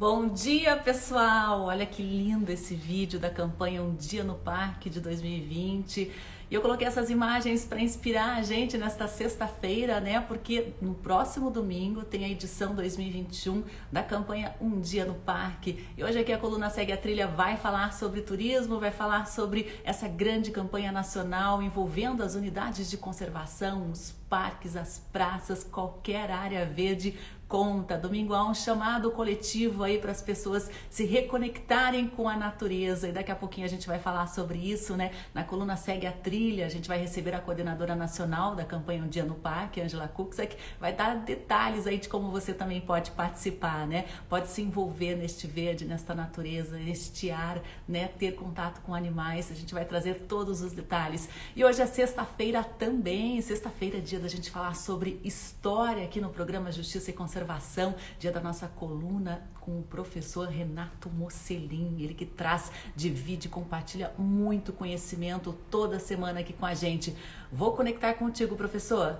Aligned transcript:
Bom 0.00 0.28
dia, 0.28 0.78
pessoal! 0.78 1.64
Olha 1.64 1.84
que 1.84 2.02
lindo 2.02 2.50
esse 2.50 2.74
vídeo 2.74 3.20
da 3.20 3.28
campanha 3.28 3.82
Um 3.82 3.94
Dia 3.94 4.24
no 4.24 4.34
Parque 4.34 4.88
de 4.88 4.98
2020. 4.98 6.10
E 6.50 6.54
eu 6.54 6.62
coloquei 6.62 6.86
essas 6.86 7.10
imagens 7.10 7.66
para 7.66 7.82
inspirar 7.82 8.38
a 8.38 8.42
gente 8.42 8.78
nesta 8.78 9.06
sexta-feira, 9.06 10.00
né? 10.00 10.18
Porque 10.18 10.72
no 10.80 10.94
próximo 10.94 11.50
domingo 11.50 12.02
tem 12.02 12.24
a 12.24 12.28
edição 12.30 12.74
2021 12.74 13.62
da 13.92 14.02
campanha 14.02 14.54
Um 14.58 14.80
Dia 14.80 15.04
no 15.04 15.16
Parque. 15.16 15.86
E 15.94 16.02
hoje 16.02 16.18
aqui 16.18 16.32
a 16.32 16.38
coluna 16.38 16.70
Segue 16.70 16.92
a 16.92 16.96
Trilha 16.96 17.26
vai 17.26 17.58
falar 17.58 17.92
sobre 17.92 18.22
turismo, 18.22 18.80
vai 18.80 18.90
falar 18.90 19.26
sobre 19.26 19.70
essa 19.84 20.08
grande 20.08 20.50
campanha 20.50 20.90
nacional 20.90 21.62
envolvendo 21.62 22.22
as 22.22 22.34
unidades 22.34 22.88
de 22.88 22.96
conservação, 22.96 23.90
os 23.90 24.12
parques, 24.30 24.76
as 24.76 24.98
praças, 25.12 25.62
qualquer 25.62 26.30
área 26.30 26.64
verde 26.64 27.18
conta. 27.50 27.98
Domingo 27.98 28.32
há 28.32 28.48
um 28.48 28.54
chamado 28.54 29.10
coletivo 29.10 29.82
aí 29.82 29.98
para 29.98 30.12
as 30.12 30.22
pessoas 30.22 30.70
se 30.88 31.04
reconectarem 31.04 32.06
com 32.06 32.28
a 32.28 32.36
natureza 32.36 33.08
e 33.08 33.12
daqui 33.12 33.32
a 33.32 33.34
pouquinho 33.34 33.66
a 33.66 33.68
gente 33.68 33.88
vai 33.88 33.98
falar 33.98 34.28
sobre 34.28 34.56
isso, 34.56 34.96
né? 34.96 35.10
Na 35.34 35.42
coluna 35.42 35.76
Segue 35.76 36.06
a 36.06 36.12
Trilha, 36.12 36.64
a 36.64 36.68
gente 36.68 36.86
vai 36.86 36.98
receber 36.98 37.34
a 37.34 37.40
coordenadora 37.40 37.96
nacional 37.96 38.54
da 38.54 38.64
campanha 38.64 39.02
Um 39.02 39.08
Dia 39.08 39.24
no 39.24 39.34
Parque, 39.34 39.80
Angela 39.80 40.06
Kuczek, 40.06 40.56
vai 40.78 40.92
dar 40.92 41.16
detalhes 41.16 41.88
aí 41.88 41.98
de 41.98 42.08
como 42.08 42.30
você 42.30 42.54
também 42.54 42.80
pode 42.80 43.10
participar, 43.10 43.84
né? 43.84 44.04
Pode 44.28 44.46
se 44.46 44.62
envolver 44.62 45.16
neste 45.16 45.48
verde, 45.48 45.84
nesta 45.84 46.14
natureza, 46.14 46.78
neste 46.78 47.32
ar, 47.32 47.60
né? 47.88 48.06
Ter 48.16 48.36
contato 48.36 48.80
com 48.82 48.94
animais, 48.94 49.50
a 49.50 49.56
gente 49.56 49.74
vai 49.74 49.84
trazer 49.84 50.20
todos 50.28 50.62
os 50.62 50.70
detalhes. 50.70 51.28
E 51.56 51.64
hoje 51.64 51.82
é 51.82 51.86
sexta-feira 51.86 52.62
também, 52.62 53.42
sexta-feira 53.42 53.98
é 53.98 54.00
dia 54.00 54.20
da 54.20 54.28
gente 54.28 54.52
falar 54.52 54.76
sobre 54.76 55.20
história 55.24 56.04
aqui 56.04 56.20
no 56.20 56.30
programa 56.30 56.70
Justiça 56.70 57.10
e 57.10 57.12
Conservação 57.12 57.39
Conservação, 57.40 57.94
dia 58.18 58.30
da 58.30 58.38
nossa 58.38 58.68
coluna 58.68 59.50
com 59.60 59.80
o 59.80 59.82
professor 59.82 60.46
Renato 60.46 61.08
Mocelin, 61.08 61.98
ele 61.98 62.12
que 62.12 62.26
traz, 62.26 62.70
divide, 62.94 63.48
compartilha 63.48 64.12
muito 64.18 64.74
conhecimento 64.74 65.54
toda 65.70 65.98
semana 65.98 66.40
aqui 66.40 66.52
com 66.52 66.66
a 66.66 66.74
gente. 66.74 67.16
Vou 67.50 67.74
conectar 67.74 68.12
contigo, 68.12 68.56
professor. 68.56 69.18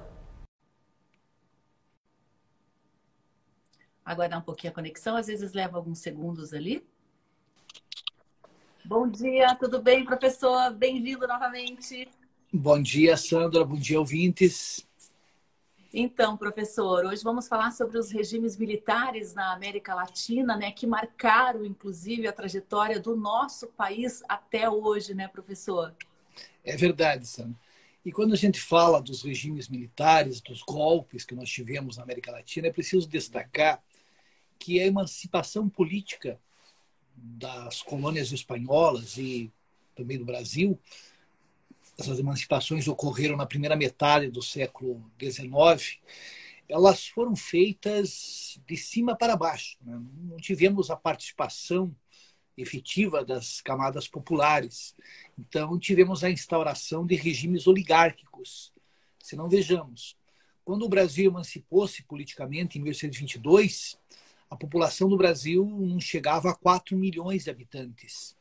Aguardar 4.05 4.39
um 4.39 4.43
pouquinho 4.43 4.71
a 4.71 4.75
conexão, 4.75 5.17
às 5.17 5.27
vezes 5.27 5.55
leva 5.55 5.79
alguns 5.79 6.01
segundos 6.01 6.53
ali. 6.53 6.87
Bom 8.85 9.09
dia, 9.09 9.55
tudo 9.55 9.81
bem, 9.81 10.05
professor? 10.05 10.75
Bem-vindo 10.75 11.27
novamente. 11.27 12.07
Bom 12.53 12.83
dia, 12.83 13.17
Sandra. 13.17 13.65
Bom 13.65 13.77
dia, 13.77 13.99
ouvintes. 13.99 14.87
Então, 15.93 16.37
professor, 16.37 17.05
hoje 17.05 17.25
vamos 17.25 17.49
falar 17.49 17.73
sobre 17.73 17.99
os 17.99 18.13
regimes 18.13 18.57
militares 18.57 19.35
na 19.35 19.53
América 19.53 19.93
Latina, 19.93 20.57
né, 20.57 20.71
que 20.71 20.87
marcaram, 20.87 21.65
inclusive, 21.65 22.29
a 22.29 22.33
trajetória 22.33 23.01
do 23.01 23.17
nosso 23.17 23.67
país 23.67 24.23
até 24.29 24.71
hoje, 24.71 25.15
né, 25.15 25.27
professor? 25.27 25.93
É 26.65 26.77
verdade, 26.77 27.27
Sandra. 27.27 27.59
E 28.05 28.13
quando 28.13 28.33
a 28.33 28.37
gente 28.37 28.61
fala 28.61 29.03
dos 29.03 29.23
regimes 29.23 29.69
militares, 29.69 30.41
dos 30.41 30.63
golpes 30.63 31.25
que 31.25 31.35
nós 31.35 31.51
tivemos 31.51 31.97
na 31.97 32.05
América 32.05 32.31
Latina, 32.31 32.69
é 32.69 32.73
preciso 32.73 33.09
destacar 33.09 33.83
que 34.61 34.81
a 34.81 34.87
emancipação 34.87 35.69
política 35.69 36.41
das 37.17 37.83
colônias 37.83 38.31
espanholas 38.31 39.19
e 39.19 39.53
também 39.95 40.17
do 40.17 40.25
Brasil 40.25 40.79
essas 42.01 42.19
emancipações 42.19 42.89
ocorreram 42.89 43.37
na 43.37 43.47
primeira 43.47 43.77
metade 43.77 44.31
do 44.31 44.43
século 44.43 45.11
XIX, 45.21 45.99
elas 46.69 47.07
foram 47.07 47.35
feitas 47.35 48.59
de 48.67 48.77
cima 48.77 49.17
para 49.17 49.37
baixo. 49.37 49.77
Né? 49.83 50.01
Não 50.23 50.37
tivemos 50.37 50.91
a 50.91 50.97
participação 50.97 51.95
efetiva 52.57 53.25
das 53.25 53.61
camadas 53.61 54.07
populares. 54.07 54.95
Então, 55.39 55.79
tivemos 55.79 56.23
a 56.23 56.31
instauração 56.31 57.07
de 57.07 57.15
regimes 57.15 57.67
oligárquicos. 57.67 58.73
Se 59.19 59.37
não 59.37 59.49
vejamos, 59.49 60.17
quando 60.65 60.85
o 60.85 60.89
Brasil 60.89 61.31
emancipou-se 61.31 62.03
politicamente 62.05 62.79
em 62.79 62.83
1822, 62.83 63.99
a 64.49 64.57
população 64.57 65.09
do 65.09 65.17
Brasil 65.17 65.65
não 65.65 66.01
chegava 66.01 66.51
a 66.51 66.55
4 66.55 66.97
milhões 66.97 67.45
de 67.45 67.51
habitantes. 67.51 68.37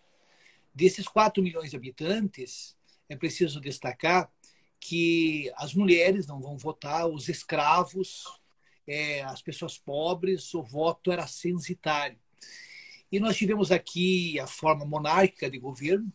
Desses 0.74 1.08
4 1.08 1.42
milhões 1.42 1.72
de 1.72 1.76
habitantes, 1.76 2.76
é 3.10 3.16
preciso 3.16 3.60
destacar 3.60 4.32
que 4.80 5.52
as 5.56 5.74
mulheres 5.74 6.26
não 6.26 6.40
vão 6.40 6.58
votar, 6.58 7.08
os 7.08 7.28
escravos, 7.28 8.24
é, 8.88 9.22
as 9.24 9.42
pessoas 9.42 9.78
pobres, 9.78 10.54
o 10.54 10.64
voto 10.64 11.12
era 11.12 11.28
censitário. 11.28 12.18
E 13.12 13.20
nós 13.20 13.36
tivemos 13.36 13.72
aqui 13.72 14.40
a 14.40 14.48
forma 14.48 14.86
monárquica 14.86 15.50
de 15.50 15.58
governo, 15.58 16.12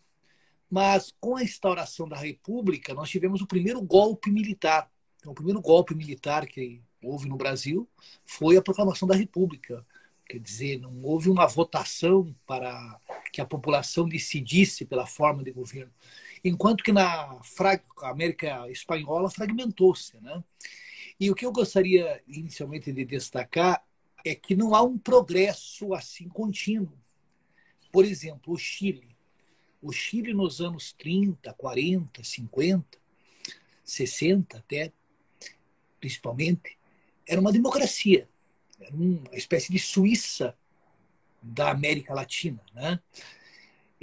mas 0.71 1.15
com 1.21 1.37
a 1.37 1.43
instauração 1.43 2.09
da 2.09 2.17
República, 2.17 2.95
nós 2.95 3.11
tivemos 3.11 3.41
o 3.43 3.47
primeiro 3.47 3.83
golpe 3.83 4.31
militar. 4.31 4.91
Então, 5.19 5.33
o 5.33 5.35
primeiro 5.35 5.61
golpe 5.61 5.95
militar 5.95 6.47
que 6.47 6.83
houve 7.03 7.29
no 7.29 7.37
Brasil 7.37 7.89
foi 8.25 8.57
a 8.57 8.63
proclamação 8.63 9.07
da 9.07 9.15
República. 9.15 9.85
Quer 10.27 10.39
dizer, 10.39 10.81
não 10.81 11.03
houve 11.03 11.29
uma 11.29 11.47
votação 11.47 12.35
para 12.47 12.99
que 13.33 13.41
a 13.41 13.45
população 13.45 14.09
decidisse 14.09 14.85
pela 14.85 15.07
forma 15.07 15.45
de 15.45 15.53
governo 15.53 15.93
enquanto 16.45 16.85
que 16.85 16.93
na 16.93 17.41
América 18.03 18.71
Espanhola 18.71 19.31
fragmentou-se. 19.31 20.21
Né? 20.21 20.45
E 21.19 21.31
o 21.31 21.35
que 21.35 21.47
eu 21.47 21.53
gostaria 21.53 22.23
inicialmente 22.29 22.93
de 22.93 23.05
destacar 23.05 23.83
é 24.25 24.35
que 24.35 24.55
não 24.55 24.75
há 24.75 24.83
um 24.83 24.99
progresso 24.99 25.95
assim 25.95 26.29
contínuo. 26.29 26.93
Por 27.91 28.05
exemplo, 28.05 28.53
o 28.53 28.59
Chile. 28.59 29.17
O 29.81 29.93
Chile 29.93 30.35
nos 30.35 30.61
anos 30.61 30.93
30, 30.93 31.53
40, 31.55 32.23
50, 32.23 32.99
60 33.85 34.59
até, 34.59 34.93
principalmente, 36.01 36.77
era 37.27 37.41
uma 37.41 37.53
democracia. 37.53 38.29
Era 38.81 38.95
uma 38.95 39.37
espécie 39.37 39.73
de 39.73 39.79
Suíça 39.79 40.57
da 41.43 41.71
América 41.71 42.15
Latina. 42.15 42.61
Né? 42.75 42.99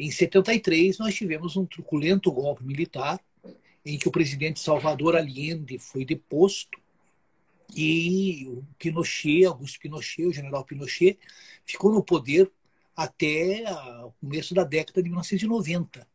Em 0.02 0.10
73, 0.10 0.98
nós 0.98 1.14
tivemos 1.14 1.56
um 1.56 1.64
truculento 1.64 2.32
golpe 2.32 2.64
militar 2.64 3.20
em 3.86 4.00
que 4.00 4.08
o 4.08 4.12
presidente 4.12 4.60
Salvador 4.60 5.16
Allende 5.16 5.78
foi 5.78 6.04
deposto 6.04 6.82
e 7.76 8.48
o 8.48 8.66
Pinochet, 8.80 9.46
Augusto 9.46 9.80
Pinochet, 9.80 10.26
o 10.26 10.34
general 10.34 10.66
Pinochet, 10.66 11.20
ficou 11.64 11.94
no 11.94 12.04
poder 12.04 12.52
até 12.96 13.64
o 14.04 14.12
começo 14.14 14.56
da 14.56 14.64
década 14.64 15.04
de 15.04 15.08
1990, 15.08 16.08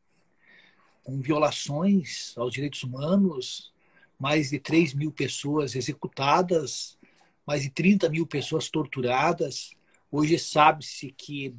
com 1.05 1.21
violações 1.21 2.37
aos 2.37 2.53
direitos 2.53 2.83
humanos, 2.83 3.73
mais 4.19 4.51
de 4.51 4.59
3 4.59 4.95
mil 4.95 5.13
pessoas 5.13 5.77
executadas, 5.77 6.99
mais 7.47 7.63
de 7.63 7.71
30 7.71 8.09
mil 8.09 8.27
pessoas 8.27 8.69
torturadas. 8.69 9.71
Hoje 10.11 10.41
sabe-se 10.41 11.13
que 11.13 11.55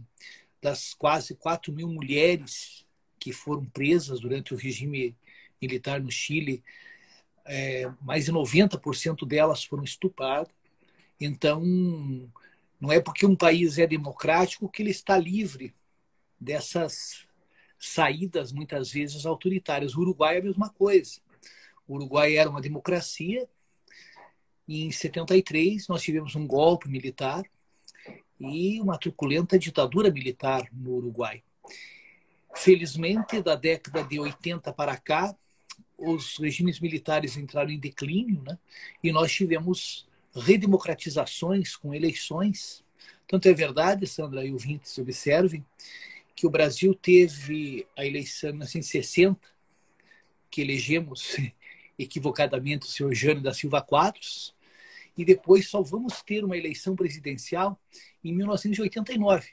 das 0.61 0.93
quase 0.93 1.35
4 1.35 1.71
mil 1.71 1.87
mulheres 1.87 2.85
que 3.19 3.31
foram 3.31 3.65
presas 3.65 4.19
durante 4.19 4.53
o 4.53 4.57
regime 4.57 5.15
militar 5.61 5.99
no 5.99 6.11
Chile, 6.11 6.63
é, 7.45 7.91
mais 8.01 8.25
de 8.25 8.31
90% 8.31 9.25
delas 9.25 9.63
foram 9.63 9.83
estupradas. 9.83 10.53
Então, 11.19 11.61
não 12.79 12.91
é 12.91 12.99
porque 12.99 13.25
um 13.25 13.35
país 13.35 13.77
é 13.77 13.87
democrático 13.87 14.69
que 14.69 14.81
ele 14.81 14.91
está 14.91 15.17
livre 15.17 15.73
dessas 16.39 17.25
saídas, 17.79 18.51
muitas 18.51 18.91
vezes, 18.91 19.25
autoritárias. 19.25 19.95
O 19.95 20.01
Uruguai 20.01 20.35
é 20.35 20.39
a 20.39 20.43
mesma 20.43 20.69
coisa. 20.69 21.19
O 21.87 21.95
Uruguai 21.95 22.35
era 22.35 22.49
uma 22.49 22.61
democracia 22.61 23.47
e 24.67 24.83
em 24.83 24.91
73 24.91 25.87
nós 25.87 26.03
tivemos 26.03 26.35
um 26.35 26.45
golpe 26.45 26.89
militar 26.89 27.43
e 28.39 28.79
uma 28.79 28.97
truculenta 28.97 29.57
ditadura 29.57 30.11
militar 30.11 30.67
no 30.71 30.95
Uruguai. 30.95 31.43
Felizmente, 32.55 33.41
da 33.41 33.55
década 33.55 34.03
de 34.03 34.19
80 34.19 34.71
para 34.73 34.97
cá, 34.97 35.35
os 35.97 36.37
regimes 36.37 36.79
militares 36.79 37.37
entraram 37.37 37.71
em 37.71 37.79
declínio, 37.79 38.41
né? 38.43 38.57
e 39.03 39.11
nós 39.11 39.31
tivemos 39.31 40.07
redemocratizações 40.35 41.75
com 41.75 41.93
eleições. 41.93 42.83
Tanto 43.27 43.47
é 43.47 43.53
verdade, 43.53 44.05
Sandra 44.05 44.45
e 44.45 44.51
ouvintes 44.51 44.97
observem, 44.97 45.65
que 46.35 46.45
o 46.45 46.51
Brasil 46.51 46.93
teve 46.93 47.87
a 47.97 48.05
eleição 48.05 48.51
em 48.51 48.53
1960, 48.53 49.39
que 50.51 50.61
elegemos 50.61 51.35
equivocadamente 51.97 52.85
o 52.85 52.89
senhor 52.89 53.13
Jânio 53.13 53.41
da 53.41 53.53
Silva 53.53 53.81
Quadros, 53.81 54.53
e 55.17 55.25
depois 55.25 55.67
só 55.67 55.81
vamos 55.81 56.21
ter 56.21 56.43
uma 56.43 56.55
eleição 56.55 56.95
presidencial 56.95 57.79
em 58.23 58.33
1989, 58.33 59.49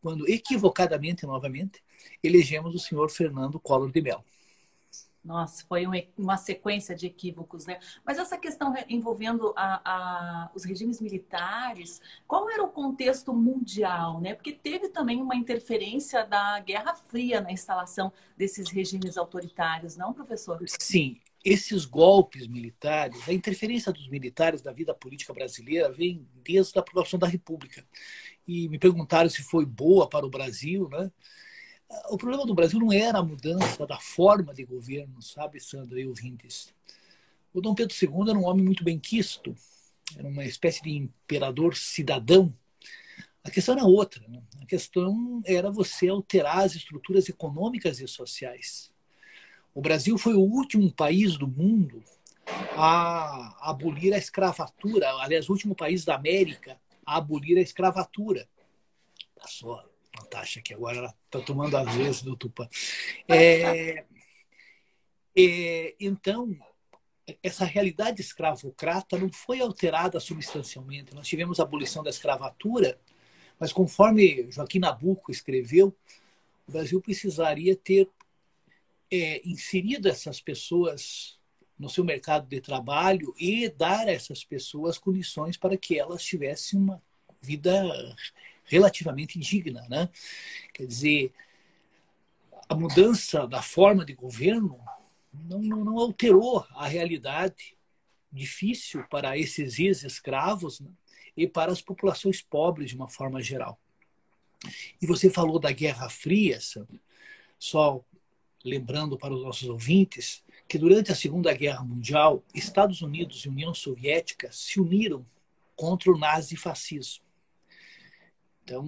quando, 0.00 0.28
equivocadamente 0.28 1.24
novamente, 1.24 1.82
elegemos 2.22 2.74
o 2.74 2.78
senhor 2.78 3.10
Fernando 3.10 3.58
Collor 3.58 3.90
de 3.90 4.02
Mello. 4.02 4.24
Nossa, 5.26 5.66
foi 5.66 5.84
uma 6.16 6.36
sequência 6.36 6.94
de 6.94 7.06
equívocos, 7.06 7.66
né? 7.66 7.80
Mas 8.04 8.16
essa 8.16 8.38
questão 8.38 8.72
envolvendo 8.88 9.52
a, 9.56 9.80
a, 9.84 10.50
os 10.54 10.62
regimes 10.64 11.00
militares, 11.00 12.00
qual 12.28 12.48
era 12.48 12.62
o 12.62 12.68
contexto 12.68 13.34
mundial, 13.34 14.20
né? 14.20 14.34
Porque 14.34 14.52
teve 14.52 14.88
também 14.88 15.20
uma 15.20 15.34
interferência 15.34 16.24
da 16.24 16.60
Guerra 16.60 16.94
Fria 16.94 17.40
na 17.40 17.50
instalação 17.50 18.12
desses 18.36 18.70
regimes 18.70 19.18
autoritários, 19.18 19.96
não, 19.96 20.12
professor? 20.12 20.62
Sim, 20.78 21.20
esses 21.46 21.84
golpes 21.84 22.48
militares, 22.48 23.28
a 23.28 23.32
interferência 23.32 23.92
dos 23.92 24.08
militares 24.08 24.64
na 24.64 24.72
vida 24.72 24.92
política 24.92 25.32
brasileira 25.32 25.92
vem 25.92 26.26
desde 26.44 26.76
a 26.76 26.80
aprovação 26.80 27.20
da 27.20 27.28
República. 27.28 27.86
E 28.48 28.68
me 28.68 28.80
perguntaram 28.80 29.30
se 29.30 29.44
foi 29.44 29.64
boa 29.64 30.08
para 30.08 30.26
o 30.26 30.28
Brasil, 30.28 30.88
né? 30.88 31.08
o 32.10 32.18
problema 32.18 32.44
do 32.44 32.52
Brasil 32.52 32.80
não 32.80 32.92
era 32.92 33.18
a 33.18 33.22
mudança 33.22 33.86
da 33.86 33.96
forma 34.00 34.52
de 34.52 34.64
governo, 34.64 35.22
sabe, 35.22 35.60
Sandra 35.60 36.00
e 36.00 36.06
ouvintes. 36.08 36.74
O 37.54 37.60
Dom 37.60 37.76
Pedro 37.76 37.94
II 37.94 38.28
era 38.28 38.38
um 38.38 38.46
homem 38.46 38.64
muito 38.64 38.82
bem 38.82 38.98
quisto, 38.98 39.54
era 40.16 40.26
uma 40.26 40.44
espécie 40.44 40.82
de 40.82 40.90
imperador 40.90 41.76
cidadão. 41.76 42.52
A 43.44 43.52
questão 43.52 43.76
era 43.76 43.84
outra. 43.84 44.26
Né? 44.26 44.42
A 44.60 44.66
questão 44.66 45.40
era 45.44 45.70
você 45.70 46.08
alterar 46.08 46.64
as 46.64 46.74
estruturas 46.74 47.28
econômicas 47.28 48.00
e 48.00 48.08
sociais. 48.08 48.90
O 49.76 49.82
Brasil 49.82 50.16
foi 50.16 50.32
o 50.32 50.40
último 50.40 50.90
país 50.90 51.36
do 51.36 51.46
mundo 51.46 52.02
a 52.78 53.58
abolir 53.60 54.14
a 54.14 54.16
escravatura, 54.16 55.06
aliás, 55.16 55.50
o 55.50 55.52
último 55.52 55.74
país 55.74 56.02
da 56.02 56.14
América 56.14 56.80
a 57.04 57.18
abolir 57.18 57.58
a 57.58 57.60
escravatura. 57.60 58.48
Passou 59.38 59.78
Natasha, 60.16 60.62
que 60.62 60.72
agora 60.72 60.96
ela 60.96 61.14
está 61.26 61.42
tomando 61.42 61.76
as 61.76 61.94
vezes 61.94 62.22
do 62.22 62.34
Tupã. 62.34 62.66
É, 63.28 64.06
é, 65.36 65.94
então, 66.00 66.56
essa 67.42 67.66
realidade 67.66 68.22
escravocrata 68.22 69.18
não 69.18 69.30
foi 69.30 69.60
alterada 69.60 70.18
substancialmente. 70.18 71.14
Nós 71.14 71.28
tivemos 71.28 71.60
a 71.60 71.64
abolição 71.64 72.02
da 72.02 72.08
escravatura, 72.08 72.98
mas 73.60 73.74
conforme 73.74 74.50
Joaquim 74.50 74.78
Nabuco 74.78 75.30
escreveu, 75.30 75.94
o 76.66 76.72
Brasil 76.72 76.98
precisaria 77.02 77.76
ter 77.76 78.08
é, 79.10 79.46
inserido 79.48 80.08
essas 80.08 80.40
pessoas 80.40 81.38
no 81.78 81.90
seu 81.90 82.04
mercado 82.04 82.48
de 82.48 82.60
trabalho 82.60 83.34
e 83.38 83.68
dar 83.68 84.08
a 84.08 84.12
essas 84.12 84.44
pessoas 84.44 84.98
condições 84.98 85.56
para 85.56 85.76
que 85.76 85.98
elas 85.98 86.24
tivessem 86.24 86.78
uma 86.78 87.02
vida 87.40 87.84
relativamente 88.64 89.38
digna. 89.38 89.86
Né? 89.88 90.08
Quer 90.72 90.86
dizer, 90.86 91.32
a 92.68 92.74
mudança 92.74 93.46
da 93.46 93.62
forma 93.62 94.04
de 94.04 94.14
governo 94.14 94.78
não, 95.32 95.60
não, 95.60 95.98
alterou 95.98 96.66
a 96.70 96.88
realidade 96.88 97.76
difícil 98.32 99.04
para 99.08 99.38
esses 99.38 99.78
ex-escravos 99.78 100.80
né? 100.80 100.90
e 101.36 101.46
para 101.46 101.70
as 101.70 101.82
populações 101.82 102.40
pobres 102.40 102.90
de 102.90 102.96
uma 102.96 103.08
forma 103.08 103.42
geral. 103.42 103.78
E 105.00 105.06
você 105.06 105.30
falou 105.30 105.58
da 105.58 105.70
Guerra 105.70 106.08
Fria, 106.08 106.58
só 107.58 108.04
lembrando 108.66 109.16
para 109.16 109.32
os 109.32 109.42
nossos 109.42 109.68
ouvintes 109.68 110.44
que 110.68 110.76
durante 110.76 111.12
a 111.12 111.14
Segunda 111.14 111.54
Guerra 111.54 111.84
Mundial, 111.84 112.42
Estados 112.52 113.00
Unidos 113.00 113.44
e 113.44 113.48
União 113.48 113.72
Soviética 113.72 114.50
se 114.50 114.80
uniram 114.80 115.24
contra 115.76 116.10
o 116.10 116.18
nazifascismo. 116.18 117.24
Então, 118.64 118.84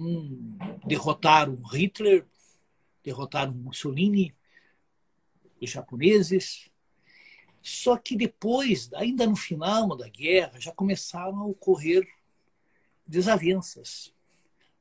derrotaram 0.85 1.55
Hitler, 1.71 2.27
derrotaram 3.01 3.53
Mussolini, 3.53 4.35
os 5.61 5.69
japoneses. 5.69 6.69
Só 7.61 7.95
que 7.95 8.17
depois, 8.17 8.91
ainda 8.93 9.25
no 9.25 9.37
final 9.37 9.95
da 9.95 10.09
guerra, 10.09 10.59
já 10.59 10.73
começaram 10.73 11.37
a 11.37 11.45
ocorrer 11.45 12.05
desavenças. 13.07 14.13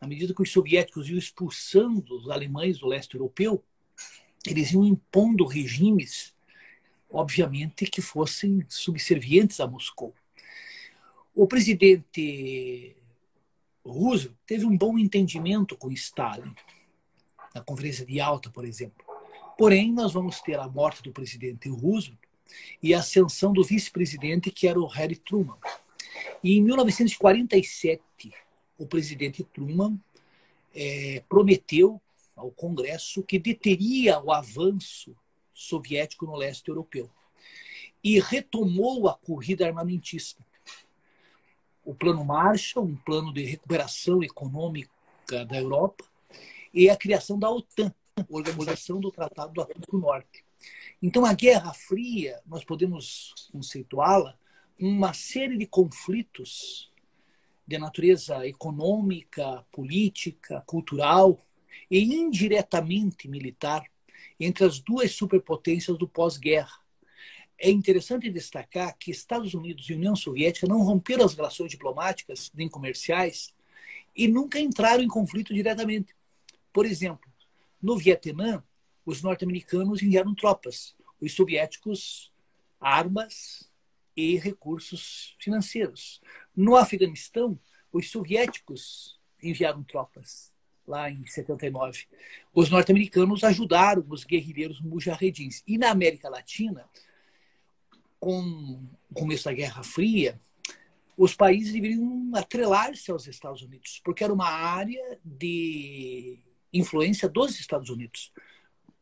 À 0.00 0.06
medida 0.06 0.34
que 0.34 0.42
os 0.42 0.50
soviéticos 0.50 1.08
iam 1.08 1.18
expulsando 1.18 2.16
os 2.16 2.28
alemães 2.28 2.78
do 2.78 2.88
leste 2.88 3.14
europeu, 3.14 3.64
eles 4.46 4.72
iam 4.72 4.84
impondo 4.84 5.44
regimes, 5.44 6.34
obviamente, 7.10 7.86
que 7.86 8.00
fossem 8.00 8.64
subservientes 8.68 9.60
a 9.60 9.66
Moscou. 9.66 10.14
O 11.34 11.46
presidente 11.46 12.96
Roosevelt 13.84 14.36
teve 14.46 14.64
um 14.64 14.76
bom 14.76 14.98
entendimento 14.98 15.76
com 15.76 15.90
Stalin, 15.90 16.52
na 17.54 17.62
Conferência 17.62 18.04
de 18.04 18.20
Alta, 18.20 18.50
por 18.50 18.64
exemplo. 18.64 19.04
Porém, 19.56 19.92
nós 19.92 20.12
vamos 20.12 20.40
ter 20.40 20.58
a 20.58 20.68
morte 20.68 21.02
do 21.02 21.12
presidente 21.12 21.68
Roosevelt 21.68 22.18
e 22.82 22.94
a 22.94 23.00
ascensão 23.00 23.52
do 23.52 23.64
vice-presidente, 23.64 24.50
que 24.50 24.68
era 24.68 24.78
o 24.78 24.86
Harry 24.86 25.16
Truman. 25.16 25.56
E 26.42 26.56
em 26.56 26.62
1947, 26.62 28.02
o 28.78 28.86
presidente 28.86 29.42
Truman 29.42 29.98
é, 30.74 31.22
prometeu 31.28 32.00
ao 32.38 32.50
Congresso 32.50 33.22
que 33.22 33.38
deteria 33.38 34.20
o 34.20 34.32
avanço 34.32 35.14
soviético 35.52 36.24
no 36.24 36.36
leste 36.36 36.68
europeu 36.68 37.10
e 38.02 38.20
retomou 38.20 39.08
a 39.08 39.14
corrida 39.14 39.66
armamentista 39.66 40.46
o 41.88 41.94
Plano 41.94 42.22
Marshall, 42.22 42.84
um 42.84 42.96
plano 42.96 43.32
de 43.32 43.42
recuperação 43.46 44.22
econômica 44.22 45.46
da 45.46 45.56
Europa, 45.56 46.04
e 46.74 46.90
a 46.90 46.94
criação 46.94 47.38
da 47.38 47.50
OTAN, 47.50 47.94
Organização 48.28 49.00
do 49.00 49.10
Tratado 49.10 49.54
do 49.54 49.62
Atlântico 49.62 49.96
Norte. 49.96 50.44
Então, 51.02 51.24
a 51.24 51.32
Guerra 51.32 51.72
Fria, 51.72 52.42
nós 52.44 52.62
podemos 52.62 53.32
conceituá-la 53.50 54.38
uma 54.78 55.14
série 55.14 55.56
de 55.56 55.64
conflitos 55.64 56.92
de 57.66 57.78
natureza 57.78 58.46
econômica, 58.46 59.64
política, 59.72 60.62
cultural 60.66 61.40
e 61.90 61.98
indiretamente 62.14 63.28
militar 63.28 63.84
entre 64.38 64.64
as 64.64 64.78
duas 64.78 65.12
superpotências 65.12 65.96
do 65.98 66.08
pós-guerra, 66.08 66.78
é 67.58 67.70
interessante 67.70 68.30
destacar 68.30 68.96
que 68.96 69.10
Estados 69.10 69.52
Unidos 69.52 69.88
e 69.90 69.94
União 69.94 70.14
Soviética 70.14 70.66
não 70.68 70.82
romperam 70.82 71.24
as 71.24 71.34
relações 71.34 71.70
diplomáticas 71.70 72.52
nem 72.54 72.68
comerciais 72.68 73.52
e 74.14 74.28
nunca 74.28 74.60
entraram 74.60 75.02
em 75.02 75.08
conflito 75.08 75.52
diretamente. 75.52 76.14
Por 76.72 76.86
exemplo, 76.86 77.28
no 77.82 77.96
Vietnã, 77.96 78.62
os 79.04 79.22
norte-americanos 79.22 80.02
enviaram 80.02 80.34
tropas, 80.34 80.94
os 81.20 81.34
soviéticos 81.34 82.32
armas 82.80 83.68
e 84.16 84.36
recursos 84.36 85.36
financeiros. 85.40 86.20
No 86.54 86.76
Afeganistão, 86.76 87.58
os 87.92 88.10
soviéticos 88.10 89.18
enviaram 89.42 89.82
tropas 89.82 90.52
lá 90.88 91.10
em 91.10 91.24
79. 91.26 92.06
Os 92.52 92.70
norte-americanos 92.70 93.44
ajudaram 93.44 94.04
os 94.08 94.24
guerrilheiros 94.24 94.80
mujahedins. 94.80 95.62
E 95.66 95.78
na 95.78 95.90
América 95.90 96.28
Latina, 96.28 96.84
com 98.18 98.40
o 99.10 99.14
começo 99.14 99.44
da 99.44 99.52
Guerra 99.52 99.82
Fria, 99.82 100.38
os 101.16 101.34
países 101.34 101.72
deveriam 101.72 102.30
atrelar-se 102.34 103.10
aos 103.10 103.26
Estados 103.26 103.62
Unidos, 103.62 104.00
porque 104.04 104.22
era 104.22 104.32
uma 104.32 104.48
área 104.48 105.18
de 105.24 106.38
influência 106.72 107.28
dos 107.28 107.58
Estados 107.58 107.90
Unidos. 107.90 108.32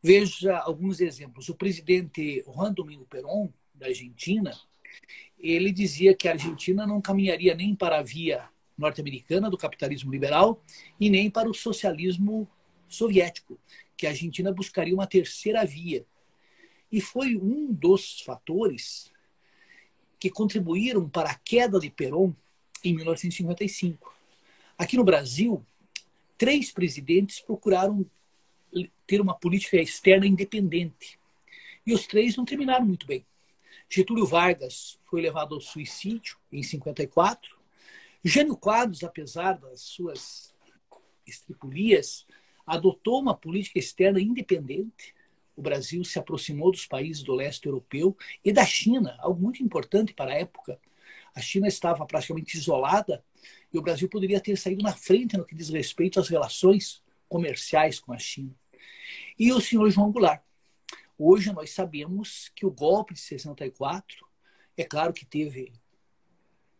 Veja 0.01 0.57
alguns 0.57 0.99
exemplos. 0.99 1.49
O 1.49 1.55
presidente 1.55 2.43
Juan 2.45 2.73
Domingo 2.73 3.05
Perón, 3.05 3.49
da 3.73 3.87
Argentina, 3.87 4.51
ele 5.37 5.71
dizia 5.71 6.15
que 6.15 6.27
a 6.27 6.31
Argentina 6.31 6.87
não 6.87 7.01
caminharia 7.01 7.53
nem 7.53 7.75
para 7.75 7.99
a 7.99 8.03
via 8.03 8.49
norte-americana 8.77 9.49
do 9.49 9.57
capitalismo 9.57 10.11
liberal 10.11 10.61
e 10.99 11.09
nem 11.09 11.29
para 11.29 11.49
o 11.49 11.53
socialismo 11.53 12.47
soviético, 12.87 13.59
que 13.95 14.05
a 14.05 14.11
Argentina 14.11 14.51
buscaria 14.51 14.93
uma 14.93 15.07
terceira 15.07 15.65
via, 15.65 16.05
e 16.91 17.01
foi 17.01 17.35
um 17.35 17.73
dos 17.73 18.21
fatores 18.21 19.11
que 20.19 20.29
contribuíram 20.29 21.09
para 21.09 21.31
a 21.31 21.35
queda 21.35 21.79
de 21.79 21.89
Perón 21.89 22.33
em 22.83 22.95
1955. 22.95 24.15
Aqui 24.77 24.95
no 24.95 25.03
Brasil, 25.03 25.65
três 26.37 26.71
presidentes 26.71 27.39
procuraram 27.39 28.05
ter 29.05 29.21
uma 29.21 29.33
política 29.33 29.77
externa 29.77 30.25
independente. 30.25 31.19
E 31.85 31.93
os 31.93 32.05
três 32.05 32.35
não 32.35 32.45
terminaram 32.45 32.85
muito 32.85 33.07
bem. 33.07 33.25
Getúlio 33.89 34.25
Vargas 34.25 34.99
foi 35.05 35.21
levado 35.21 35.55
ao 35.55 35.61
suicídio 35.61 36.37
em 36.51 36.61
54. 36.61 37.56
Jânio 38.27 38.57
Quadros, 38.57 39.03
apesar 39.03 39.53
das 39.53 39.81
suas 39.81 40.53
estripulias, 41.25 42.25
adotou 42.65 43.21
uma 43.21 43.35
política 43.35 43.79
externa 43.79 44.19
independente 44.19 45.15
o 45.57 45.61
Brasil 45.61 46.03
se 46.03 46.19
aproximou 46.19 46.71
dos 46.71 46.85
países 46.85 47.23
do 47.23 47.33
leste 47.33 47.65
europeu 47.65 48.15
e 48.45 48.53
da 48.53 48.63
China, 48.63 49.17
algo 49.17 49.41
muito 49.41 49.63
importante 49.63 50.13
para 50.13 50.31
a 50.31 50.35
época. 50.35 50.79
A 51.33 51.41
China 51.41 51.67
estava 51.67 52.05
praticamente 52.05 52.55
isolada 52.55 53.25
e 53.73 53.77
o 53.79 53.81
Brasil 53.81 54.07
poderia 54.07 54.39
ter 54.39 54.55
saído 54.55 54.83
na 54.83 54.93
frente 54.93 55.35
no 55.35 55.43
que 55.43 55.55
diz 55.55 55.69
respeito 55.69 56.19
às 56.19 56.29
relações 56.29 57.01
comerciais 57.27 57.99
com 57.99 58.13
a 58.13 58.19
China. 58.19 58.55
E 59.37 59.51
o 59.51 59.59
senhor 59.59 59.89
João 59.89 60.11
Goulart. 60.11 60.43
Hoje 61.17 61.51
nós 61.51 61.71
sabemos 61.71 62.51
que 62.55 62.63
o 62.63 62.71
golpe 62.71 63.15
de 63.15 63.19
64, 63.19 64.27
é 64.77 64.83
claro 64.83 65.11
que 65.11 65.25
teve 65.25 65.73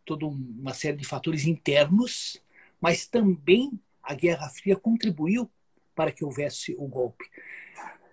toda 0.08 0.24
uma 0.26 0.72
série 0.72 0.96
de 0.96 1.04
fatores 1.04 1.44
internos, 1.44 2.42
mas 2.80 3.06
também 3.06 3.78
a 4.02 4.14
Guerra 4.14 4.48
Fria 4.48 4.74
contribuiu 4.74 5.50
para 5.94 6.10
que 6.10 6.24
houvesse 6.24 6.74
o 6.78 6.86
golpe. 6.88 7.26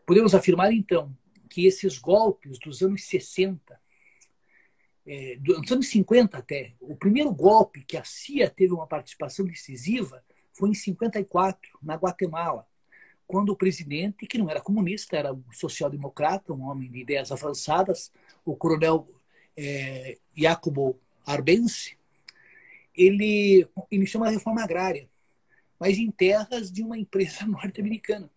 Podemos 0.06 0.36
afirmar, 0.36 0.74
então, 0.74 1.18
que 1.50 1.66
esses 1.66 1.98
golpes 1.98 2.60
dos 2.60 2.82
anos 2.82 3.06
60, 3.06 3.80
é, 5.08 5.38
dos 5.38 5.72
anos 5.72 5.88
50 5.88 6.38
até, 6.38 6.74
o 6.82 6.98
primeiro 6.98 7.34
golpe 7.34 7.86
que 7.86 7.96
a 7.96 8.04
CIA 8.04 8.50
teve 8.50 8.74
uma 8.74 8.88
participação 8.88 9.46
decisiva 9.46 10.22
foi 10.52 10.72
em 10.72 10.74
54, 10.74 11.80
na 11.82 11.96
Guatemala, 11.96 12.68
quando 13.26 13.52
o 13.52 13.56
presidente, 13.56 14.28
que 14.28 14.38
não 14.38 14.50
era 14.50 14.60
comunista, 14.60 15.16
era 15.16 15.34
um 15.34 15.44
social-democrata, 15.54 16.52
um 16.52 16.64
homem 16.64 16.92
de 16.92 17.00
ideias 17.00 17.32
avançadas, 17.32 18.12
o 18.44 18.54
coronel 18.54 19.08
é, 19.56 20.18
Jacobo 20.36 21.00
Arbense, 21.26 21.98
ele 22.96 23.68
iniciou 23.92 24.24
uma 24.24 24.30
reforma 24.30 24.64
agrária, 24.64 25.10
mas 25.80 25.98
em 25.98 26.10
terras 26.10 26.72
de 26.72 26.84
uma 26.84 26.98
empresa 26.98 27.46
norte-americana. 27.48 28.30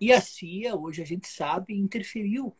E 0.00 0.12
a 0.12 0.20
CIA, 0.20 0.76
hoje 0.76 1.02
a 1.02 1.06
gente 1.06 1.26
sabe, 1.28 1.74
interferiu. 1.74 2.54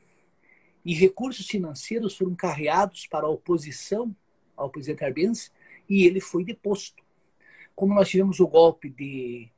E 0.85 0.95
recursos 0.95 1.47
financeiros 1.47 2.17
foram 2.17 2.35
carreados 2.35 3.07
para 3.07 3.27
a 3.27 3.31
oposição 3.31 4.15
ao 4.57 4.71
presidente 4.71 5.05
Arbenz 5.05 5.53
e 5.89 6.07
ele 6.07 6.21
foi 6.21 6.45
deposto. 6.45 7.03
Como 7.75 7.95
nós 7.95 8.09
tivemos 8.09 8.39
o 8.39 8.47
golpe 8.47 8.89
de 8.89 9.49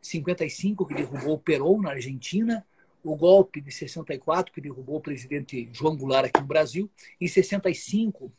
55, 0.00 0.86
que 0.86 0.94
derrubou 0.94 1.34
o 1.34 1.38
Perón 1.38 1.82
na 1.82 1.90
Argentina, 1.90 2.66
o 3.02 3.16
golpe 3.16 3.60
de 3.60 3.72
64, 3.72 4.52
que 4.52 4.60
derrubou 4.60 4.96
o 4.96 5.00
presidente 5.00 5.68
João 5.72 5.96
Goulart 5.96 6.26
aqui 6.26 6.40
no 6.40 6.46
Brasil, 6.46 6.90
em 7.20 7.26
65, 7.26 8.32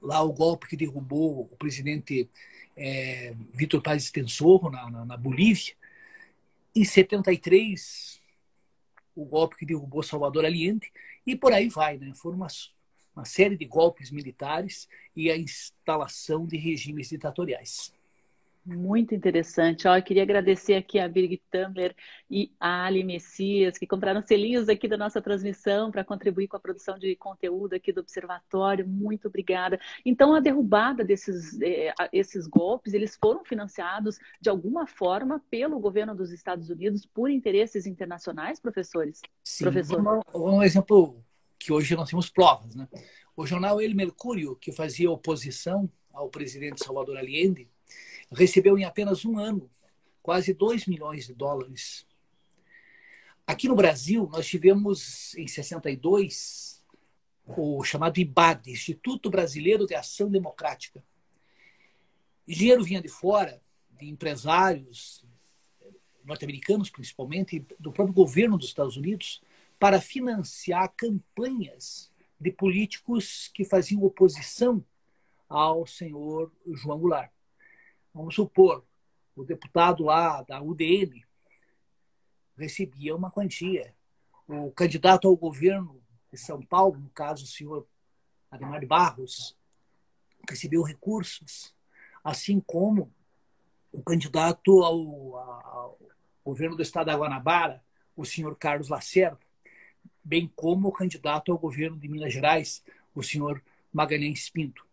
lá 0.00 0.22
o 0.22 0.32
golpe 0.32 0.68
que 0.68 0.76
derrubou 0.76 1.42
o 1.42 1.56
presidente 1.56 2.28
é, 2.76 3.34
Vitor 3.52 3.82
Paz 3.82 4.04
Extensor 4.04 4.70
na, 4.70 4.90
na, 4.90 5.04
na, 5.04 5.16
Bolívia. 5.16 5.74
Em 6.74 6.84
73, 6.84 8.20
o 9.14 9.24
golpe 9.24 9.56
que 9.56 9.66
derrubou 9.66 10.02
Salvador 10.02 10.44
Allende. 10.44 10.90
E 11.26 11.36
por 11.36 11.52
aí 11.52 11.68
vai, 11.68 11.98
né? 11.98 12.12
Foram 12.14 12.38
uma 12.38 13.24
série 13.24 13.56
de 13.56 13.64
golpes 13.66 14.10
militares 14.10 14.88
e 15.14 15.30
a 15.30 15.36
instalação 15.36 16.46
de 16.46 16.56
regimes 16.56 17.08
ditatoriais. 17.08 17.92
Muito 18.76 19.14
interessante. 19.14 19.88
Ó, 19.88 19.96
eu 19.96 20.02
queria 20.02 20.22
agradecer 20.22 20.74
aqui 20.74 20.98
a 20.98 21.08
Birgit 21.08 21.42
Tambler 21.50 21.94
e 22.30 22.52
a 22.60 22.84
Ali 22.84 23.02
Messias, 23.02 23.76
que 23.76 23.86
compraram 23.86 24.22
selinhos 24.22 24.68
aqui 24.68 24.86
da 24.86 24.96
nossa 24.96 25.20
transmissão 25.20 25.90
para 25.90 26.04
contribuir 26.04 26.46
com 26.46 26.56
a 26.56 26.60
produção 26.60 26.96
de 26.98 27.16
conteúdo 27.16 27.74
aqui 27.74 27.92
do 27.92 28.00
Observatório. 28.00 28.86
Muito 28.86 29.26
obrigada. 29.26 29.80
Então, 30.04 30.34
a 30.34 30.40
derrubada 30.40 31.04
desses 31.04 31.60
eh, 31.60 31.92
esses 32.12 32.46
golpes, 32.46 32.94
eles 32.94 33.16
foram 33.16 33.44
financiados 33.44 34.18
de 34.40 34.48
alguma 34.48 34.86
forma 34.86 35.42
pelo 35.50 35.80
governo 35.80 36.14
dos 36.14 36.30
Estados 36.30 36.70
Unidos 36.70 37.04
por 37.04 37.28
interesses 37.28 37.86
internacionais, 37.86 38.60
professores? 38.60 39.20
Sim. 39.42 39.64
Professor. 39.64 40.02
Vamos 40.02 40.24
um 40.34 40.62
exemplo 40.62 41.24
que 41.58 41.72
hoje 41.72 41.96
nós 41.96 42.08
temos 42.08 42.30
provas. 42.30 42.74
Né? 42.76 42.86
O 43.36 43.46
jornal 43.46 43.80
El 43.80 43.94
Mercúrio, 43.94 44.54
que 44.56 44.70
fazia 44.70 45.10
oposição 45.10 45.90
ao 46.12 46.28
presidente 46.28 46.84
Salvador 46.84 47.16
Allende, 47.16 47.68
recebeu 48.32 48.78
em 48.78 48.84
apenas 48.84 49.24
um 49.24 49.38
ano 49.38 49.68
quase 50.22 50.52
2 50.52 50.86
milhões 50.86 51.26
de 51.26 51.34
dólares. 51.34 52.06
Aqui 53.46 53.68
no 53.68 53.74
Brasil, 53.74 54.28
nós 54.30 54.46
tivemos 54.46 55.34
em 55.34 55.48
62 55.48 56.80
o 57.46 57.82
chamado 57.82 58.18
IBAD, 58.18 58.70
Instituto 58.70 59.28
Brasileiro 59.28 59.86
de 59.86 59.94
Ação 59.94 60.30
Democrática. 60.30 61.02
O 62.46 62.52
dinheiro 62.52 62.84
vinha 62.84 63.02
de 63.02 63.08
fora, 63.08 63.60
de 63.98 64.08
empresários 64.08 65.24
norte-americanos, 66.24 66.90
principalmente, 66.90 67.66
do 67.78 67.92
próprio 67.92 68.14
governo 68.14 68.56
dos 68.56 68.68
Estados 68.68 68.96
Unidos, 68.96 69.42
para 69.78 70.00
financiar 70.00 70.92
campanhas 70.96 72.12
de 72.38 72.52
políticos 72.52 73.50
que 73.52 73.64
faziam 73.64 74.04
oposição 74.04 74.84
ao 75.48 75.84
senhor 75.86 76.52
João 76.66 76.98
Goulart. 76.98 77.32
Vamos 78.12 78.34
supor, 78.34 78.84
o 79.36 79.44
deputado 79.44 80.04
lá 80.04 80.42
da 80.42 80.60
UDN 80.60 81.24
recebia 82.56 83.14
uma 83.14 83.30
quantia. 83.30 83.94
O 84.46 84.70
candidato 84.72 85.28
ao 85.28 85.36
governo 85.36 86.02
de 86.30 86.38
São 86.38 86.60
Paulo, 86.60 86.98
no 86.98 87.08
caso 87.10 87.44
o 87.44 87.48
senhor 87.48 87.86
Ademar 88.50 88.84
Barros, 88.86 89.56
recebeu 90.48 90.82
recursos, 90.82 91.74
assim 92.24 92.60
como 92.60 93.12
o 93.92 94.02
candidato 94.02 94.82
ao, 94.82 95.36
ao 95.36 95.98
governo 96.44 96.76
do 96.76 96.82
estado 96.82 97.06
da 97.06 97.16
Guanabara, 97.16 97.82
o 98.16 98.24
senhor 98.24 98.56
Carlos 98.56 98.88
Lacerda, 98.88 99.38
bem 100.22 100.50
como 100.54 100.88
o 100.88 100.92
candidato 100.92 101.52
ao 101.52 101.58
governo 101.58 101.96
de 101.96 102.08
Minas 102.08 102.32
Gerais, 102.32 102.84
o 103.14 103.22
senhor 103.22 103.62
Magalhães 103.92 104.50
Pinto. 104.50 104.86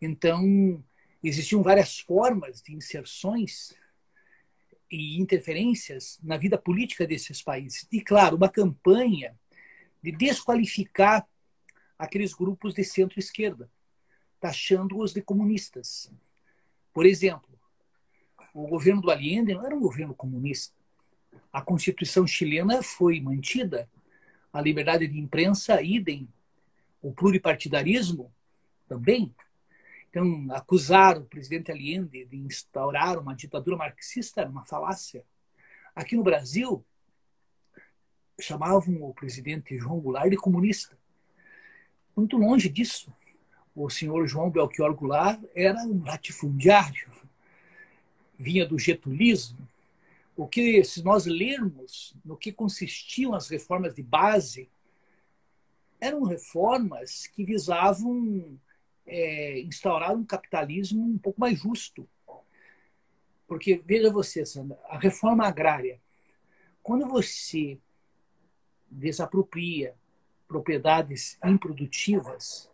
Então, 0.00 0.82
existiam 1.28 1.62
várias 1.62 2.00
formas 2.00 2.62
de 2.62 2.74
inserções 2.74 3.74
e 4.90 5.18
interferências 5.20 6.18
na 6.22 6.36
vida 6.36 6.58
política 6.58 7.06
desses 7.06 7.42
países. 7.42 7.86
E, 7.90 8.00
claro, 8.00 8.36
uma 8.36 8.48
campanha 8.48 9.38
de 10.02 10.12
desqualificar 10.12 11.26
aqueles 11.98 12.34
grupos 12.34 12.74
de 12.74 12.84
centro-esquerda, 12.84 13.70
taxando-os 14.40 15.12
de 15.12 15.22
comunistas. 15.22 16.12
Por 16.92 17.06
exemplo, 17.06 17.48
o 18.52 18.66
governo 18.66 19.00
do 19.00 19.10
Allende 19.10 19.54
não 19.54 19.64
era 19.64 19.74
um 19.74 19.80
governo 19.80 20.14
comunista. 20.14 20.74
A 21.52 21.62
Constituição 21.62 22.26
chilena 22.26 22.82
foi 22.82 23.20
mantida, 23.20 23.88
a 24.52 24.60
liberdade 24.60 25.06
de 25.06 25.18
imprensa, 25.18 25.80
idem, 25.80 26.28
o 27.00 27.12
pluripartidarismo 27.12 28.32
também. 28.86 29.34
Então, 30.12 30.46
acusar 30.50 31.16
o 31.16 31.24
presidente 31.24 31.72
Allende 31.72 32.26
de 32.26 32.36
instaurar 32.36 33.18
uma 33.18 33.34
ditadura 33.34 33.78
marxista 33.78 34.42
era 34.42 34.50
uma 34.50 34.62
falácia. 34.62 35.24
Aqui 35.96 36.14
no 36.14 36.22
Brasil, 36.22 36.84
chamavam 38.38 39.02
o 39.04 39.14
presidente 39.14 39.78
João 39.78 39.98
Goulart 39.98 40.28
de 40.28 40.36
comunista. 40.36 40.98
Muito 42.14 42.36
longe 42.36 42.68
disso. 42.68 43.10
O 43.74 43.88
senhor 43.88 44.26
João 44.26 44.50
Belchior 44.50 44.94
Goulart 44.94 45.42
era 45.54 45.82
um 45.84 46.04
latifundiário, 46.04 47.10
vinha 48.38 48.66
do 48.66 48.78
getulismo. 48.78 49.66
O 50.36 50.46
que, 50.46 50.84
se 50.84 51.02
nós 51.02 51.24
lermos 51.24 52.14
no 52.22 52.36
que 52.36 52.52
consistiam 52.52 53.32
as 53.32 53.48
reformas 53.48 53.94
de 53.94 54.02
base, 54.02 54.68
eram 55.98 56.22
reformas 56.22 57.26
que 57.28 57.46
visavam 57.46 58.60
é, 59.06 59.60
instaurar 59.60 60.12
um 60.12 60.24
capitalismo 60.24 61.04
um 61.04 61.18
pouco 61.18 61.40
mais 61.40 61.58
justo. 61.58 62.08
Porque, 63.46 63.82
veja 63.84 64.10
você, 64.10 64.46
Sandra, 64.46 64.78
a 64.88 64.98
reforma 64.98 65.46
agrária, 65.46 66.00
quando 66.82 67.06
você 67.06 67.78
desapropria 68.90 69.94
propriedades 70.48 71.38
improdutivas 71.44 72.70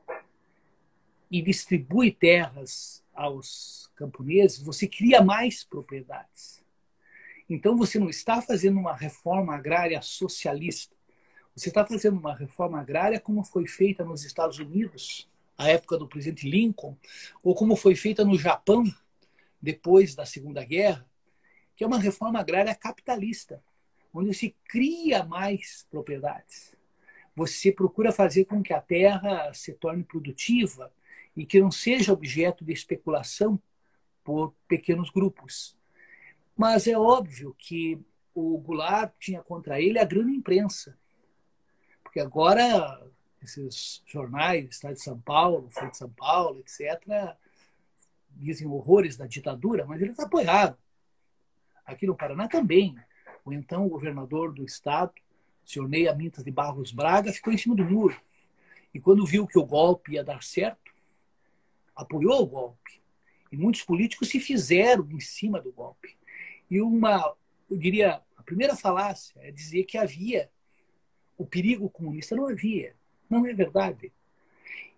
e 1.31 1.43
distribui 1.43 2.11
terras 2.11 3.05
aos 3.15 3.91
camponeses, 3.97 4.63
você 4.63 4.87
cria 4.87 5.23
mais 5.23 5.65
propriedades. 5.65 6.65
Então 7.49 7.77
você 7.77 7.99
não 7.99 8.09
está 8.09 8.43
fazendo 8.43 8.79
uma 8.79 8.95
reforma 8.95 9.55
agrária 9.55 10.01
socialista. 10.03 10.95
Você 11.55 11.71
está 11.71 11.85
fazendo 11.85 12.19
uma 12.19 12.35
reforma 12.35 12.81
agrária 12.81 13.19
como 13.19 13.43
foi 13.43 13.67
feita 13.67 14.05
nos 14.05 14.25
Estados 14.25 14.59
Unidos 14.59 15.29
a 15.59 15.69
época 15.69 15.99
do 15.99 16.09
presidente 16.09 16.49
Lincoln, 16.49 16.97
ou 17.43 17.53
como 17.53 17.75
foi 17.75 17.97
feita 17.97 18.25
no 18.25 18.39
Japão 18.39 18.85
depois 19.61 20.15
da 20.15 20.25
Segunda 20.25 20.65
Guerra, 20.65 21.05
que 21.75 21.83
é 21.83 21.87
uma 21.87 21.99
reforma 21.99 22.39
agrária 22.39 22.75
capitalista, 22.77 23.63
onde 24.15 24.33
se 24.33 24.55
cria 24.65 25.25
mais 25.25 25.85
propriedades. 25.91 26.75
Você 27.35 27.73
procura 27.73 28.13
fazer 28.13 28.45
com 28.45 28.63
que 28.63 28.73
a 28.73 28.81
terra 28.81 29.53
se 29.53 29.73
torne 29.73 30.05
produtiva 30.05 30.93
e 31.37 31.45
que 31.45 31.61
não 31.61 31.71
seja 31.71 32.13
objeto 32.13 32.65
de 32.65 32.73
especulação 32.73 33.61
por 34.25 34.55
pequenos 34.69 35.11
grupos. 35.11 35.77
Mas 36.57 36.87
é 36.87 36.97
óbvio 36.97 37.55
que 37.59 38.01
o 38.35 38.59
Goulart 38.59 39.13
tinha 39.19 39.43
contra 39.43 39.81
ele 39.81 39.99
a 39.99 40.05
grande 40.05 40.33
imprensa. 40.33 40.99
Porque 42.03 42.21
agora 42.21 43.09
esses 43.43 44.03
jornais, 44.07 44.69
Estado 44.71 44.95
de 44.95 45.03
São 45.03 45.19
Paulo, 45.21 45.69
Folha 45.71 45.91
de 45.91 45.97
São 45.97 46.11
Paulo, 46.11 46.61
etc., 46.61 47.37
dizem 48.31 48.67
horrores 48.67 49.17
da 49.17 49.27
ditadura, 49.27 49.85
mas 49.87 50.01
eles 50.01 50.19
apoiaram. 50.19 50.77
Aqui 51.85 52.07
no 52.07 52.15
Paraná 52.15 52.49
também. 52.49 52.97
O 53.45 53.53
então 53.53 53.89
governador 53.89 54.53
do 54.53 54.65
estado, 54.65 55.13
senhor 55.65 55.89
Ney 55.89 56.07
Amintas 56.07 56.45
de 56.45 56.51
Barros 56.51 56.93
Braga, 56.93 57.33
ficou 57.33 57.53
em 57.53 57.57
cima 57.57 57.75
do 57.75 57.85
muro. 57.85 58.21
E 58.93 59.01
quando 59.01 59.25
viu 59.25 59.47
que 59.47 59.59
o 59.59 59.65
golpe 59.65 60.13
ia 60.13 60.25
dar 60.25 60.43
certo, 60.43 60.93
apoiou 61.97 62.43
o 62.43 62.47
golpe. 62.47 63.01
E 63.51 63.57
muitos 63.57 63.83
políticos 63.83 64.29
se 64.29 64.39
fizeram 64.39 65.09
em 65.11 65.21
cima 65.21 65.61
do 65.61 65.73
golpe. 65.73 66.17
E 66.71 66.81
uma, 66.81 67.35
eu 67.71 67.77
diria, 67.77 68.21
a 68.37 68.43
primeira 68.43 68.77
falácia 68.77 69.41
é 69.43 69.51
dizer 69.51 69.85
que 69.85 69.97
havia 69.97 70.51
o 71.37 71.47
perigo 71.47 71.89
comunista. 71.89 72.37
Não 72.37 72.49
havia. 72.49 72.95
Não 73.29 73.47
é 73.47 73.53
verdade. 73.53 74.13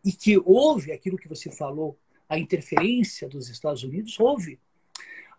E 0.05 0.12
que 0.12 0.38
houve 0.38 0.93
aquilo 0.93 1.16
que 1.16 1.29
você 1.29 1.51
falou, 1.51 1.99
a 2.29 2.38
interferência 2.38 3.29
dos 3.29 3.49
Estados 3.49 3.83
Unidos, 3.83 4.19
houve. 4.19 4.59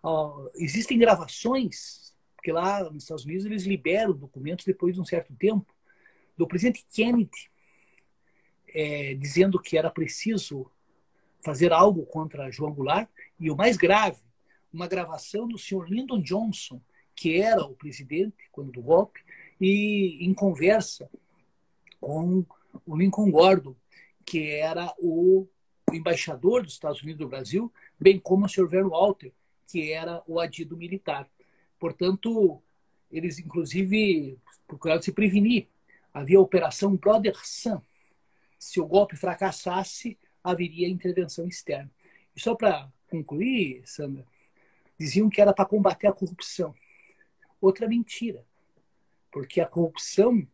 Uh, 0.04 0.50
existem 0.56 0.98
gravações, 0.98 2.14
porque 2.36 2.52
lá 2.52 2.84
nos 2.90 3.04
Estados 3.04 3.26
Unidos 3.26 3.46
eles 3.46 3.64
liberam 3.64 4.14
documentos 4.14 4.66
depois 4.66 4.96
de 4.96 5.02
um 5.02 5.06
certo 5.06 5.34
tempo, 5.36 5.74
do 6.38 6.48
presidente 6.48 6.86
Kennedy, 6.92 7.50
é, 8.74 9.14
dizendo 9.16 9.60
que 9.60 9.78
era 9.78 9.90
preciso 9.90 10.70
fazer 11.44 11.72
algo 11.72 12.06
contra 12.06 12.52
João 12.52 12.74
Goulart, 12.74 13.10
e 13.40 13.50
o 13.50 13.56
mais 13.56 13.78
grave, 13.78 14.22
uma 14.72 14.88
gravação 14.88 15.48
do 15.48 15.58
senhor 15.58 15.90
Lyndon 15.90 16.22
Johnson, 16.22 16.82
que 17.16 17.40
era 17.40 17.64
o 17.64 17.76
presidente 17.76 18.50
quando 18.52 18.72
do 18.72 18.82
golpe, 18.82 19.22
e 19.60 20.18
em 20.22 20.34
conversa 20.34 21.10
com 22.00 22.46
o 22.86 22.96
Lincoln 22.96 23.30
Gordon, 23.32 23.76
que 24.26 24.50
era 24.50 24.94
o 24.98 25.48
embaixador 25.92 26.64
dos 26.64 26.74
Estados 26.74 27.02
Unidos 27.02 27.20
do 27.20 27.30
Brasil, 27.30 27.72
bem 28.00 28.20
como 28.20 28.46
o 28.46 28.50
senhor 28.50 28.68
Verno 28.68 28.92
Walter, 28.92 29.32
que 29.68 29.92
era 29.92 30.24
o 30.28 30.40
adido 30.40 30.78
militar. 30.78 31.30
Portanto, 31.80 32.62
eles 33.12 33.40
inclusive 33.40 34.38
procuraram 34.68 35.02
se 35.02 35.12
prevenir. 35.12 35.68
Havia 36.14 36.38
a 36.38 36.42
Operação 36.42 36.96
Brother 36.96 37.36
Sun. 37.44 37.82
Se 38.58 38.80
o 38.80 38.86
golpe 38.86 39.16
fracassasse, 39.16 40.18
haveria 40.44 40.88
intervenção 40.88 41.48
externa. 41.48 41.90
E 42.36 42.40
só 42.40 42.56
para 42.56 42.92
concluir, 43.10 43.82
Sandra, 43.86 44.26
diziam 44.98 45.30
que 45.30 45.42
era 45.42 45.54
para 45.54 45.66
combater 45.66 46.08
a 46.08 46.14
corrupção. 46.14 46.74
Outra 47.60 47.88
mentira, 47.88 48.46
porque 49.32 49.62
a 49.62 49.68
corrupção 49.68 50.48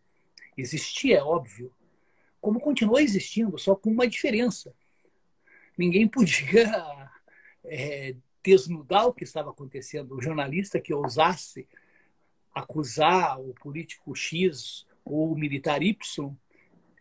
existia, 0.57 1.17
é 1.17 1.23
óbvio, 1.23 1.71
como 2.47 2.61
continua 2.61 3.01
existindo, 3.01 3.59
só 3.59 3.75
com 3.75 3.91
uma 3.91 4.07
diferença. 4.07 4.73
Ninguém 5.77 6.07
podia 6.07 6.71
é, 7.65 8.15
desnudar 8.41 9.05
o 9.05 9.13
que 9.13 9.25
estava 9.25 9.49
acontecendo. 9.49 10.15
O 10.15 10.21
jornalista 10.21 10.79
que 10.79 10.93
ousasse 10.93 11.67
acusar 12.55 13.37
o 13.37 13.53
político 13.55 14.15
X 14.15 14.87
ou 15.03 15.33
o 15.33 15.37
militar 15.37 15.83
Y 15.83 16.33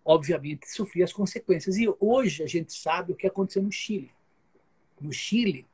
obviamente, 0.05 0.69
sofria 0.69 1.05
as 1.05 1.13
consequências. 1.13 1.77
E 1.77 1.87
hoje 2.01 2.43
a 2.43 2.47
gente 2.49 2.73
sabe 2.73 3.13
o 3.13 3.17
que 3.17 3.29
aconteceu 3.29 3.63
no 3.63 3.71
Chile. 3.71 4.11
No 5.01 5.13
Chile, 5.13 5.65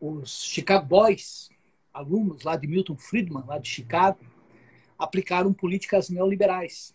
os 0.00 0.44
Chicago 0.44 0.86
Boys, 0.86 1.50
alunos 1.92 2.44
lá 2.44 2.56
de 2.56 2.68
Milton 2.68 2.96
Friedman, 2.96 3.44
lá 3.46 3.58
de 3.58 3.68
Chicago, 3.68 4.24
aplicaram 4.96 5.52
políticas 5.52 6.08
neoliberais. 6.08 6.94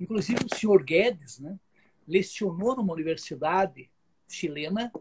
Inclusive 0.00 0.44
o 0.44 0.54
senhor 0.54 0.82
Guedes 0.82 1.38
né, 1.38 1.58
lecionou 2.06 2.76
numa 2.76 2.92
universidade 2.92 3.90
chilena 4.28 4.92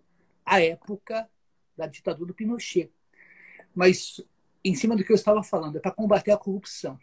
a 0.46 0.62
época 0.62 1.28
da 1.76 1.88
ditadura 1.88 2.28
do 2.28 2.34
Pinochet. 2.34 2.92
Mas, 3.74 4.22
em 4.64 4.74
cima 4.74 4.96
do 4.96 5.04
que 5.04 5.12
eu 5.12 5.16
estava 5.16 5.44
falando, 5.44 5.78
é 5.78 5.80
para 5.80 5.92
combater 5.92 6.32
a 6.32 6.38
corrupção. 6.38 6.98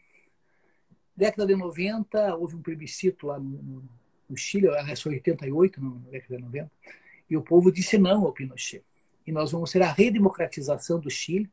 Década 1.14 1.46
de 1.46 1.54
90, 1.54 2.36
houve 2.36 2.56
um 2.56 2.62
plebiscito 2.62 3.26
lá 3.26 3.38
no, 3.38 3.84
no 4.28 4.36
Chile, 4.36 4.68
aliás, 4.68 5.02
foi 5.02 5.14
88, 5.14 5.82
na 5.82 5.90
década 6.10 6.36
de 6.36 6.42
90, 6.42 6.70
e 7.28 7.36
o 7.36 7.42
povo 7.42 7.70
disse 7.70 7.98
não 7.98 8.24
ao 8.24 8.32
Pinochet. 8.32 8.82
E 9.26 9.30
nós 9.30 9.52
vamos 9.52 9.70
ter 9.70 9.82
a 9.82 9.92
redemocratização 9.92 10.98
do 10.98 11.10
Chile 11.10 11.50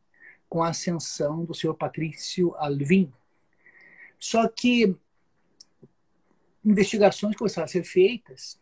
com 0.48 0.64
a 0.64 0.70
ascensão 0.70 1.44
do 1.46 1.54
senhor 1.54 1.76
Patrício 1.76 2.56
Alvim. 2.56 3.12
Só 4.18 4.48
que 4.48 4.98
investigações 6.64 7.36
começaram 7.36 7.66
a 7.66 7.70
ser 7.70 7.84
feitas 7.84 8.60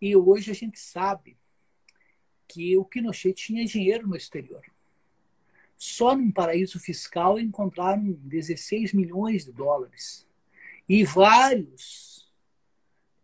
e 0.00 0.16
hoje 0.16 0.50
a 0.50 0.54
gente 0.54 0.80
sabe 0.80 1.36
que 2.48 2.76
o 2.76 2.84
Pinochet 2.84 3.34
tinha 3.34 3.64
dinheiro 3.64 4.06
no 4.06 4.16
exterior. 4.16 4.62
Só 5.76 6.16
num 6.16 6.30
paraíso 6.30 6.78
fiscal 6.80 7.38
encontraram 7.38 8.12
16 8.12 8.92
milhões 8.92 9.44
de 9.44 9.52
dólares. 9.52 10.26
E 10.88 11.04
vários, 11.04 12.28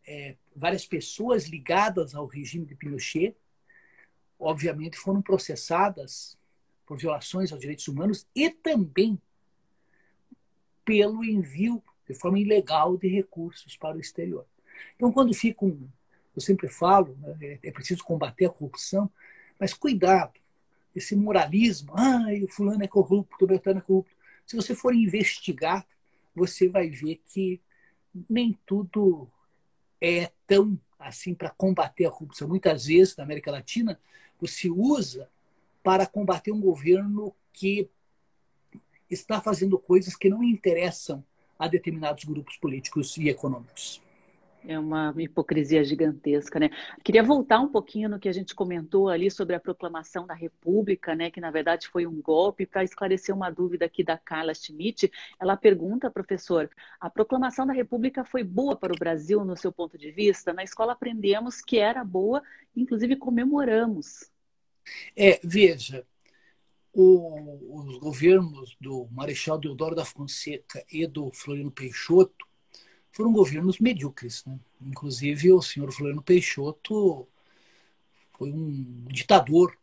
é, 0.07 0.37
várias 0.55 0.87
pessoas 0.87 1.47
ligadas 1.47 2.15
ao 2.15 2.27
regime 2.27 2.65
de 2.65 2.75
Pinochet, 2.77 3.37
obviamente, 4.39 4.97
foram 4.97 5.21
processadas 5.21 6.39
por 6.87 6.97
violações 6.97 7.53
aos 7.53 7.61
direitos 7.61 7.87
humanos 7.89 8.27
e 8.35 8.49
também 8.51 9.21
pelo 10.85 11.25
envio 11.25 11.83
de 12.09 12.15
forma 12.15 12.39
ilegal 12.39 12.97
de 12.97 13.09
recursos 13.09 13.77
para 13.77 13.97
o 13.97 14.01
exterior. 14.01 14.47
Então, 14.97 15.13
quando 15.13 15.35
ficam, 15.35 15.79
eu 16.35 16.41
sempre 16.41 16.69
falo, 16.69 17.17
né, 17.21 17.59
é 17.63 17.71
preciso 17.71 18.03
combater 18.03 18.47
a 18.47 18.51
corrupção, 18.51 19.11
mas 19.59 19.75
cuidado, 19.75 20.33
esse 20.95 21.15
moralismo, 21.15 21.93
ah, 21.97 22.27
o 22.43 22.49
fulano 22.49 22.83
é 22.83 22.89
corrupto, 22.89 23.45
o 23.45 23.49
Beltrano 23.49 23.81
é 23.81 23.83
corrupto. 23.83 24.17
Se 24.47 24.57
você 24.57 24.75
for 24.75 24.95
investigar, 24.95 25.87
você 26.35 26.69
vai 26.69 26.89
ver 26.89 27.21
que 27.27 27.61
nem 28.29 28.59
tudo 28.65 29.29
é 30.01 30.31
tão 30.47 30.81
assim 30.99 31.35
para 31.35 31.51
combater 31.51 32.07
a 32.07 32.11
corrupção. 32.11 32.49
Muitas 32.49 32.87
vezes, 32.87 33.17
na 33.17 33.25
América 33.25 33.51
Latina, 33.51 34.01
você 34.41 34.71
usa 34.71 35.29
para 35.83 36.07
combater 36.07 36.51
um 36.51 36.61
governo 36.61 37.35
que 37.53 37.89
está 39.11 39.41
fazendo 39.41 39.79
coisas 39.79 40.17
que 40.17 40.29
não 40.29 40.43
interessam 40.43 41.25
a 41.59 41.67
determinados 41.69 42.25
grupos 42.25 42.57
políticos 42.57 43.17
e 43.17 43.29
econômicos. 43.29 44.01
É 44.67 44.79
uma 44.79 45.15
hipocrisia 45.17 45.85
gigantesca, 45.85 46.59
né? 46.59 46.71
Queria 47.05 47.23
voltar 47.23 47.61
um 47.61 47.69
pouquinho 47.69 48.09
no 48.09 48.19
que 48.19 48.29
a 48.29 48.33
gente 48.33 48.55
comentou 48.55 49.09
ali 49.09 49.31
sobre 49.31 49.55
a 49.55 49.61
proclamação 49.61 50.27
da 50.27 50.35
República, 50.35 51.15
né? 51.15 51.31
Que 51.31 51.41
na 51.41 51.51
verdade 51.51 51.89
foi 51.89 52.07
um 52.07 52.21
golpe, 52.21 52.67
para 52.67 52.83
esclarecer 52.83 53.35
uma 53.35 53.51
dúvida 53.51 53.87
aqui 53.87 54.03
da 54.03 54.19
Carla 54.19 54.53
Schmidt. 54.53 55.11
Ela 55.41 55.57
pergunta, 55.57 56.11
professor, 56.11 56.69
a 57.01 57.09
proclamação 57.09 57.67
da 57.67 57.73
República 57.73 58.25
foi 58.25 58.43
boa 58.43 58.77
para 58.77 58.93
o 58.93 58.99
Brasil, 58.99 59.45
no 59.45 59.57
seu 59.57 59.73
ponto 59.73 59.97
de 59.97 60.11
vista? 60.11 60.53
Na 60.53 60.65
escola 60.65 60.93
aprendemos 60.93 61.61
que 61.63 61.79
era 61.79 62.05
boa, 62.05 62.43
inclusive 62.77 63.17
comemoramos. 63.17 64.29
É, 65.17 65.39
veja, 65.43 66.05
o, 67.01 67.79
os 67.79 67.97
governos 67.99 68.77
do 68.81 69.07
Marechal 69.13 69.57
Deodoro 69.57 69.95
da 69.95 70.05
Fonseca 70.05 70.85
e 70.91 71.07
do 71.07 71.31
Floriano 71.31 71.71
Peixoto 71.71 72.45
foram 73.13 73.33
governos 73.33 73.79
medíocres. 73.79 74.45
Né? 74.45 74.59
Inclusive, 74.81 75.53
o 75.53 75.63
senhor 75.63 75.93
Floriano 75.93 76.21
Peixoto 76.21 77.29
foi 78.37 78.51
um 78.51 79.05
ditador. 79.07 79.79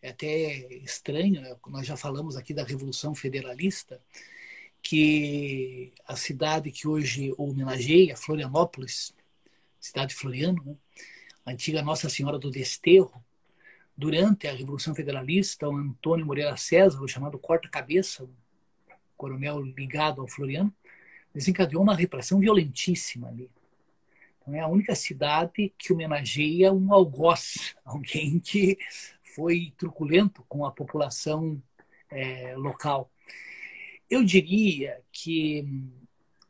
É 0.00 0.08
até 0.08 0.72
estranho, 0.76 1.42
né? 1.42 1.54
nós 1.66 1.86
já 1.86 1.98
falamos 1.98 2.34
aqui 2.34 2.54
da 2.54 2.64
Revolução 2.64 3.14
Federalista, 3.14 4.00
que 4.80 5.92
a 6.06 6.16
cidade 6.16 6.70
que 6.70 6.88
hoje 6.88 7.34
homenageia, 7.36 8.16
Florianópolis, 8.16 9.12
cidade 9.78 10.14
de 10.14 10.14
Floriano, 10.14 10.62
né? 10.64 10.74
a 11.44 11.50
antiga 11.50 11.82
Nossa 11.82 12.08
Senhora 12.08 12.38
do 12.38 12.50
Desterro, 12.50 13.22
durante 13.98 14.46
a 14.46 14.52
Revolução 14.52 14.94
Federalista, 14.94 15.68
o 15.68 15.76
Antônio 15.76 16.24
Moreira 16.24 16.56
César, 16.56 17.02
o 17.02 17.08
chamado 17.08 17.36
Corta-Cabeça, 17.36 18.22
um 18.22 18.30
coronel 19.16 19.60
ligado 19.60 20.20
ao 20.20 20.28
Floriano, 20.28 20.72
desencadeou 21.34 21.82
uma 21.82 21.96
repressão 21.96 22.38
violentíssima 22.38 23.26
ali. 23.26 23.50
Então, 24.40 24.54
é 24.54 24.60
a 24.60 24.68
única 24.68 24.94
cidade 24.94 25.74
que 25.76 25.92
homenageia 25.92 26.72
um 26.72 26.92
algoz, 26.92 27.74
alguém 27.84 28.38
que 28.38 28.78
foi 29.34 29.74
truculento 29.76 30.44
com 30.48 30.64
a 30.64 30.70
população 30.70 31.60
é, 32.08 32.54
local. 32.56 33.10
Eu 34.08 34.22
diria 34.22 35.02
que 35.10 35.66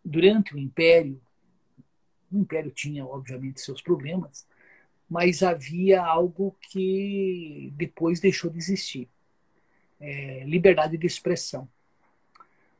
durante 0.05 0.55
o 0.55 0.59
Império, 0.59 1.19
o 2.31 2.37
Império 2.37 2.71
tinha, 2.71 3.07
obviamente, 3.07 3.63
seus 3.63 3.81
problemas, 3.81 4.47
mas 5.09 5.43
havia 5.43 6.03
algo 6.03 6.55
que 6.61 7.73
depois 7.77 8.21
deixou 8.21 8.51
de 8.51 8.59
existir: 8.59 9.09
é, 10.01 10.45
liberdade 10.45 10.97
de 10.99 11.07
expressão. 11.07 11.69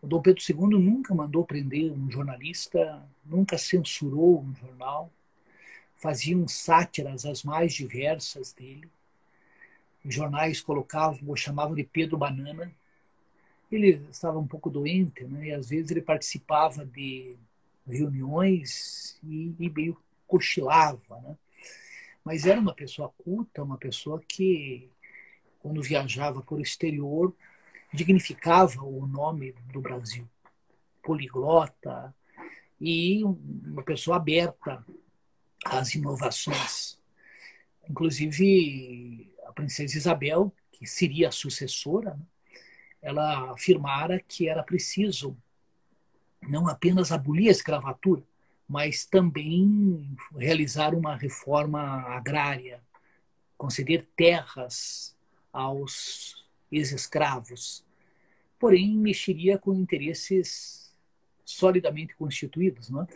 O 0.01 0.07
Dom 0.07 0.23
Pedro 0.23 0.43
II 0.43 0.79
nunca 0.79 1.15
mandou 1.15 1.45
prender 1.45 1.93
um 1.93 2.11
jornalista, 2.11 3.05
nunca 3.25 3.59
censurou 3.59 4.41
um 4.41 4.55
jornal, 4.55 5.11
faziam 5.97 6.47
sátiras 6.47 7.25
as 7.25 7.43
mais 7.43 7.75
diversas 7.75 8.53
dele. 8.53 8.89
Os 10.05 10.15
jornais 10.15 10.61
colocavam, 10.61 11.21
ou 11.27 11.37
chamavam 11.37 11.75
de 11.75 11.83
Pedro 11.83 12.17
Banana. 12.17 12.73
ele 13.73 13.89
estava 14.11 14.39
um 14.39 14.47
pouco 14.47 14.71
doente, 14.71 15.25
né? 15.25 15.49
E 15.49 15.53
às 15.53 15.69
vezes 15.69 15.91
ele 15.91 16.01
participava 16.01 16.87
de 16.87 17.37
reuniões 17.87 19.19
e, 19.25 19.55
e 19.59 19.69
meio 19.69 19.97
cochilava, 20.27 21.21
né? 21.21 21.37
Mas 22.29 22.45
era 22.45 22.61
uma 22.61 22.75
pessoa 22.75 23.09
culta, 23.17 23.63
uma 23.63 23.79
pessoa 23.79 24.21
que, 24.21 24.91
quando 25.61 25.83
viajava 25.83 26.45
o 26.47 26.61
exterior, 26.61 27.35
dignificava 27.91 28.85
o 28.85 29.07
nome 29.07 29.53
do 29.73 29.81
Brasil. 29.81 30.29
Poliglota 31.03 32.15
e 32.79 33.25
uma 33.25 33.83
pessoa 33.83 34.19
aberta 34.19 34.85
às 35.65 35.95
inovações. 35.95 37.01
Inclusive, 37.89 39.33
a 39.47 39.53
princesa 39.55 39.97
Isabel, 39.97 40.55
que 40.71 40.87
seria 40.87 41.29
a 41.29 41.33
sucessora, 41.33 42.11
né? 42.11 42.27
ela 43.01 43.53
afirmara 43.53 44.21
que 44.21 44.47
era 44.51 44.63
preciso 44.63 45.35
não 46.43 46.69
apenas 46.69 47.11
abolir 47.11 47.49
a 47.49 47.53
escravatura, 47.53 48.23
mas 48.69 49.07
também 49.07 50.17
realizar 50.37 50.95
uma 50.95 51.17
reforma 51.17 51.81
agrária, 52.03 52.83
conceder 53.57 54.07
terras 54.15 55.17
aos 55.53 56.45
ex-escravos. 56.71 57.85
Porém, 58.59 58.95
mexeria 58.97 59.57
com 59.59 59.73
interesses 59.73 60.95
solidamente 61.45 62.15
constituídos. 62.15 62.91
Não 62.91 63.03
é? 63.03 63.07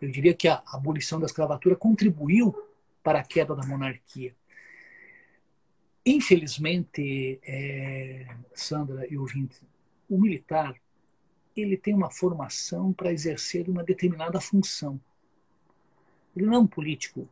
Eu 0.00 0.10
diria 0.10 0.34
que 0.34 0.48
a 0.48 0.62
abolição 0.72 1.20
da 1.20 1.26
escravatura 1.26 1.76
contribuiu 1.76 2.54
para 3.02 3.20
a 3.20 3.24
queda 3.24 3.54
da 3.54 3.66
monarquia. 3.66 4.34
Infelizmente, 6.04 7.38
é, 7.44 8.26
Sandra 8.52 9.06
e 9.08 9.16
ouvinte, 9.16 9.60
o 10.08 10.18
militar 10.20 10.74
ele 11.60 11.76
tem 11.76 11.94
uma 11.94 12.10
formação 12.10 12.92
para 12.92 13.12
exercer 13.12 13.68
uma 13.68 13.84
determinada 13.84 14.40
função. 14.40 15.00
Ele 16.36 16.46
não 16.46 16.54
é 16.54 16.58
um 16.58 16.66
político. 16.66 17.28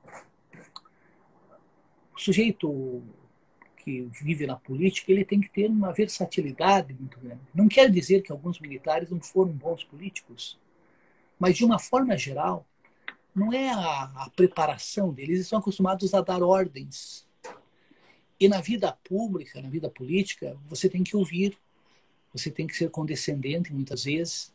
O 2.15 2.19
sujeito 2.19 3.03
que 3.77 4.03
vive 4.11 4.47
na 4.47 4.57
política, 4.57 5.13
ele 5.13 5.25
tem 5.25 5.41
que 5.41 5.49
ter 5.49 5.69
uma 5.69 5.93
versatilidade 5.93 6.93
muito 6.95 7.21
grande. 7.21 7.41
Não 7.55 7.69
quer 7.69 7.91
dizer 7.91 8.23
que 8.23 8.33
alguns 8.33 8.59
militares 8.59 9.11
não 9.11 9.21
foram 9.21 9.53
bons 9.53 9.85
políticos, 9.85 10.59
mas 11.39 11.57
de 11.57 11.65
uma 11.65 11.79
forma 11.79 12.17
geral, 12.17 12.67
não 13.35 13.53
é 13.53 13.69
a, 13.71 14.03
a 14.17 14.31
preparação 14.35 15.13
deles, 15.13 15.31
eles 15.31 15.43
estão 15.43 15.59
acostumados 15.59 16.15
a 16.15 16.21
dar 16.21 16.43
ordens. 16.43 17.27
E 18.41 18.49
na 18.49 18.61
vida 18.61 18.93
pública, 19.05 19.63
na 19.63 19.69
vida 19.69 19.89
política, 19.89 20.57
você 20.67 20.89
tem 20.89 21.05
que 21.05 21.17
ouvir 21.17 21.57
você 22.37 22.51
tem 22.51 22.67
que 22.67 22.77
ser 22.77 22.91
condescendente 22.91 23.73
muitas 23.73 24.05
vezes 24.05 24.53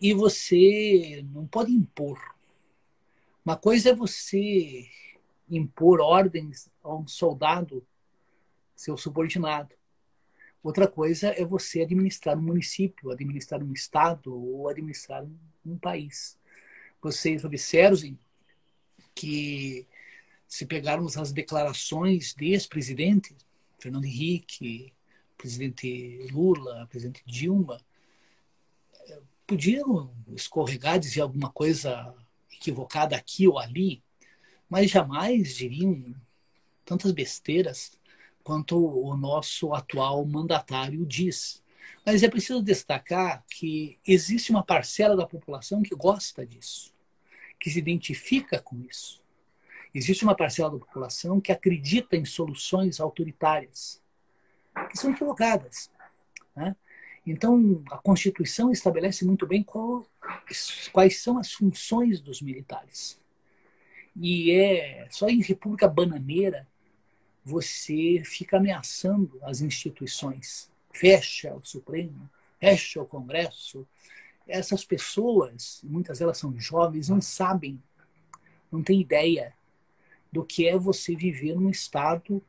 e 0.00 0.14
você 0.14 1.24
não 1.32 1.46
pode 1.46 1.72
impor. 1.72 2.20
Uma 3.44 3.56
coisa 3.56 3.90
é 3.90 3.94
você 3.94 4.88
impor 5.48 6.00
ordens 6.00 6.68
a 6.82 6.94
um 6.94 7.06
soldado, 7.06 7.84
seu 8.74 8.96
subordinado. 8.96 9.74
Outra 10.62 10.86
coisa 10.86 11.28
é 11.28 11.44
você 11.44 11.82
administrar 11.82 12.38
um 12.38 12.42
município, 12.42 13.10
administrar 13.10 13.62
um 13.62 13.72
estado 13.72 14.32
ou 14.32 14.68
administrar 14.68 15.24
um, 15.66 15.76
país. 15.76 16.38
Vocês 17.00 17.44
observem 17.44 18.16
que 19.12 19.86
se 20.46 20.64
pegarmos 20.66 21.16
as 21.16 21.32
declarações 21.32 22.32
de 22.32 22.52
ex-presidentes, 22.52 23.36
Fernando 23.78 24.04
Henrique, 24.04 24.92
presidente 25.42 26.28
Lula, 26.30 26.86
presidente 26.88 27.20
Dilma, 27.26 27.80
podiam 29.44 30.14
escorregar, 30.36 31.00
dizer 31.00 31.20
alguma 31.20 31.50
coisa 31.50 32.14
equivocada 32.52 33.16
aqui 33.16 33.48
ou 33.48 33.58
ali, 33.58 34.00
mas 34.70 34.88
jamais 34.88 35.56
diriam 35.56 36.14
tantas 36.84 37.10
besteiras 37.10 37.98
quanto 38.44 38.78
o 38.78 39.16
nosso 39.16 39.74
atual 39.74 40.24
mandatário 40.24 41.04
diz. 41.04 41.60
Mas 42.06 42.22
é 42.22 42.28
preciso 42.28 42.62
destacar 42.62 43.44
que 43.50 43.98
existe 44.06 44.52
uma 44.52 44.62
parcela 44.62 45.16
da 45.16 45.26
população 45.26 45.82
que 45.82 45.94
gosta 45.96 46.46
disso, 46.46 46.94
que 47.58 47.68
se 47.68 47.80
identifica 47.80 48.60
com 48.60 48.78
isso. 48.78 49.20
Existe 49.92 50.22
uma 50.22 50.36
parcela 50.36 50.70
da 50.70 50.78
população 50.78 51.40
que 51.40 51.50
acredita 51.50 52.16
em 52.16 52.24
soluções 52.24 53.00
autoritárias 53.00 54.01
que 54.90 54.98
são 54.98 55.10
equivocadas. 55.10 55.90
Né? 56.54 56.76
Então, 57.26 57.82
a 57.90 57.98
Constituição 57.98 58.72
estabelece 58.72 59.24
muito 59.24 59.46
bem 59.46 59.62
qual, 59.62 60.06
quais 60.92 61.22
são 61.22 61.38
as 61.38 61.52
funções 61.52 62.20
dos 62.20 62.42
militares. 62.42 63.20
E 64.14 64.50
é 64.50 65.06
só 65.10 65.28
em 65.28 65.40
República 65.40 65.88
Bananeira 65.88 66.66
você 67.44 68.22
fica 68.24 68.58
ameaçando 68.58 69.38
as 69.42 69.60
instituições. 69.60 70.70
Fecha 70.90 71.54
o 71.54 71.62
Supremo, 71.62 72.28
fecha 72.60 73.00
o 73.00 73.06
Congresso. 73.06 73.86
Essas 74.46 74.84
pessoas, 74.84 75.80
muitas 75.82 76.18
delas 76.18 76.38
são 76.38 76.58
jovens, 76.58 77.08
não 77.08 77.20
sabem, 77.20 77.82
não 78.70 78.82
têm 78.82 79.00
ideia 79.00 79.54
do 80.30 80.44
que 80.44 80.66
é 80.66 80.78
você 80.78 81.14
viver 81.14 81.54
num 81.54 81.70
Estado 81.70 82.42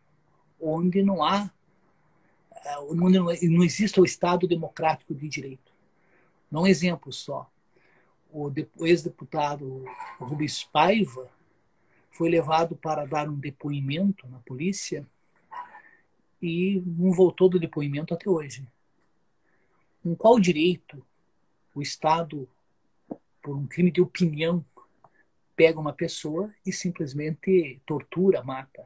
onde 0.60 1.04
não 1.04 1.24
há 1.24 1.52
não, 2.92 3.10
não 3.10 3.64
existe 3.64 4.00
o 4.00 4.06
Estado 4.06 4.48
democrático 4.48 5.14
de 5.14 5.28
direito. 5.28 5.72
Não 6.52 6.68
exemplo 6.68 7.12
só. 7.12 7.50
O 8.32 8.52
ex-deputado 8.80 9.86
Rubens 10.20 10.64
Paiva 10.64 11.30
foi 12.12 12.30
levado 12.30 12.76
para 12.76 13.06
dar 13.06 13.30
um 13.30 13.38
depoimento 13.38 14.28
na 14.28 14.40
polícia 14.40 15.06
e 16.42 16.82
não 16.86 17.12
voltou 17.12 17.50
do 17.50 17.60
depoimento 17.60 18.14
até 18.14 18.30
hoje. 18.30 18.68
Com 20.02 20.16
qual 20.16 20.40
direito 20.40 21.04
o 21.74 21.82
Estado, 21.82 22.48
por 23.42 23.56
um 23.56 23.66
crime 23.66 23.92
de 23.92 24.02
opinião, 24.02 24.64
pega 25.56 25.80
uma 25.80 25.94
pessoa 25.94 26.54
e 26.66 26.72
simplesmente 26.72 27.80
tortura, 27.86 28.44
mata? 28.44 28.86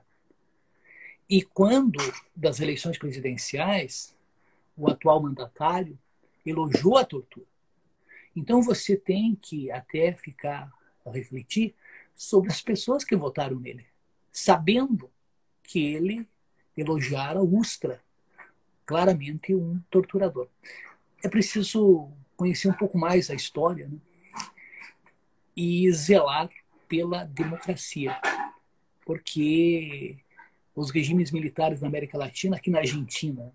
E 1.29 1.41
quando, 1.41 1.99
das 2.35 2.59
eleições 2.59 2.97
presidenciais, 2.97 4.15
o 4.77 4.89
atual 4.89 5.21
mandatário 5.21 5.97
elogiou 6.45 6.97
a 6.97 7.03
tortura. 7.03 7.45
Então 8.35 8.61
você 8.61 8.95
tem 8.95 9.35
que 9.35 9.69
até 9.71 10.13
ficar 10.13 10.71
a 11.05 11.11
refletir 11.11 11.75
sobre 12.15 12.49
as 12.49 12.61
pessoas 12.61 13.03
que 13.03 13.15
votaram 13.15 13.59
nele, 13.59 13.85
sabendo 14.31 15.09
que 15.63 15.79
ele 15.79 16.27
elogiara 16.75 17.41
Ustra, 17.41 18.01
claramente 18.85 19.53
um 19.53 19.81
torturador. 19.89 20.47
É 21.23 21.27
preciso 21.27 22.09
conhecer 22.35 22.69
um 22.69 22.73
pouco 22.73 22.97
mais 22.97 23.29
a 23.29 23.33
história 23.33 23.87
né? 23.87 23.97
e 25.55 25.91
zelar 25.91 26.49
pela 26.87 27.25
democracia, 27.25 28.15
porque 29.03 30.17
os 30.77 30.91
regimes 30.91 31.31
militares 31.31 31.81
na 31.81 31.87
América 31.87 32.19
Latina, 32.19 32.55
aqui 32.55 32.69
na 32.69 32.77
Argentina. 32.77 33.51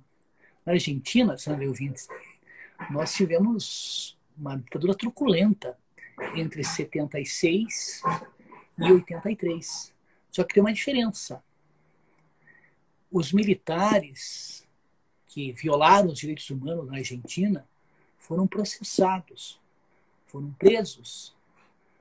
Na 0.66 0.72
Argentina, 0.72 1.38
Sandra 1.38 1.68
ouvintes, 1.68 2.08
nós 2.90 3.14
tivemos 3.14 4.18
uma 4.37 4.56
ditadura 4.56 4.92
truculenta 4.92 5.78
entre 6.35 6.64
76 6.64 8.02
e 8.76 8.92
83. 8.92 9.94
Só 10.30 10.42
que 10.42 10.54
tem 10.54 10.61
uma 10.61 10.72
diferença. 10.72 11.42
Os 13.08 13.32
militares 13.32 14.66
que 15.28 15.52
violaram 15.52 16.08
os 16.08 16.18
direitos 16.18 16.50
humanos 16.50 16.88
na 16.88 16.96
Argentina 16.96 17.64
foram 18.18 18.48
processados, 18.48 19.61
foram 20.26 20.50
presos. 20.54 21.32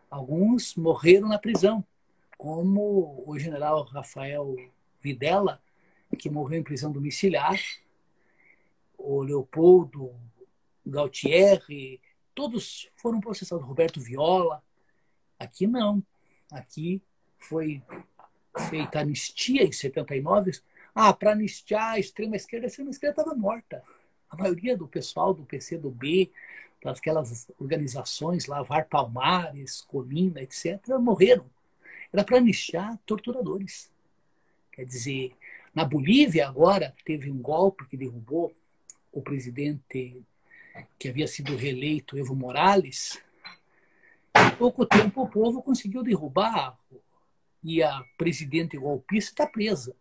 Alguns 0.10 0.76
morreram 0.76 1.28
na 1.28 1.38
prisão, 1.38 1.86
como 2.40 3.24
o 3.28 3.38
general 3.38 3.84
Rafael 3.84 4.56
Videla, 5.02 5.62
que 6.18 6.30
morreu 6.30 6.60
em 6.60 6.64
prisão 6.64 6.92
domiciliar, 6.92 7.60
o 8.98 9.24
Leopoldo 9.24 10.14
Gautieri, 10.86 12.02
todos 12.36 12.90
foram 12.96 13.20
processados, 13.20 13.66
Roberto 13.66 14.00
Viola. 14.00 14.64
Aqui 15.40 15.66
não. 15.66 16.04
Aqui 16.52 17.02
foi 17.38 17.82
feita 18.70 19.00
anistia 19.00 19.64
em 19.64 19.72
79. 19.72 20.60
Ah, 20.94 21.14
para 21.14 21.32
anistiar 21.32 21.94
a 21.94 22.00
extrema 22.00 22.36
esquerda, 22.36 22.68
a 22.68 22.70
extrema 22.70 22.92
esquerda 22.92 23.22
estava 23.22 23.36
morta. 23.36 23.84
A 24.30 24.36
maioria 24.36 24.78
do 24.78 24.88
pessoal 24.88 25.34
do 25.34 25.44
PC 25.44 25.78
do 25.78 25.90
B, 25.90 26.32
daquelas 26.84 27.50
organizações 27.60 28.46
lá, 28.46 28.62
VAR 28.62 28.88
Palmares, 28.88 29.82
Colina, 29.82 30.42
etc., 30.42 30.80
morreram. 31.00 31.50
Era 32.12 32.24
para 32.24 32.38
anistiar 32.38 32.98
torturadores. 33.06 33.91
Quer 34.72 34.86
dizer, 34.86 35.36
na 35.74 35.84
Bolívia 35.84 36.48
agora 36.48 36.96
teve 37.06 37.30
um 37.30 37.42
golpe 37.42 37.86
que 37.86 37.98
derrubou 37.98 38.54
o 39.12 39.22
presidente 39.22 40.24
que 40.98 41.10
havia 41.10 41.28
sido 41.28 41.56
reeleito 41.56 42.18
Evo 42.18 42.36
Morales, 42.36 43.22
em 44.36 44.56
pouco 44.56 44.86
tempo 44.86 45.24
o 45.24 45.30
povo 45.30 45.62
conseguiu 45.62 46.02
derrubar 46.02 46.78
e 47.64 47.84
a 47.84 48.04
presidente 48.18 48.78
golpista 48.78 49.32
está 49.32 49.48
presa. 49.48 49.96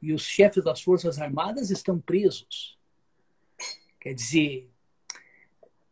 E 0.00 0.12
os 0.12 0.22
chefes 0.22 0.62
das 0.62 0.80
Forças 0.80 1.18
Armadas 1.18 1.70
estão 1.70 1.98
presos. 1.98 2.76
Quer 4.00 4.14
dizer, 4.14 4.70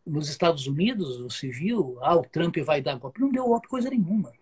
nos 0.06 0.28
Estados 0.28 0.66
Unidos, 0.66 1.18
você 1.18 1.48
viu, 1.48 1.98
ah, 2.02 2.14
o 2.14 2.22
Trump 2.22 2.56
vai 2.58 2.80
dar 2.80 2.96
golpe. 2.96 3.20
Não 3.20 3.32
deu 3.32 3.44
golpe 3.46 3.66
coisa 3.66 3.90
nenhuma. 3.90 4.32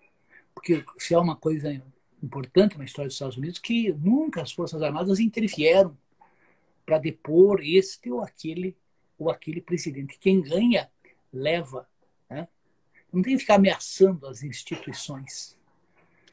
Porque 0.54 0.84
se 0.98 1.14
há 1.14 1.20
uma 1.20 1.36
coisa 1.36 1.82
importante 2.24 2.78
na 2.78 2.84
história 2.84 3.08
dos 3.08 3.14
Estados 3.14 3.36
Unidos, 3.36 3.58
que 3.58 3.92
nunca 3.92 4.42
as 4.42 4.52
Forças 4.52 4.82
Armadas 4.82 5.20
intervieram 5.20 5.96
para 6.84 6.98
depor 6.98 7.60
este 7.62 8.10
ou 8.10 8.22
aquele 8.22 8.76
ou 9.18 9.30
aquele 9.30 9.60
presidente. 9.60 10.18
Quem 10.18 10.42
ganha, 10.42 10.90
leva. 11.32 11.88
Né? 12.28 12.48
Não 13.12 13.22
tem 13.22 13.34
que 13.34 13.40
ficar 13.40 13.56
ameaçando 13.56 14.26
as 14.26 14.42
instituições. 14.42 15.56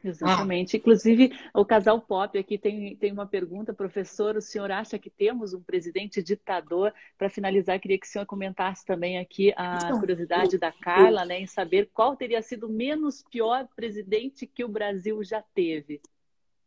Exatamente. 0.04 0.76
Ah. 0.76 0.80
Inclusive, 0.80 1.32
o 1.54 1.64
casal 1.64 2.02
Pop 2.02 2.38
aqui 2.38 2.58
tem, 2.58 2.96
tem 2.96 3.12
uma 3.12 3.26
pergunta, 3.26 3.74
professor. 3.74 4.36
O 4.36 4.42
senhor 4.42 4.72
acha 4.72 4.98
que 4.98 5.10
temos 5.10 5.54
um 5.54 5.62
presidente 5.62 6.22
ditador? 6.24 6.94
Para 7.18 7.30
finalizar, 7.30 7.80
queria 7.80 8.00
que 8.00 8.08
o 8.08 8.10
senhor 8.10 8.26
comentasse 8.26 8.86
também 8.86 9.20
aqui 9.20 9.54
a 9.56 9.80
então, 9.84 10.00
curiosidade 10.00 10.56
eu, 10.56 10.60
da 10.60 10.72
Carla, 10.72 11.22
eu, 11.22 11.28
né, 11.28 11.40
em 11.42 11.48
saber 11.48 11.90
qual 11.94 12.16
teria 12.16 12.42
sido 12.42 12.68
o 12.68 12.72
menos 12.72 13.24
pior 13.30 13.68
presidente 13.76 14.48
que 14.48 14.64
o 14.64 14.70
Brasil 14.70 15.24
já 15.24 15.44
teve. 15.54 16.02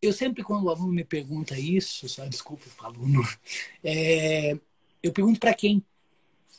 Eu 0.00 0.12
sempre, 0.12 0.42
quando 0.42 0.64
o 0.64 0.70
aluno 0.70 0.92
me 0.92 1.04
pergunta 1.04 1.58
isso, 1.58 2.08
só 2.08 2.24
desculpa 2.26 2.64
o 2.80 2.84
aluno, 2.84 3.22
é, 3.82 4.56
eu 5.02 5.12
pergunto 5.12 5.40
para 5.40 5.54
quem? 5.54 5.82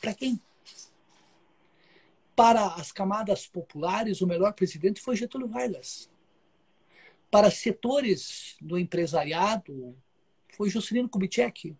Para 0.00 0.12
quem? 0.12 0.40
Para 2.34 2.66
as 2.74 2.92
camadas 2.92 3.46
populares, 3.46 4.20
o 4.20 4.26
melhor 4.26 4.52
presidente 4.52 5.00
foi 5.00 5.16
Getúlio 5.16 5.48
Vargas 5.48 6.10
para 7.36 7.50
setores 7.50 8.56
do 8.62 8.78
empresariado 8.78 9.94
foi 10.54 10.70
Juscelino 10.70 11.06
Kubitschek. 11.06 11.76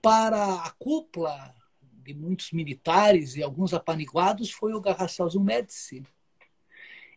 Para 0.00 0.62
a 0.62 0.70
cúpula 0.70 1.52
de 1.82 2.14
muitos 2.14 2.52
militares 2.52 3.34
e 3.34 3.42
alguns 3.42 3.74
apaniguados 3.74 4.52
foi 4.52 4.72
o 4.72 4.80
Garrastazu 4.80 5.40
Médici. 5.40 6.04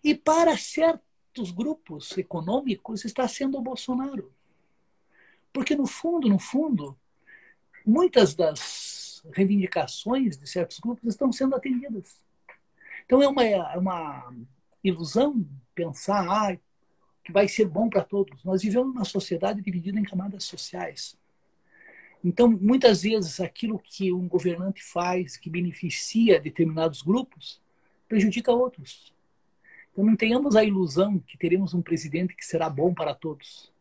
E 0.04 0.16
para 0.16 0.58
certos 0.58 1.52
grupos 1.52 2.18
econômicos 2.18 3.06
está 3.06 3.28
sendo 3.28 3.60
o 3.60 3.62
Bolsonaro. 3.62 4.34
Porque 5.54 5.76
no 5.76 5.86
fundo, 5.86 6.28
no 6.28 6.40
fundo, 6.40 6.98
muitas 7.86 8.34
das 8.34 9.24
reivindicações 9.36 10.36
de 10.36 10.50
certos 10.50 10.80
grupos 10.80 11.08
estão 11.08 11.32
sendo 11.32 11.56
atendidas. 11.56 12.26
Então 13.06 13.22
é 13.22 13.28
uma, 13.28 13.44
é 13.46 13.78
uma 13.78 14.34
ilusão 14.84 15.48
pensar, 15.76 16.28
ah, 16.28 16.58
que 17.28 17.34
vai 17.34 17.46
ser 17.46 17.66
bom 17.66 17.90
para 17.90 18.06
todos. 18.06 18.42
Nós 18.46 18.62
vivemos 18.62 18.94
numa 18.94 19.04
sociedade 19.04 19.62
dividida 19.62 20.00
em 20.00 20.04
camadas 20.04 20.46
sociais. 20.46 21.18
Então, 22.24 22.48
muitas 22.50 23.02
vezes, 23.02 23.42
aquilo 23.42 23.78
que 23.78 24.14
um 24.14 24.30
governante 24.30 24.82
faz 24.82 25.36
que 25.36 25.50
beneficia 25.50 26.40
determinados 26.40 27.02
grupos 27.02 27.62
prejudica 28.08 28.54
outros. 28.54 29.14
Então, 29.92 30.06
não 30.06 30.16
tenhamos 30.16 30.56
a 30.56 30.64
ilusão 30.64 31.20
que 31.20 31.38
teremos 31.38 31.74
um 31.74 31.82
presidente 31.82 32.34
que 32.34 32.46
será 32.46 32.70
bom 32.70 32.94
para 32.94 33.14
todos. 33.14 33.74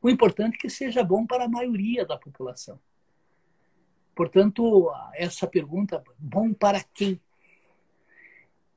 O 0.00 0.08
importante 0.08 0.54
é 0.54 0.58
que 0.58 0.70
seja 0.70 1.04
bom 1.04 1.26
para 1.26 1.44
a 1.44 1.48
maioria 1.48 2.06
da 2.06 2.16
população. 2.16 2.80
Portanto, 4.14 4.90
essa 5.12 5.46
pergunta, 5.46 6.02
bom 6.18 6.54
para 6.54 6.82
quem? 6.82 7.20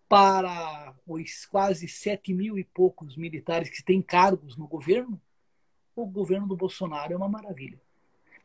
Para 0.07 0.93
os 1.05 1.45
quase 1.45 1.87
sete 1.87 2.33
mil 2.33 2.57
e 2.57 2.63
poucos 2.63 3.15
militares 3.15 3.69
que 3.69 3.83
têm 3.83 4.01
cargos 4.01 4.55
no 4.55 4.67
governo, 4.67 5.19
o 5.95 6.05
governo 6.05 6.47
do 6.47 6.55
Bolsonaro 6.55 7.13
é 7.13 7.17
uma 7.17 7.27
maravilha. 7.27 7.79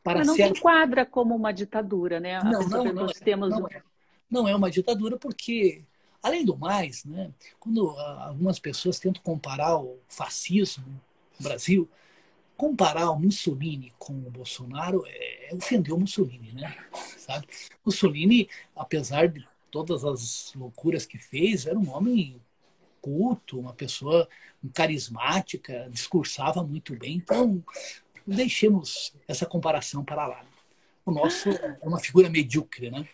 Para 0.03 0.19
Mas 0.19 0.27
não 0.27 0.35
se 0.35 0.43
enquadra 0.43 1.05
como 1.05 1.35
uma 1.35 1.53
ditadura, 1.53 2.19
né? 2.19 2.41
Não, 2.43 2.67
não, 2.67 2.83
não, 2.93 3.09
é, 3.09 3.13
temos... 3.13 3.49
não, 3.49 3.67
é, 3.67 3.83
não 4.29 4.47
é 4.47 4.55
uma 4.55 4.69
ditadura 4.69 5.17
porque, 5.17 5.83
além 6.21 6.43
do 6.43 6.57
mais, 6.57 7.05
né, 7.05 7.31
quando 7.59 7.89
algumas 7.97 8.59
pessoas 8.59 8.99
tentam 8.99 9.21
comparar 9.23 9.77
o 9.77 9.99
fascismo 10.09 10.85
no 11.39 11.43
Brasil, 11.47 11.89
comparar 12.57 13.11
o 13.11 13.19
Mussolini 13.19 13.93
com 13.97 14.13
o 14.13 14.31
Bolsonaro 14.31 15.03
é, 15.07 15.51
é 15.51 15.55
ofender 15.55 15.93
o 15.93 15.99
Mussolini, 15.99 16.51
né? 16.51 16.75
Sabe? 17.17 17.47
Mussolini, 17.85 18.49
apesar 18.75 19.27
de 19.27 19.47
todas 19.73 20.05
as 20.05 20.53
loucuras 20.55 21.03
que 21.03 21.17
fez, 21.17 21.65
era 21.65 21.77
um 21.77 21.89
homem 21.89 22.39
culto, 23.01 23.59
uma 23.59 23.73
pessoa 23.73 24.29
carismática, 24.71 25.89
discursava 25.89 26.63
muito 26.63 26.95
bem. 26.95 27.15
Então, 27.15 27.61
deixemos 28.25 29.15
essa 29.27 29.47
comparação 29.47 30.05
para 30.05 30.27
lá. 30.27 30.45
O 31.03 31.11
nosso 31.11 31.49
é 31.49 31.79
uma 31.81 31.99
figura 31.99 32.29
medíocre, 32.29 32.91
né? 32.91 33.09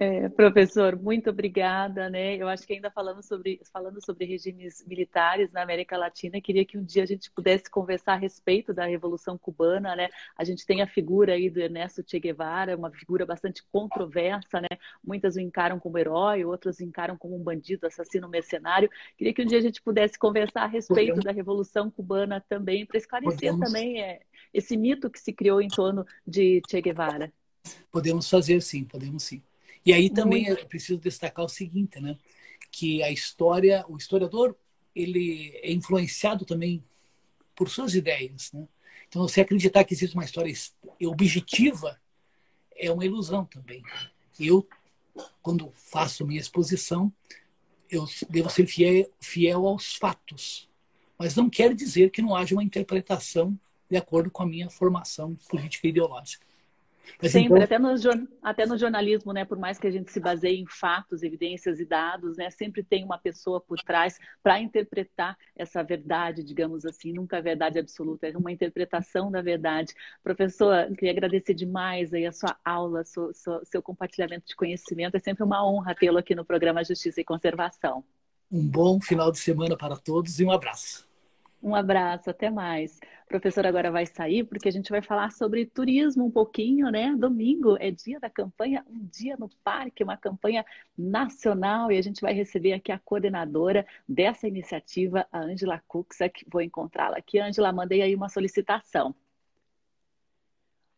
É, 0.00 0.28
professor, 0.28 0.94
muito 0.94 1.28
obrigada, 1.28 2.08
né? 2.08 2.36
Eu 2.36 2.46
acho 2.46 2.64
que 2.64 2.72
ainda 2.72 2.88
falando 2.88 3.20
sobre, 3.20 3.60
falando 3.72 4.00
sobre 4.00 4.24
regimes 4.24 4.84
militares 4.86 5.50
na 5.50 5.60
América 5.60 5.98
Latina, 5.98 6.40
queria 6.40 6.64
que 6.64 6.78
um 6.78 6.84
dia 6.84 7.02
a 7.02 7.06
gente 7.06 7.28
pudesse 7.32 7.68
conversar 7.68 8.12
a 8.12 8.16
respeito 8.16 8.72
da 8.72 8.86
Revolução 8.86 9.36
Cubana, 9.36 9.96
né? 9.96 10.08
A 10.36 10.44
gente 10.44 10.64
tem 10.64 10.82
a 10.82 10.86
figura 10.86 11.32
aí 11.32 11.50
do 11.50 11.58
Ernesto 11.58 12.04
Che 12.06 12.20
Guevara, 12.20 12.76
uma 12.76 12.92
figura 12.92 13.26
bastante 13.26 13.60
controversa, 13.72 14.60
né? 14.60 14.78
Muitas 15.02 15.34
o 15.34 15.40
encaram 15.40 15.80
como 15.80 15.98
herói, 15.98 16.44
outros 16.44 16.78
o 16.78 16.84
encaram 16.84 17.18
como 17.18 17.34
um 17.34 17.42
bandido, 17.42 17.84
assassino, 17.88 18.28
mercenário. 18.28 18.88
Queria 19.16 19.34
que 19.34 19.42
um 19.42 19.46
dia 19.46 19.58
a 19.58 19.62
gente 19.62 19.82
pudesse 19.82 20.16
conversar 20.16 20.62
a 20.62 20.66
respeito 20.66 21.08
Podemos. 21.08 21.24
da 21.24 21.32
Revolução 21.32 21.90
Cubana 21.90 22.40
também, 22.48 22.86
para 22.86 22.98
esclarecer 22.98 23.34
Podemos. 23.34 23.66
também 23.66 24.00
é, 24.00 24.20
esse 24.54 24.76
mito 24.76 25.10
que 25.10 25.18
se 25.18 25.32
criou 25.32 25.60
em 25.60 25.66
torno 25.68 26.06
de 26.24 26.62
Che 26.70 26.80
Guevara. 26.80 27.32
Podemos 27.90 28.30
fazer 28.30 28.62
sim, 28.62 28.84
podemos 28.84 29.24
sim. 29.24 29.42
E 29.88 29.92
aí 29.94 30.10
também 30.10 30.44
Muito. 30.44 30.60
é 30.60 30.64
preciso 30.66 31.00
destacar 31.00 31.46
o 31.46 31.48
seguinte, 31.48 31.98
né? 31.98 32.18
Que 32.70 33.02
a 33.02 33.10
história, 33.10 33.86
o 33.88 33.96
historiador, 33.96 34.54
ele 34.94 35.58
é 35.62 35.72
influenciado 35.72 36.44
também 36.44 36.84
por 37.56 37.70
suas 37.70 37.94
ideias, 37.94 38.52
né? 38.52 38.68
Então, 39.08 39.22
você 39.22 39.40
acreditar 39.40 39.84
que 39.84 39.94
existe 39.94 40.12
uma 40.12 40.26
história 40.26 40.54
objetiva 41.04 41.98
é 42.76 42.92
uma 42.92 43.06
ilusão 43.06 43.46
também. 43.46 43.82
Eu, 44.38 44.68
quando 45.40 45.72
faço 45.74 46.26
minha 46.26 46.38
exposição, 46.38 47.10
eu 47.90 48.04
devo 48.28 48.50
ser 48.50 48.66
fiel, 48.66 49.10
fiel 49.18 49.66
aos 49.66 49.94
fatos. 49.94 50.68
Mas 51.18 51.34
não 51.34 51.48
quer 51.48 51.74
dizer 51.74 52.10
que 52.10 52.20
não 52.20 52.36
haja 52.36 52.54
uma 52.54 52.62
interpretação 52.62 53.58
de 53.90 53.96
acordo 53.96 54.30
com 54.30 54.42
a 54.42 54.46
minha 54.46 54.68
formação 54.68 55.34
política 55.48 55.86
e 55.86 55.90
ideológica. 55.90 56.46
Mas 57.20 57.32
Sempre, 57.32 57.62
então... 57.62 57.64
até, 57.64 57.78
no, 57.78 58.28
até 58.42 58.66
no 58.66 58.78
jornalismo, 58.78 59.32
né? 59.32 59.44
Por 59.44 59.58
mais 59.58 59.78
que 59.78 59.86
a 59.86 59.90
gente 59.90 60.10
se 60.10 60.20
baseie 60.20 60.60
em 60.60 60.66
fatos, 60.66 61.22
evidências 61.22 61.80
e 61.80 61.84
dados, 61.84 62.36
né? 62.36 62.50
Sempre 62.50 62.82
tem 62.82 63.04
uma 63.04 63.18
pessoa 63.18 63.60
por 63.60 63.78
trás 63.80 64.18
para 64.42 64.60
interpretar 64.60 65.36
essa 65.56 65.82
verdade, 65.82 66.44
digamos 66.44 66.84
assim. 66.84 67.12
Nunca 67.12 67.38
a 67.38 67.40
verdade 67.40 67.78
absoluta, 67.78 68.26
é 68.26 68.36
uma 68.36 68.52
interpretação 68.52 69.30
da 69.30 69.40
verdade. 69.40 69.94
Professor, 70.22 70.86
queria 70.94 71.12
agradecer 71.12 71.54
demais 71.54 72.12
aí 72.12 72.26
a 72.26 72.32
sua 72.32 72.56
aula, 72.64 73.04
seu, 73.04 73.32
seu, 73.32 73.64
seu 73.64 73.82
compartilhamento 73.82 74.46
de 74.46 74.54
conhecimento. 74.54 75.16
É 75.16 75.20
sempre 75.20 75.42
uma 75.44 75.66
honra 75.66 75.94
tê-lo 75.94 76.18
aqui 76.18 76.34
no 76.34 76.44
programa 76.44 76.84
Justiça 76.84 77.20
e 77.20 77.24
Conservação. 77.24 78.04
Um 78.50 78.66
bom 78.66 79.00
final 79.00 79.30
de 79.30 79.38
semana 79.38 79.76
para 79.76 79.96
todos 79.96 80.38
e 80.40 80.44
um 80.44 80.50
abraço. 80.50 81.07
Um 81.62 81.74
abraço, 81.74 82.30
até 82.30 82.50
mais. 82.50 82.98
O 83.24 83.28
professor 83.28 83.66
agora 83.66 83.90
vai 83.90 84.06
sair 84.06 84.44
porque 84.44 84.68
a 84.68 84.72
gente 84.72 84.90
vai 84.90 85.02
falar 85.02 85.32
sobre 85.32 85.66
turismo 85.66 86.24
um 86.24 86.30
pouquinho, 86.30 86.90
né? 86.90 87.14
Domingo 87.16 87.76
é 87.80 87.90
dia 87.90 88.20
da 88.20 88.30
campanha 88.30 88.84
Um 88.88 89.06
Dia 89.12 89.36
no 89.36 89.48
Parque, 89.64 90.04
uma 90.04 90.16
campanha 90.16 90.64
nacional, 90.96 91.90
e 91.90 91.98
a 91.98 92.02
gente 92.02 92.20
vai 92.20 92.32
receber 92.32 92.72
aqui 92.74 92.92
a 92.92 92.98
coordenadora 92.98 93.84
dessa 94.08 94.46
iniciativa, 94.46 95.26
a 95.32 95.40
Angela 95.40 95.82
Kuxak. 95.88 96.46
Vou 96.48 96.62
encontrá-la 96.62 97.18
aqui. 97.18 97.40
Angela, 97.40 97.72
mandei 97.72 98.02
aí 98.02 98.14
uma 98.14 98.28
solicitação. 98.28 99.14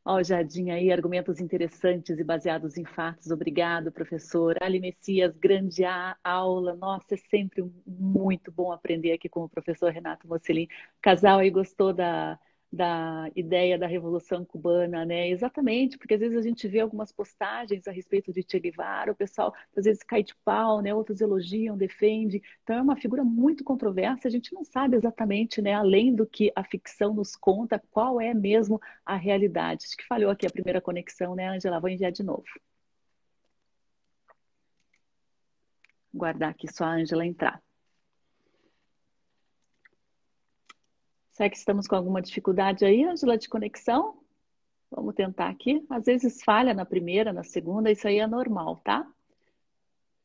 Ó, 0.04 0.22
Jardim 0.22 0.70
aí, 0.70 0.90
argumentos 0.90 1.40
interessantes 1.40 2.18
e 2.18 2.24
baseados 2.24 2.76
em 2.78 2.84
fatos. 2.84 3.30
Obrigado, 3.30 3.92
professor. 3.92 4.56
Ali 4.62 4.80
Messias, 4.80 5.36
grande 5.36 5.82
aula. 6.24 6.74
Nossa, 6.74 7.14
é 7.14 7.16
sempre 7.18 7.62
muito 7.86 8.50
bom 8.50 8.72
aprender 8.72 9.12
aqui 9.12 9.28
com 9.28 9.44
o 9.44 9.48
professor 9.48 9.92
Renato 9.92 10.26
Mocelin. 10.26 10.66
Casal 11.02 11.38
aí 11.40 11.50
gostou 11.50 11.92
da, 11.92 12.38
da 12.72 13.28
ideia 13.34 13.76
da 13.76 13.86
Revolução 13.86 14.44
Cubana, 14.44 15.04
né? 15.04 15.28
Exatamente, 15.28 15.98
porque 15.98 16.14
às 16.14 16.20
vezes 16.20 16.36
a 16.36 16.42
gente 16.42 16.68
vê 16.68 16.80
algumas 16.80 17.10
postagens 17.10 17.88
a 17.88 17.90
respeito 17.90 18.32
de 18.32 18.44
Che 18.48 18.60
Guevara, 18.60 19.10
o 19.10 19.14
pessoal 19.14 19.52
às 19.76 19.84
vezes 19.84 20.02
cai 20.04 20.22
de 20.22 20.34
pau, 20.44 20.80
né? 20.80 20.94
Outros 20.94 21.20
elogiam, 21.20 21.76
defendem. 21.76 22.40
Então 22.62 22.76
é 22.76 22.82
uma 22.82 22.96
figura 22.96 23.24
muito 23.24 23.64
controversa, 23.64 24.28
a 24.28 24.30
gente 24.30 24.52
não 24.54 24.64
sabe 24.64 24.96
exatamente, 24.96 25.60
né? 25.60 25.74
Além 25.74 26.14
do 26.14 26.26
que 26.26 26.52
a 26.54 26.62
ficção 26.62 27.12
nos 27.12 27.34
conta, 27.34 27.82
qual 27.90 28.20
é 28.20 28.32
mesmo 28.32 28.80
a 29.04 29.16
realidade. 29.16 29.86
Acho 29.86 29.96
que 29.96 30.06
falhou 30.06 30.30
aqui 30.30 30.46
a 30.46 30.50
primeira 30.50 30.80
conexão, 30.80 31.34
né, 31.34 31.48
Angela? 31.48 31.80
Vou 31.80 31.90
enviar 31.90 32.12
de 32.12 32.22
novo. 32.22 32.44
Guardar 36.14 36.50
aqui 36.50 36.72
só 36.72 36.84
a 36.84 36.94
Angela 36.94 37.26
entrar. 37.26 37.60
Será 41.32 41.48
que 41.48 41.56
estamos 41.56 41.86
com 41.86 41.96
alguma 41.96 42.20
dificuldade 42.20 42.84
aí, 42.84 43.04
Angela, 43.04 43.38
de 43.38 43.48
conexão? 43.48 44.18
Vamos 44.90 45.14
tentar 45.14 45.48
aqui. 45.48 45.84
Às 45.88 46.04
vezes 46.04 46.42
falha 46.42 46.74
na 46.74 46.84
primeira, 46.84 47.32
na 47.32 47.44
segunda, 47.44 47.90
isso 47.90 48.06
aí 48.08 48.18
é 48.18 48.26
normal, 48.26 48.76
tá? 48.84 49.06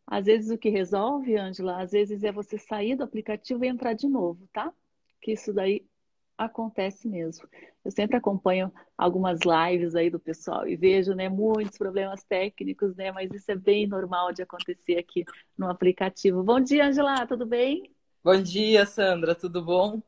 Às 0.08 0.26
vezes 0.26 0.52
o 0.52 0.58
que 0.58 0.70
resolve, 0.70 1.36
Angela, 1.38 1.82
às 1.82 1.92
vezes 1.92 2.24
é 2.24 2.32
você 2.32 2.58
sair 2.58 2.96
do 2.96 3.04
aplicativo 3.04 3.64
e 3.64 3.68
entrar 3.68 3.94
de 3.94 4.08
novo, 4.08 4.48
tá? 4.54 4.72
Que 5.22 5.34
isso 5.34 5.54
daí 5.54 5.86
acontece 6.38 7.08
mesmo. 7.08 7.48
Eu 7.84 7.92
sempre 7.92 8.18
acompanho 8.18 8.72
algumas 8.98 9.40
lives 9.42 9.96
aí 9.96 10.10
do 10.10 10.20
pessoal 10.20 10.68
e 10.68 10.76
vejo, 10.76 11.14
né, 11.14 11.30
muitos 11.30 11.78
problemas 11.78 12.24
técnicos, 12.24 12.96
né, 12.96 13.12
mas 13.12 13.32
isso 13.32 13.50
é 13.52 13.56
bem 13.56 13.88
normal 13.88 14.34
de 14.34 14.42
acontecer 14.42 14.98
aqui 14.98 15.24
no 15.58 15.70
aplicativo. 15.70 16.44
Bom 16.44 16.60
dia, 16.60 16.88
Angela, 16.88 17.26
tudo 17.26 17.46
bem? 17.46 17.90
Bom 18.24 18.42
dia, 18.42 18.86
Sandra, 18.86 19.34
tudo 19.34 19.64
bom? 19.64 20.02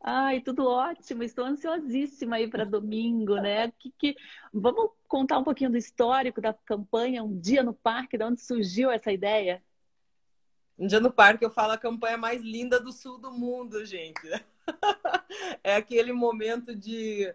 Ai, 0.00 0.40
tudo 0.40 0.66
ótimo. 0.66 1.22
Estou 1.22 1.44
ansiosíssima 1.44 2.36
aí 2.36 2.48
para 2.48 2.64
domingo, 2.64 3.36
né? 3.36 3.72
Que, 3.78 3.90
que... 3.98 4.16
Vamos 4.52 4.90
contar 5.08 5.38
um 5.38 5.44
pouquinho 5.44 5.70
do 5.70 5.76
histórico 5.76 6.40
da 6.40 6.52
campanha 6.52 7.24
Um 7.24 7.38
Dia 7.38 7.62
no 7.62 7.74
Parque, 7.74 8.16
de 8.16 8.24
onde 8.24 8.40
surgiu 8.40 8.90
essa 8.90 9.10
ideia? 9.10 9.62
Um 10.78 10.86
Dia 10.86 11.00
no 11.00 11.10
Parque, 11.10 11.44
eu 11.44 11.50
falo 11.50 11.72
a 11.72 11.78
campanha 11.78 12.16
mais 12.16 12.40
linda 12.42 12.78
do 12.78 12.92
sul 12.92 13.18
do 13.18 13.32
mundo, 13.32 13.84
gente. 13.84 14.20
é 15.64 15.74
aquele 15.74 16.12
momento 16.12 16.74
de 16.74 17.34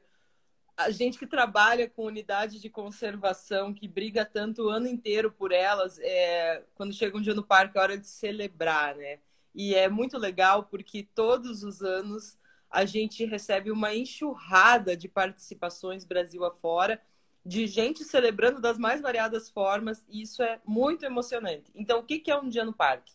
a 0.75 0.89
gente 0.89 1.19
que 1.19 1.27
trabalha 1.27 1.87
com 1.89 2.05
unidade 2.05 2.59
de 2.59 2.69
conservação, 2.69 3.73
que 3.73 3.87
briga 3.87 4.25
tanto 4.25 4.63
o 4.63 4.69
ano 4.69 4.87
inteiro 4.87 5.31
por 5.31 5.51
elas, 5.51 5.99
é... 5.99 6.63
quando 6.75 6.93
chega 6.93 7.17
um 7.17 7.21
dia 7.21 7.35
no 7.35 7.43
parque 7.43 7.77
é 7.77 7.81
hora 7.81 7.97
de 7.97 8.07
celebrar, 8.07 8.95
né? 8.95 9.19
E 9.53 9.75
é 9.75 9.87
muito 9.87 10.17
legal 10.17 10.63
porque 10.63 11.07
todos 11.13 11.63
os 11.63 11.81
anos 11.83 12.37
a 12.73 12.85
gente 12.85 13.23
recebe 13.23 13.69
uma 13.69 13.93
enxurrada 13.93 14.97
de 14.97 15.07
participações 15.07 16.03
Brasil 16.03 16.43
afora, 16.43 16.99
de 17.45 17.67
gente 17.67 18.03
celebrando 18.03 18.59
das 18.59 18.79
mais 18.79 18.99
variadas 18.99 19.47
formas, 19.47 20.03
e 20.09 20.23
isso 20.23 20.41
é 20.41 20.59
muito 20.65 21.05
emocionante. 21.05 21.71
Então, 21.75 21.99
o 21.99 22.03
que 22.03 22.31
é 22.31 22.35
um 22.35 22.49
dia 22.49 22.65
no 22.65 22.73
parque? 22.73 23.13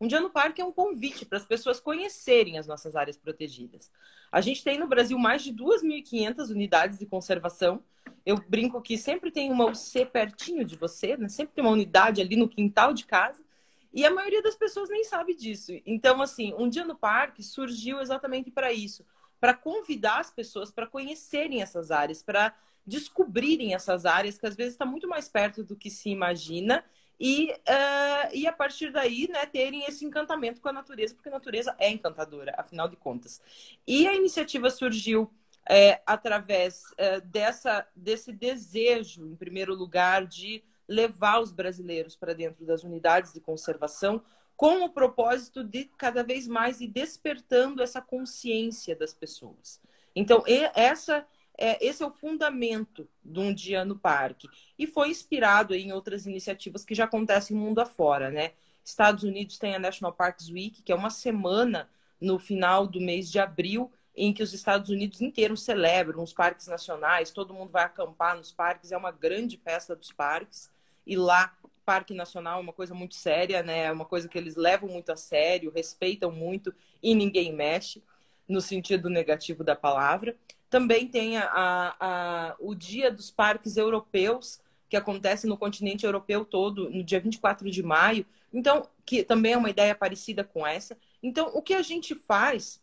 Um 0.00 0.06
dia 0.06 0.20
no 0.20 0.30
parque 0.30 0.62
é 0.62 0.64
um 0.64 0.70
convite 0.70 1.26
para 1.26 1.38
as 1.38 1.44
pessoas 1.44 1.80
conhecerem 1.80 2.56
as 2.56 2.68
nossas 2.68 2.94
áreas 2.94 3.16
protegidas. 3.16 3.90
A 4.30 4.40
gente 4.40 4.62
tem 4.62 4.78
no 4.78 4.86
Brasil 4.86 5.18
mais 5.18 5.42
de 5.42 5.52
2.500 5.52 6.48
unidades 6.48 6.98
de 6.98 7.04
conservação. 7.04 7.82
Eu 8.24 8.36
brinco 8.48 8.80
que 8.80 8.96
sempre 8.96 9.32
tem 9.32 9.50
uma 9.50 9.66
UC 9.66 10.06
pertinho 10.06 10.64
de 10.64 10.76
você, 10.76 11.16
né? 11.16 11.28
sempre 11.28 11.54
tem 11.56 11.64
uma 11.64 11.72
unidade 11.72 12.20
ali 12.20 12.36
no 12.36 12.48
quintal 12.48 12.94
de 12.94 13.04
casa. 13.04 13.42
E 13.92 14.04
a 14.04 14.10
maioria 14.10 14.42
das 14.42 14.54
pessoas 14.54 14.88
nem 14.88 15.04
sabe 15.04 15.34
disso. 15.34 15.72
Então, 15.84 16.22
assim, 16.22 16.54
um 16.56 16.68
dia 16.68 16.84
no 16.84 16.94
parque 16.94 17.42
surgiu 17.42 18.00
exatamente 18.00 18.50
para 18.50 18.72
isso, 18.72 19.04
para 19.40 19.54
convidar 19.54 20.20
as 20.20 20.30
pessoas 20.30 20.70
para 20.70 20.86
conhecerem 20.86 21.62
essas 21.62 21.90
áreas, 21.90 22.22
para 22.22 22.54
descobrirem 22.86 23.74
essas 23.74 24.06
áreas 24.06 24.38
que 24.38 24.46
às 24.46 24.56
vezes 24.56 24.74
está 24.74 24.84
muito 24.84 25.08
mais 25.08 25.28
perto 25.28 25.62
do 25.62 25.76
que 25.76 25.90
se 25.90 26.08
imagina 26.10 26.84
e, 27.20 27.52
uh, 27.52 28.32
e 28.32 28.46
a 28.46 28.52
partir 28.52 28.90
daí, 28.90 29.28
né, 29.28 29.44
terem 29.44 29.84
esse 29.84 30.06
encantamento 30.06 30.58
com 30.58 30.70
a 30.70 30.72
natureza, 30.72 31.14
porque 31.14 31.28
a 31.28 31.32
natureza 31.32 31.76
é 31.78 31.90
encantadora, 31.90 32.54
afinal 32.56 32.88
de 32.88 32.96
contas. 32.96 33.42
E 33.86 34.08
a 34.08 34.14
iniciativa 34.14 34.70
surgiu 34.70 35.30
é, 35.68 36.00
através 36.06 36.82
é, 36.96 37.20
dessa, 37.20 37.86
desse 37.94 38.32
desejo, 38.32 39.26
em 39.26 39.36
primeiro 39.36 39.74
lugar, 39.74 40.26
de 40.26 40.64
levar 40.90 41.40
os 41.40 41.52
brasileiros 41.52 42.16
para 42.16 42.34
dentro 42.34 42.66
das 42.66 42.82
unidades 42.82 43.32
de 43.32 43.40
conservação 43.40 44.20
com 44.56 44.84
o 44.84 44.90
propósito 44.90 45.62
de 45.62 45.84
cada 45.96 46.24
vez 46.24 46.48
mais 46.48 46.80
ir 46.80 46.88
despertando 46.88 47.80
essa 47.80 48.02
consciência 48.02 48.96
das 48.96 49.14
pessoas. 49.14 49.80
Então, 50.14 50.42
essa 50.74 51.24
é, 51.56 51.84
esse 51.84 52.02
é 52.02 52.06
o 52.06 52.10
fundamento 52.10 53.08
de 53.22 53.38
um 53.38 53.54
dia 53.54 53.84
no 53.84 53.96
parque. 53.98 54.48
E 54.78 54.86
foi 54.86 55.10
inspirado 55.10 55.74
em 55.74 55.92
outras 55.92 56.26
iniciativas 56.26 56.84
que 56.84 56.94
já 56.94 57.04
acontecem 57.04 57.56
mundo 57.56 57.80
afora, 57.80 58.30
né? 58.30 58.52
Estados 58.82 59.22
Unidos 59.22 59.58
tem 59.58 59.74
a 59.74 59.78
National 59.78 60.12
Parks 60.12 60.48
Week, 60.48 60.82
que 60.82 60.90
é 60.90 60.94
uma 60.94 61.10
semana 61.10 61.88
no 62.20 62.38
final 62.38 62.86
do 62.86 63.00
mês 63.00 63.30
de 63.30 63.38
abril, 63.38 63.92
em 64.16 64.32
que 64.32 64.42
os 64.42 64.52
Estados 64.52 64.90
Unidos 64.90 65.20
inteiros 65.20 65.62
celebram 65.62 66.22
os 66.22 66.32
parques 66.32 66.66
nacionais, 66.66 67.30
todo 67.30 67.54
mundo 67.54 67.70
vai 67.70 67.84
acampar 67.84 68.36
nos 68.36 68.50
parques, 68.50 68.90
é 68.90 68.96
uma 68.96 69.12
grande 69.12 69.56
festa 69.56 69.94
dos 69.94 70.12
parques 70.12 70.70
e 71.06 71.16
lá 71.16 71.54
Parque 71.90 72.14
Nacional 72.14 72.60
é 72.60 72.62
uma 72.62 72.72
coisa 72.72 72.94
muito 72.94 73.16
séria, 73.16 73.64
né? 73.64 73.86
É 73.86 73.92
uma 73.92 74.04
coisa 74.04 74.28
que 74.28 74.38
eles 74.38 74.54
levam 74.54 74.88
muito 74.88 75.10
a 75.10 75.16
sério, 75.16 75.72
respeitam 75.74 76.30
muito 76.30 76.72
e 77.02 77.16
ninguém 77.16 77.52
mexe, 77.52 78.00
no 78.48 78.60
sentido 78.60 79.10
negativo 79.10 79.64
da 79.64 79.74
palavra. 79.74 80.36
Também 80.68 81.08
tem 81.08 81.36
a, 81.36 81.96
a, 81.98 82.56
o 82.60 82.76
Dia 82.76 83.10
dos 83.10 83.32
Parques 83.32 83.76
Europeus, 83.76 84.60
que 84.88 84.96
acontece 84.96 85.48
no 85.48 85.58
continente 85.58 86.06
europeu 86.06 86.44
todo, 86.44 86.88
no 86.90 87.02
dia 87.02 87.18
24 87.18 87.68
de 87.68 87.82
maio. 87.82 88.24
Então, 88.52 88.88
que 89.04 89.24
também 89.24 89.54
é 89.54 89.56
uma 89.56 89.70
ideia 89.70 89.94
parecida 89.94 90.44
com 90.44 90.64
essa. 90.64 90.96
Então, 91.20 91.50
o 91.54 91.60
que 91.60 91.74
a 91.74 91.82
gente 91.82 92.14
faz 92.14 92.80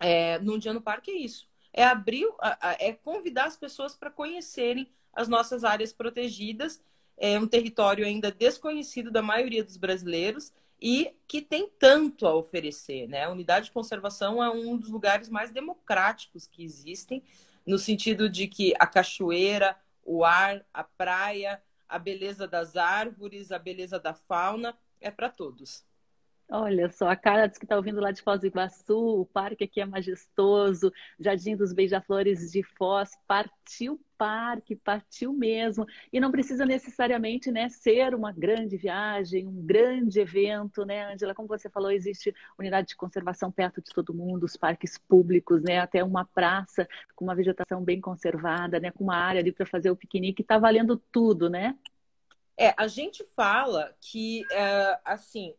é, 0.00 0.38
no 0.38 0.58
Dia 0.58 0.72
no 0.72 0.80
Parque 0.80 1.10
é 1.10 1.16
isso. 1.16 1.46
É 1.70 1.84
abrir, 1.84 2.26
é 2.78 2.94
convidar 2.94 3.44
as 3.44 3.58
pessoas 3.58 3.94
para 3.94 4.10
conhecerem 4.10 4.90
as 5.12 5.28
nossas 5.28 5.64
áreas 5.64 5.92
protegidas 5.92 6.80
é 7.16 7.38
um 7.38 7.46
território 7.46 8.04
ainda 8.04 8.30
desconhecido 8.30 9.10
da 9.10 9.22
maioria 9.22 9.62
dos 9.62 9.76
brasileiros 9.76 10.52
e 10.80 11.14
que 11.28 11.40
tem 11.40 11.68
tanto 11.78 12.26
a 12.26 12.34
oferecer. 12.34 13.06
Né? 13.06 13.24
A 13.24 13.30
unidade 13.30 13.66
de 13.66 13.72
conservação 13.72 14.42
é 14.42 14.50
um 14.50 14.76
dos 14.76 14.90
lugares 14.90 15.28
mais 15.28 15.52
democráticos 15.52 16.46
que 16.46 16.64
existem, 16.64 17.22
no 17.64 17.78
sentido 17.78 18.28
de 18.28 18.48
que 18.48 18.74
a 18.78 18.86
cachoeira, 18.86 19.76
o 20.04 20.24
ar, 20.24 20.66
a 20.74 20.82
praia, 20.82 21.62
a 21.88 21.98
beleza 21.98 22.48
das 22.48 22.74
árvores, 22.74 23.52
a 23.52 23.58
beleza 23.58 24.00
da 24.00 24.12
fauna 24.12 24.76
é 25.00 25.10
para 25.10 25.28
todos. 25.28 25.84
Olha 26.54 26.90
só, 26.90 27.08
a 27.08 27.16
cara 27.16 27.46
diz 27.46 27.56
que 27.56 27.64
está 27.64 27.76
ouvindo 27.76 27.98
lá 27.98 28.10
de 28.10 28.20
Foz 28.20 28.38
do 28.38 28.46
Iguaçu, 28.46 29.22
o 29.22 29.24
parque 29.24 29.64
aqui 29.64 29.80
é 29.80 29.86
majestoso, 29.86 30.92
Jardim 31.18 31.56
dos 31.56 31.72
Beija-Flores 31.72 32.52
de 32.52 32.62
Foz, 32.62 33.12
partiu 33.26 33.98
parque, 34.18 34.76
partiu 34.76 35.32
mesmo. 35.32 35.86
E 36.12 36.20
não 36.20 36.30
precisa 36.30 36.66
necessariamente 36.66 37.50
né, 37.50 37.70
ser 37.70 38.14
uma 38.14 38.32
grande 38.32 38.76
viagem, 38.76 39.48
um 39.48 39.64
grande 39.64 40.20
evento, 40.20 40.84
né, 40.84 41.14
Angela? 41.14 41.34
Como 41.34 41.48
você 41.48 41.70
falou, 41.70 41.90
existe 41.90 42.34
unidade 42.58 42.88
de 42.88 42.96
conservação 42.96 43.50
perto 43.50 43.80
de 43.80 43.88
todo 43.90 44.12
mundo, 44.12 44.44
os 44.44 44.54
parques 44.54 44.98
públicos, 44.98 45.62
né, 45.62 45.78
até 45.78 46.04
uma 46.04 46.26
praça 46.26 46.86
com 47.16 47.24
uma 47.24 47.34
vegetação 47.34 47.82
bem 47.82 47.98
conservada, 47.98 48.78
né, 48.78 48.90
com 48.90 49.04
uma 49.04 49.16
área 49.16 49.40
ali 49.40 49.52
para 49.52 49.64
fazer 49.64 49.90
o 49.90 49.96
piquenique, 49.96 50.42
está 50.42 50.58
valendo 50.58 50.98
tudo, 51.10 51.48
né? 51.48 51.78
É, 52.58 52.74
a 52.76 52.86
gente 52.86 53.24
fala 53.34 53.94
que, 53.98 54.44
é, 54.52 55.00
assim, 55.02 55.54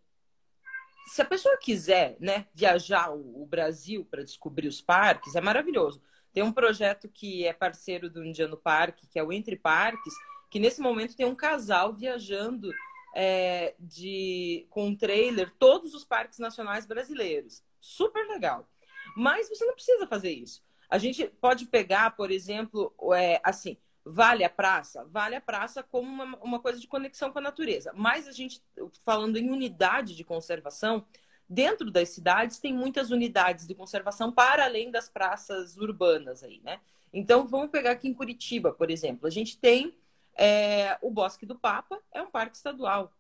se 1.08 1.22
a 1.22 1.26
pessoa 1.26 1.58
quiser 1.58 2.16
né, 2.20 2.48
viajar 2.54 3.14
o, 3.14 3.46
Brasil 3.46 4.06
para 4.10 4.24
descobrir 4.24 4.68
os 4.68 4.82
parques, 4.82 5.36
é 5.36 5.42
maravilhoso. 5.42 6.02
Tem 6.34 6.42
um 6.44 6.52
projeto 6.52 7.08
que 7.08 7.46
é 7.46 7.54
parceiro 7.54 8.10
do 8.10 8.26
Indiano 8.26 8.58
Parque, 8.58 9.08
que 9.08 9.20
é 9.20 9.24
o 9.24 9.32
Entre 9.32 9.56
Parques, 9.56 10.14
que 10.50 10.60
nesse 10.60 10.82
momento 10.82 11.16
tem 11.16 11.26
um 11.26 11.36
casal 11.36 11.94
viajando 11.94 12.72
é, 13.16 13.76
de 13.80 14.66
com 14.70 14.88
um 14.88 14.96
trailer 14.96 15.52
todos 15.60 15.94
os 15.94 16.04
parques 16.04 16.40
nacionais 16.40 16.86
brasileiros. 16.86 17.64
Super 17.80 18.28
legal. 18.28 18.68
Mas 19.16 19.50
você 19.50 19.66
não 19.66 19.74
precisa 19.74 20.08
fazer 20.08 20.32
isso. 20.32 20.64
A 20.90 20.98
gente 20.98 21.26
pode 21.42 21.66
pegar, 21.66 22.16
por 22.16 22.32
exemplo, 22.32 22.94
é, 23.16 23.40
assim, 23.44 23.78
Vale 24.06 24.44
a 24.44 24.50
praça? 24.50 25.06
Vale 25.06 25.36
a 25.36 25.42
praça 25.42 25.82
como 25.82 26.10
uma, 26.10 26.38
uma 26.40 26.60
coisa 26.60 26.80
de 26.80 26.88
conexão 26.88 27.32
com 27.32 27.40
a 27.40 27.42
natureza. 27.42 27.94
Mas 27.96 28.28
a 28.28 28.32
gente, 28.32 28.62
falando 29.06 29.38
em 29.38 29.50
unidade 29.50 30.16
de 30.16 30.24
conservação, 30.24 31.06
dentro 31.48 31.90
das 31.90 32.10
cidades 32.10 32.60
tem 32.60 32.74
muitas 32.74 33.12
unidades 33.12 33.66
de 33.66 33.74
conservação 33.74 34.32
para 34.32 34.66
além 34.66 34.92
das 34.92 35.08
praças 35.08 35.78
urbanas 35.78 36.44
aí, 36.44 36.60
né? 36.64 36.82
Então, 37.14 37.48
vamos 37.48 37.70
pegar 37.70 37.92
aqui 37.92 38.08
em 38.08 38.14
Curitiba, 38.14 38.74
por 38.74 38.90
exemplo. 38.90 39.28
A 39.28 39.30
gente 39.30 39.58
tem 39.58 39.96
é, 40.36 40.98
o 41.02 41.12
Bosque 41.12 41.46
do 41.46 41.56
Papa, 41.56 42.00
é 42.12 42.22
um 42.22 42.30
parque 42.30 42.58
estadual. 42.58 43.14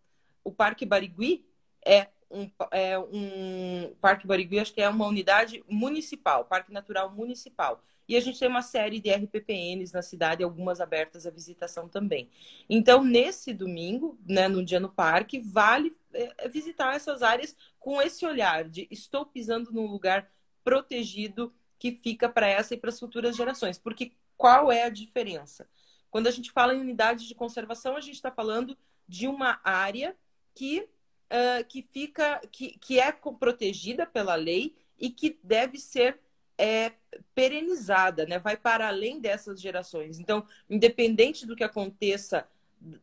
O 0.43 0.51
Parque 0.51 0.85
Barigui 0.85 1.45
é 1.85 2.07
um, 2.33 2.51
é, 2.71 2.97
um 2.97 3.95
Parque 4.01 4.27
Barigui, 4.27 4.59
acho 4.59 4.73
que 4.73 4.81
é 4.81 4.89
uma 4.89 5.07
unidade 5.07 5.63
municipal, 5.69 6.45
Parque 6.45 6.73
Natural 6.73 7.09
Municipal. 7.11 7.81
E 8.07 8.17
a 8.17 8.19
gente 8.19 8.39
tem 8.39 8.49
uma 8.49 8.61
série 8.61 8.99
de 8.99 9.09
RPPNs 9.09 9.93
na 9.93 10.01
cidade, 10.01 10.43
algumas 10.43 10.81
abertas 10.81 11.25
à 11.25 11.29
visitação 11.29 11.87
também. 11.87 12.29
Então, 12.69 13.03
nesse 13.03 13.53
domingo, 13.53 14.19
né, 14.27 14.47
no 14.47 14.63
dia 14.63 14.79
no 14.79 14.89
parque, 14.89 15.39
vale 15.39 15.95
é, 16.13 16.49
visitar 16.49 16.95
essas 16.95 17.21
áreas 17.21 17.55
com 17.79 18.01
esse 18.01 18.25
olhar 18.25 18.67
de 18.67 18.87
estou 18.91 19.25
pisando 19.25 19.71
num 19.71 19.85
lugar 19.87 20.29
protegido 20.63 21.53
que 21.79 21.91
fica 21.91 22.27
para 22.27 22.47
essa 22.47 22.73
e 22.73 22.77
para 22.77 22.89
as 22.89 22.99
futuras 22.99 23.35
gerações. 23.35 23.77
Porque 23.77 24.13
qual 24.35 24.71
é 24.71 24.83
a 24.83 24.89
diferença? 24.89 25.67
Quando 26.09 26.27
a 26.27 26.31
gente 26.31 26.51
fala 26.51 26.75
em 26.75 26.79
unidade 26.79 27.27
de 27.27 27.35
conservação, 27.35 27.95
a 27.95 28.01
gente 28.01 28.15
está 28.15 28.31
falando 28.31 28.77
de 29.07 29.27
uma 29.27 29.59
área 29.63 30.15
que, 30.53 30.87
uh, 31.31 31.65
que 31.67 31.81
fica, 31.81 32.41
que, 32.51 32.77
que 32.77 32.99
é 32.99 33.11
protegida 33.11 34.05
pela 34.05 34.35
lei 34.35 34.75
e 34.99 35.09
que 35.09 35.37
deve 35.43 35.77
ser 35.77 36.19
é, 36.57 36.93
perenizada, 37.33 38.25
né? 38.25 38.39
vai 38.39 38.55
para 38.55 38.87
além 38.87 39.19
dessas 39.19 39.59
gerações. 39.59 40.19
Então, 40.19 40.45
independente 40.69 41.45
do 41.45 41.55
que 41.55 41.63
aconteça 41.63 42.47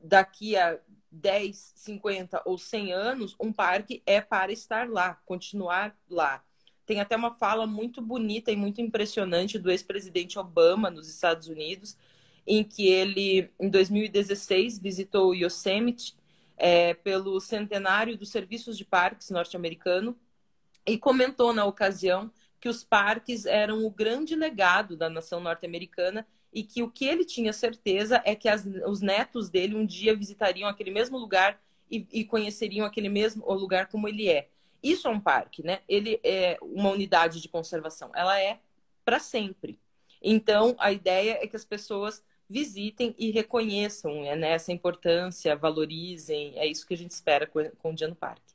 daqui 0.03 0.57
a 0.57 0.79
10, 1.11 1.73
50 1.77 2.43
ou 2.45 2.57
100 2.57 2.93
anos, 2.93 3.37
um 3.41 3.53
parque 3.53 4.03
é 4.07 4.21
para 4.21 4.53
estar 4.53 4.89
lá, 4.89 5.15
continuar 5.27 5.97
lá. 6.09 6.45
Tem 6.87 7.01
até 7.01 7.17
uma 7.17 7.35
fala 7.35 7.67
muito 7.67 8.01
bonita 8.01 8.51
e 8.51 8.57
muito 8.57 8.81
impressionante 8.81 9.59
do 9.59 9.71
ex-presidente 9.71 10.39
Obama 10.39 10.91
nos 10.91 11.09
Estados 11.09 11.49
Unidos, 11.49 11.97
em 12.47 12.65
que 12.65 12.89
ele, 12.89 13.51
em 13.61 13.69
2016, 13.69 14.79
visitou 14.79 15.31
o 15.31 15.35
Yosemite 15.35 16.17
é, 16.61 16.93
pelo 16.93 17.41
centenário 17.41 18.19
dos 18.19 18.29
serviços 18.31 18.77
de 18.77 18.85
parques 18.85 19.31
norte-americano 19.31 20.15
e 20.87 20.99
comentou 20.99 21.55
na 21.55 21.65
ocasião 21.65 22.31
que 22.61 22.69
os 22.69 22.85
parques 22.85 23.47
eram 23.47 23.87
o 23.87 23.91
grande 23.91 24.37
legado 24.37 24.95
da 24.95 25.09
nação 25.09 25.41
norte-americana 25.41 26.27
e 26.53 26.63
que 26.63 26.83
o 26.83 26.91
que 26.91 27.07
ele 27.07 27.25
tinha 27.25 27.53
certeza 27.55 28.23
é 28.27 28.37
que 28.37 28.49
as, 28.49 28.67
os 28.87 29.01
netos 29.01 29.49
dele 29.49 29.75
um 29.75 29.87
dia 29.87 30.15
visitariam 30.15 30.69
aquele 30.69 30.91
mesmo 30.91 31.17
lugar 31.17 31.59
e, 31.91 32.07
e 32.13 32.25
conheceriam 32.25 32.87
aquele 32.87 33.09
mesmo 33.09 33.51
lugar 33.55 33.87
como 33.87 34.07
ele 34.07 34.29
é. 34.29 34.49
Isso 34.83 35.09
é 35.09 35.11
um 35.11 35.21
parque, 35.21 35.63
né? 35.63 35.81
Ele 35.89 36.21
é 36.23 36.59
uma 36.61 36.91
unidade 36.91 37.41
de 37.41 37.49
conservação. 37.49 38.11
Ela 38.15 38.39
é 38.39 38.61
para 39.03 39.19
sempre. 39.19 39.81
Então, 40.21 40.77
a 40.79 40.93
ideia 40.93 41.39
é 41.41 41.47
que 41.47 41.57
as 41.57 41.65
pessoas 41.65 42.23
visitem 42.51 43.15
e 43.17 43.31
reconheçam 43.31 44.23
né, 44.23 44.51
essa 44.51 44.73
importância, 44.73 45.55
valorizem. 45.55 46.59
É 46.59 46.67
isso 46.67 46.85
que 46.85 46.95
a 46.95 46.97
gente 46.97 47.13
espera 47.13 47.47
com, 47.47 47.91
o 47.91 47.95
Dia 47.95 48.09
no 48.09 48.17
Parque. 48.17 48.51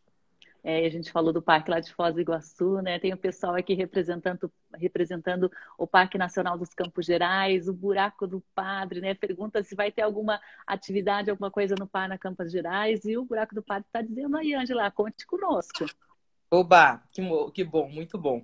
É, 0.62 0.86
a 0.86 0.90
gente 0.90 1.12
falou 1.12 1.32
do 1.32 1.44
parque 1.44 1.70
lá 1.70 1.80
de 1.80 1.94
Foz 1.94 2.14
do 2.14 2.20
Iguaçu, 2.20 2.82
né? 2.82 2.98
Tem 2.98 3.14
o 3.14 3.18
pessoal 3.18 3.54
aqui 3.54 3.76
representando, 3.76 4.52
representando 4.74 5.50
o 5.78 5.86
Parque 5.86 6.18
Nacional 6.18 6.58
dos 6.58 6.74
Campos 6.74 7.06
Gerais, 7.06 7.68
o 7.68 7.74
Buraco 7.74 8.26
do 8.26 8.44
Padre, 8.56 9.00
né? 9.00 9.14
Pergunta 9.14 9.62
se 9.62 9.76
vai 9.76 9.92
ter 9.92 10.02
alguma 10.02 10.42
atividade, 10.66 11.30
alguma 11.30 11.52
coisa 11.52 11.76
no 11.78 11.86
Par 11.86 12.10
na 12.10 12.18
Campos 12.18 12.52
Gerais. 12.52 13.06
E 13.06 13.16
o 13.16 13.24
Buraco 13.24 13.54
do 13.54 13.62
Padre 13.62 13.86
está 13.86 14.02
dizendo 14.02 14.36
aí, 14.38 14.56
Angela, 14.56 14.90
conte 14.90 15.26
conosco. 15.28 15.86
Oba, 16.50 17.04
que, 17.14 17.22
que 17.54 17.64
bom, 17.64 17.88
muito 17.88 18.18
bom. 18.18 18.44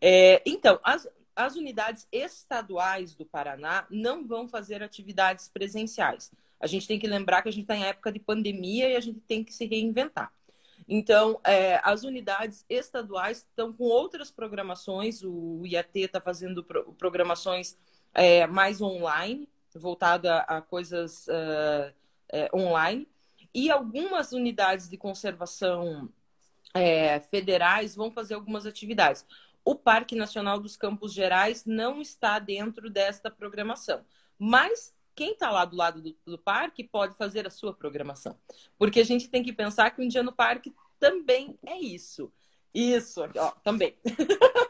É, 0.00 0.42
então, 0.46 0.80
as, 0.82 1.06
as 1.38 1.54
unidades 1.54 2.04
estaduais 2.10 3.14
do 3.14 3.24
Paraná 3.24 3.86
não 3.88 4.26
vão 4.26 4.48
fazer 4.48 4.82
atividades 4.82 5.48
presenciais. 5.48 6.32
A 6.58 6.66
gente 6.66 6.88
tem 6.88 6.98
que 6.98 7.06
lembrar 7.06 7.42
que 7.42 7.48
a 7.48 7.52
gente 7.52 7.62
está 7.62 7.76
em 7.76 7.84
época 7.84 8.10
de 8.10 8.18
pandemia 8.18 8.90
e 8.90 8.96
a 8.96 9.00
gente 9.00 9.20
tem 9.20 9.44
que 9.44 9.54
se 9.54 9.64
reinventar. 9.64 10.32
Então, 10.88 11.40
é, 11.44 11.80
as 11.84 12.02
unidades 12.02 12.64
estaduais 12.68 13.38
estão 13.38 13.72
com 13.72 13.84
outras 13.84 14.32
programações, 14.32 15.22
o 15.22 15.62
IAT 15.64 16.00
está 16.00 16.20
fazendo 16.20 16.64
pro, 16.64 16.92
programações 16.94 17.76
é, 18.12 18.44
mais 18.48 18.82
online, 18.82 19.48
voltada 19.74 20.38
a, 20.40 20.60
coisas 20.60 21.28
uh, 21.28 21.94
é, 22.30 22.50
online, 22.52 23.06
e 23.54 23.70
algumas 23.70 24.32
unidades 24.32 24.88
de 24.88 24.96
conservação 24.96 26.08
é, 26.74 27.20
federais 27.20 27.94
vão 27.94 28.10
fazer 28.10 28.34
algumas 28.34 28.66
atividades. 28.66 29.24
O 29.68 29.74
Parque 29.74 30.16
Nacional 30.16 30.58
dos 30.58 30.78
Campos 30.78 31.12
Gerais 31.12 31.66
não 31.66 32.00
está 32.00 32.38
dentro 32.38 32.88
desta 32.88 33.30
programação, 33.30 34.02
mas 34.38 34.94
quem 35.14 35.32
está 35.32 35.50
lá 35.50 35.66
do 35.66 35.76
lado 35.76 36.00
do, 36.00 36.16
do, 36.24 36.38
parque 36.38 36.82
pode 36.82 37.14
fazer 37.18 37.46
a 37.46 37.50
sua 37.50 37.74
programação. 37.74 38.34
Porque 38.78 38.98
a 38.98 39.04
gente 39.04 39.28
tem 39.28 39.42
que 39.42 39.52
pensar 39.52 39.90
que 39.90 40.00
um 40.00 40.08
dia 40.08 40.22
no 40.22 40.32
parque 40.32 40.74
também 40.98 41.58
é 41.66 41.78
isso. 41.78 42.32
Isso, 42.72 43.20
ó, 43.36 43.50
também. 43.62 43.94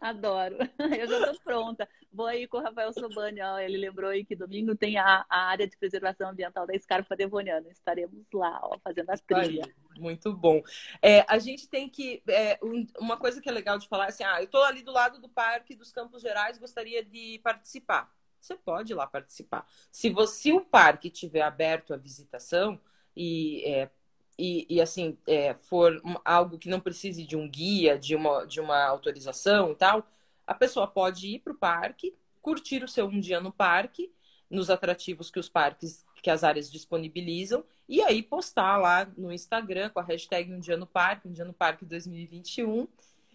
Adoro. 0.00 0.56
Eu 0.98 1.06
já 1.06 1.18
estou 1.18 1.40
pronta. 1.40 1.88
Vou 2.12 2.26
aí 2.26 2.46
com 2.46 2.58
o 2.58 2.62
Rafael 2.62 2.92
Sobani, 2.92 3.40
ó, 3.42 3.58
ele 3.58 3.76
lembrou 3.76 4.10
aí 4.10 4.24
que 4.24 4.34
domingo 4.34 4.74
tem 4.74 4.96
a, 4.96 5.24
a 5.28 5.42
área 5.48 5.66
de 5.66 5.76
preservação 5.76 6.30
ambiental 6.30 6.66
da 6.66 6.74
Escarpa 6.74 7.16
Devoniana. 7.16 7.68
Estaremos 7.70 8.24
lá, 8.32 8.60
ó, 8.62 8.78
fazendo 8.78 9.10
a 9.10 9.16
trilha. 9.16 9.64
Aí, 9.64 10.00
muito 10.00 10.32
bom. 10.32 10.62
É, 11.02 11.24
a 11.28 11.38
gente 11.38 11.68
tem 11.68 11.88
que. 11.88 12.22
É, 12.28 12.58
um, 12.62 12.86
uma 12.98 13.16
coisa 13.16 13.40
que 13.40 13.48
é 13.48 13.52
legal 13.52 13.78
de 13.78 13.88
falar 13.88 14.06
é 14.06 14.08
assim: 14.08 14.24
ah, 14.24 14.40
eu 14.40 14.44
estou 14.44 14.64
ali 14.64 14.82
do 14.82 14.92
lado 14.92 15.20
do 15.20 15.28
Parque 15.28 15.74
dos 15.74 15.92
Campos 15.92 16.22
Gerais, 16.22 16.58
gostaria 16.58 17.04
de 17.04 17.40
participar 17.42 18.10
você 18.40 18.56
pode 18.56 18.92
ir 18.92 18.96
lá 18.96 19.06
participar. 19.06 19.66
Se 19.90 20.10
você 20.10 20.52
o 20.52 20.60
parque 20.60 21.10
tiver 21.10 21.42
aberto 21.42 21.92
à 21.92 21.96
visitação 21.96 22.80
e 23.16 23.64
é, 23.66 23.90
e, 24.38 24.66
e, 24.68 24.80
assim 24.80 25.18
é, 25.26 25.54
for 25.54 26.00
algo 26.24 26.58
que 26.58 26.68
não 26.68 26.80
precise 26.80 27.24
de 27.24 27.36
um 27.36 27.48
guia, 27.48 27.98
de 27.98 28.14
uma, 28.14 28.44
de 28.44 28.60
uma 28.60 28.84
autorização 28.84 29.72
e 29.72 29.74
tal, 29.74 30.06
a 30.46 30.54
pessoa 30.54 30.86
pode 30.86 31.26
ir 31.26 31.40
para 31.40 31.52
o 31.52 31.56
parque, 31.56 32.14
curtir 32.40 32.84
o 32.84 32.88
seu 32.88 33.06
um 33.06 33.20
dia 33.20 33.40
no 33.40 33.52
parque, 33.52 34.12
nos 34.48 34.70
atrativos 34.70 35.30
que 35.30 35.38
os 35.38 35.48
parques, 35.48 36.04
que 36.22 36.30
as 36.30 36.44
áreas 36.44 36.70
disponibilizam, 36.70 37.64
e 37.88 38.00
aí 38.02 38.22
postar 38.22 38.76
lá 38.76 39.06
no 39.16 39.32
Instagram 39.32 39.90
com 39.90 40.00
a 40.00 40.04
hashtag 40.04 40.52
Um 40.52 40.60
Dia 40.60 40.76
no 40.76 40.86
Parque, 40.86 41.28
Um 41.28 41.32
Dia 41.32 41.44
no 41.44 41.52
Parque 41.52 41.84
2021 41.84 42.86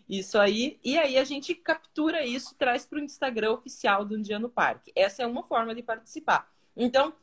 isso 0.08 0.38
aí. 0.38 0.80
E 0.84 0.98
aí 0.98 1.18
a 1.18 1.24
gente 1.24 1.56
captura 1.56 2.26
isso, 2.26 2.56
traz 2.56 2.86
para 2.86 3.00
o 3.00 3.02
Instagram 3.02 3.54
oficial 3.54 4.06
do 4.06 4.16
Um 4.16 4.22
Dia 4.22 4.40
no 4.40 4.50
Parque. 4.50 4.92
Essa 4.96 5.24
é 5.24 5.28
uma 5.28 5.44
forma 5.44 5.74
de 5.74 5.82
participar. 5.82 6.52
Então, 6.76 7.14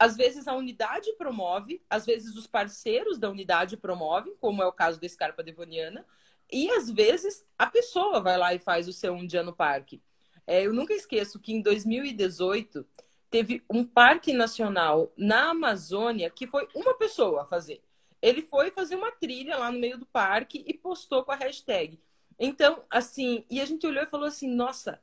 às 0.00 0.16
vezes 0.16 0.48
a 0.48 0.54
unidade 0.54 1.12
promove, 1.12 1.80
às 1.88 2.06
vezes 2.06 2.34
os 2.34 2.46
parceiros 2.46 3.18
da 3.18 3.30
unidade 3.30 3.76
promovem, 3.76 4.34
como 4.40 4.62
é 4.62 4.66
o 4.66 4.72
caso 4.72 5.00
da 5.00 5.06
Escarpa 5.06 5.42
Devoniana, 5.42 6.04
e 6.50 6.68
às 6.70 6.90
vezes 6.90 7.46
a 7.56 7.66
pessoa 7.66 8.20
vai 8.20 8.36
lá 8.36 8.54
e 8.54 8.58
faz 8.58 8.88
o 8.88 8.92
seu 8.92 9.12
Um 9.12 9.26
Dia 9.26 9.42
no 9.42 9.52
Parque. 9.54 10.02
É, 10.46 10.66
eu 10.66 10.72
nunca 10.72 10.94
esqueço 10.94 11.38
que 11.38 11.52
em 11.52 11.62
2018 11.62 12.84
teve 13.30 13.62
um 13.70 13.84
parque 13.84 14.32
nacional 14.32 15.12
na 15.16 15.50
Amazônia 15.50 16.30
que 16.30 16.46
foi 16.48 16.66
uma 16.74 16.94
pessoa 16.94 17.42
a 17.42 17.44
fazer. 17.44 17.80
Ele 18.20 18.42
foi 18.42 18.70
fazer 18.70 18.96
uma 18.96 19.12
trilha 19.12 19.56
lá 19.56 19.70
no 19.70 19.78
meio 19.78 19.98
do 19.98 20.06
parque 20.06 20.64
e 20.66 20.74
postou 20.74 21.22
com 21.22 21.30
a 21.30 21.36
hashtag 21.36 22.00
então, 22.42 22.82
assim, 22.88 23.44
e 23.50 23.60
a 23.60 23.66
gente 23.66 23.86
olhou 23.86 24.02
e 24.02 24.06
falou 24.06 24.26
assim: 24.26 24.48
nossa, 24.48 24.98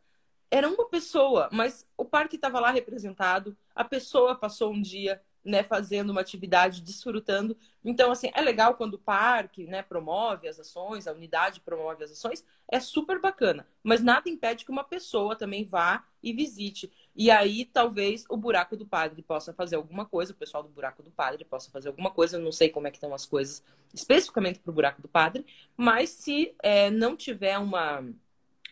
era 0.50 0.68
uma 0.68 0.86
pessoa, 0.88 1.50
mas 1.52 1.88
o 1.98 2.06
parque 2.06 2.36
estava 2.36 2.60
lá 2.60 2.72
representado, 2.72 3.56
a 3.76 3.84
pessoa 3.84 4.36
passou 4.36 4.72
um 4.72 4.82
dia 4.82 5.22
né, 5.48 5.64
fazendo 5.64 6.10
uma 6.10 6.20
atividade, 6.20 6.82
desfrutando. 6.82 7.58
Então, 7.84 8.12
assim, 8.12 8.30
é 8.36 8.42
legal 8.42 8.76
quando 8.76 8.96
o 8.96 9.00
parque 9.00 9.66
né, 9.66 9.82
promove 9.82 10.48
as 10.48 10.60
ações, 10.60 11.08
a 11.08 11.14
unidade 11.14 11.62
promove 11.62 12.04
as 12.04 12.12
ações, 12.12 12.44
é 12.70 12.80
super 12.82 13.20
bacana. 13.20 13.66
Mas 13.82 14.04
nada 14.04 14.30
impede 14.30 14.66
que 14.66 14.72
uma 14.72 14.84
pessoa 14.84 15.38
também 15.38 15.64
vá 15.64 16.04
e 16.22 16.34
visite. 16.34 16.92
E 17.16 17.32
aí, 17.32 17.64
talvez, 17.64 18.26
o 18.30 18.36
buraco 18.36 18.76
do 18.76 18.86
padre 18.86 19.22
possa 19.22 19.54
fazer 19.54 19.78
alguma 19.78 20.06
coisa, 20.06 20.34
o 20.34 20.36
pessoal 20.36 20.62
do 20.62 20.70
buraco 20.70 21.02
do 21.02 21.12
padre 21.12 21.46
possa 21.46 21.72
fazer 21.72 21.88
alguma 21.88 22.12
coisa. 22.12 22.36
Eu 22.36 22.42
não 22.42 22.52
sei 22.52 22.68
como 22.70 22.88
é 22.88 22.92
que 22.92 22.98
estão 22.98 23.14
as 23.14 23.26
coisas 23.26 23.64
especificamente 23.94 24.60
para 24.60 24.70
o 24.70 24.74
buraco 24.74 25.02
do 25.02 25.08
padre, 25.08 25.46
mas 25.78 26.10
se 26.10 26.54
é, 26.62 26.90
não 26.90 27.16
tiver 27.16 27.58
uma, 27.58 28.04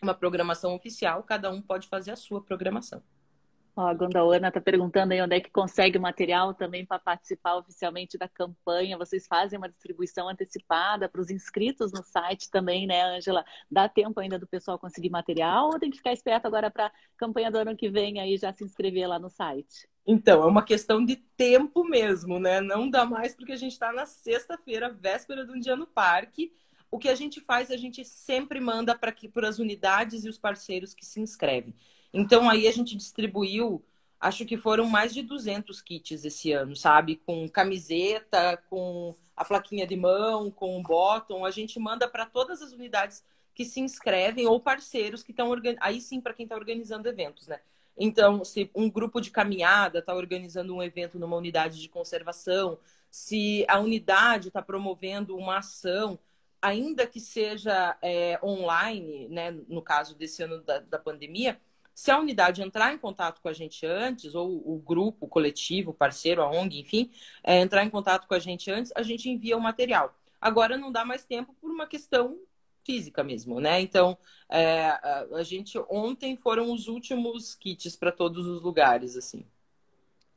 uma 0.06 0.14
programação 0.14 0.74
oficial, 0.76 1.24
cada 1.24 1.52
um 1.52 1.62
pode 1.62 1.88
fazer 1.88 2.12
a 2.12 2.16
sua 2.16 2.42
programação. 2.42 3.04
Ó, 3.78 3.88
a 3.88 3.94
Gondaana 3.94 4.48
está 4.48 4.62
perguntando 4.62 5.12
aí 5.12 5.22
onde 5.22 5.36
é 5.36 5.42
que 5.42 5.52
consegue 5.52 6.00
material 6.00 6.54
também 6.54 6.86
para 6.86 6.98
participar 6.98 7.58
oficialmente 7.58 8.18
da 8.18 8.26
campanha. 8.26 8.98
Vocês 8.98 9.28
fazem 9.28 9.58
uma 9.58 9.68
distribuição 9.68 10.30
antecipada 10.30 11.10
para 11.10 11.20
os 11.20 11.30
inscritos 11.30 11.92
no 11.92 12.02
site 12.02 12.50
também, 12.50 12.88
né, 12.88 13.04
Angela? 13.04 13.44
Dá 13.70 13.90
tempo 13.90 14.18
ainda 14.22 14.40
do 14.40 14.48
pessoal 14.48 14.80
conseguir 14.80 15.10
material 15.10 15.72
ou 15.72 15.80
tem 15.80 15.90
que 15.90 15.98
ficar 15.98 16.14
esperto 16.14 16.46
agora 16.46 16.72
para 16.72 16.86
a 16.86 16.92
campanha 17.18 17.52
do 17.52 17.58
ano 17.58 17.76
que 17.76 17.90
vem 17.90 18.22
aí 18.22 18.38
já 18.38 18.54
se 18.54 18.64
inscrever 18.64 19.10
lá 19.10 19.20
no 19.20 19.30
site? 19.30 19.90
Então, 20.08 20.44
é 20.44 20.46
uma 20.46 20.64
questão 20.64 21.04
de 21.04 21.18
tempo 21.36 21.84
mesmo, 21.84 22.40
né? 22.40 22.62
Não 22.62 22.90
dá 22.90 23.04
mais 23.04 23.36
porque 23.36 23.52
a 23.52 23.58
gente 23.58 23.74
está 23.74 23.92
na 23.92 24.06
sexta-feira, 24.06 24.88
véspera 24.90 25.46
de 25.46 25.52
um 25.52 25.60
dia 25.60 25.76
no 25.76 25.88
parque. 25.88 26.54
O 26.90 26.98
que 26.98 27.10
a 27.10 27.16
gente 27.16 27.42
faz, 27.42 27.72
a 27.72 27.78
gente 27.78 28.06
sempre 28.06 28.60
manda 28.60 28.96
para 28.96 29.14
as 29.48 29.60
unidades 29.60 30.26
e 30.26 30.30
os 30.30 30.38
parceiros 30.38 30.94
que 30.94 31.06
se 31.06 31.20
inscrevem. 31.20 31.74
Então 32.14 32.50
aí 32.50 32.68
a 32.68 32.72
gente 32.72 32.96
distribuiu 32.96 33.84
acho 34.20 34.46
que 34.46 34.58
foram 34.58 34.88
mais 34.88 35.14
de 35.14 35.22
200 35.22 35.82
kits 35.82 36.26
esse 36.26 36.52
ano, 36.52 36.76
sabe? 36.76 37.18
Com 37.18 37.48
camiseta, 37.48 38.58
com 38.70 39.16
a 39.36 39.46
plaquinha 39.46 39.86
de 39.86 39.96
mão, 39.96 40.50
com 40.50 40.80
o 40.80 40.82
bottom. 40.82 41.46
A 41.46 41.52
gente 41.52 41.80
manda 41.80 42.08
para 42.08 42.26
todas 42.26 42.62
as 42.62 42.72
unidades 42.72 43.24
que 43.54 43.64
se 43.64 43.80
inscrevem 43.80 44.48
ou 44.48 44.60
parceiros 44.60 45.24
que 45.24 45.32
estão 45.32 45.50
organizando. 45.50 45.86
Aí 45.86 46.02
sim, 46.02 46.20
para 46.20 46.34
quem 46.34 46.46
está 46.46 46.56
organizando 46.56 47.08
eventos, 47.08 47.48
né? 47.48 47.60
Então, 47.98 48.44
se 48.44 48.70
um 48.76 48.90
grupo 48.90 49.22
de 49.22 49.32
caminhada 49.32 50.00
está 50.00 50.14
organizando 50.14 50.76
um 50.76 50.84
evento 50.84 51.18
numa 51.18 51.38
unidade 51.38 51.80
de 51.80 51.88
conservação, 51.88 52.78
se 53.10 53.66
a 53.70 53.80
unidade 53.80 54.50
está 54.50 54.62
promovendo 54.62 55.38
uma 55.38 55.60
ação, 55.60 56.20
ainda 56.62 57.06
que 57.08 57.20
seja 57.20 57.98
é, 58.02 58.40
online, 58.44 59.28
né, 59.30 59.52
no 59.68 59.82
caso 59.82 60.16
desse 60.16 60.44
ano 60.44 60.62
da, 60.62 60.80
da, 60.80 61.00
pandemia, 61.00 61.60
se 61.94 62.12
a 62.12 62.20
unidade 62.20 62.62
entrar 62.62 62.94
em 62.94 62.98
contato 62.98 63.42
com 63.42 63.48
a 63.48 63.54
gente 63.54 63.86
antes, 63.86 64.36
ou 64.36 64.62
o 64.66 64.80
grupo, 64.80 65.26
o 65.26 65.30
coletivo, 65.30 65.92
o 65.92 65.94
parceiro, 65.94 66.42
a 66.42 66.50
ONG, 66.50 66.80
enfim, 66.80 67.12
é, 67.44 67.60
entrar 67.60 67.84
em 67.84 67.90
contato 67.90 68.28
com 68.28 68.34
a 68.34 68.40
gente 68.40 68.70
antes, 68.72 68.92
a 68.96 69.04
gente 69.04 69.30
envia 69.30 69.58
o 69.58 69.62
material. 69.62 70.14
Agora 70.42 70.78
não 70.78 70.92
dá 70.92 71.06
mais 71.06 71.24
tempo 71.26 71.54
por 71.62 71.72
uma 71.72 71.88
questão 71.88 72.40
física 72.86 73.24
mesmo, 73.24 73.60
né? 73.60 73.82
Então, 73.82 74.18
é, 74.50 74.88
a 75.34 75.44
gente 75.44 75.78
ontem 75.90 76.38
foram 76.38 76.72
os 76.72 76.88
últimos 76.88 77.56
kits 77.56 77.96
para 77.96 78.12
todos 78.12 78.46
os 78.46 78.62
lugares, 78.62 79.18
assim. 79.18 79.46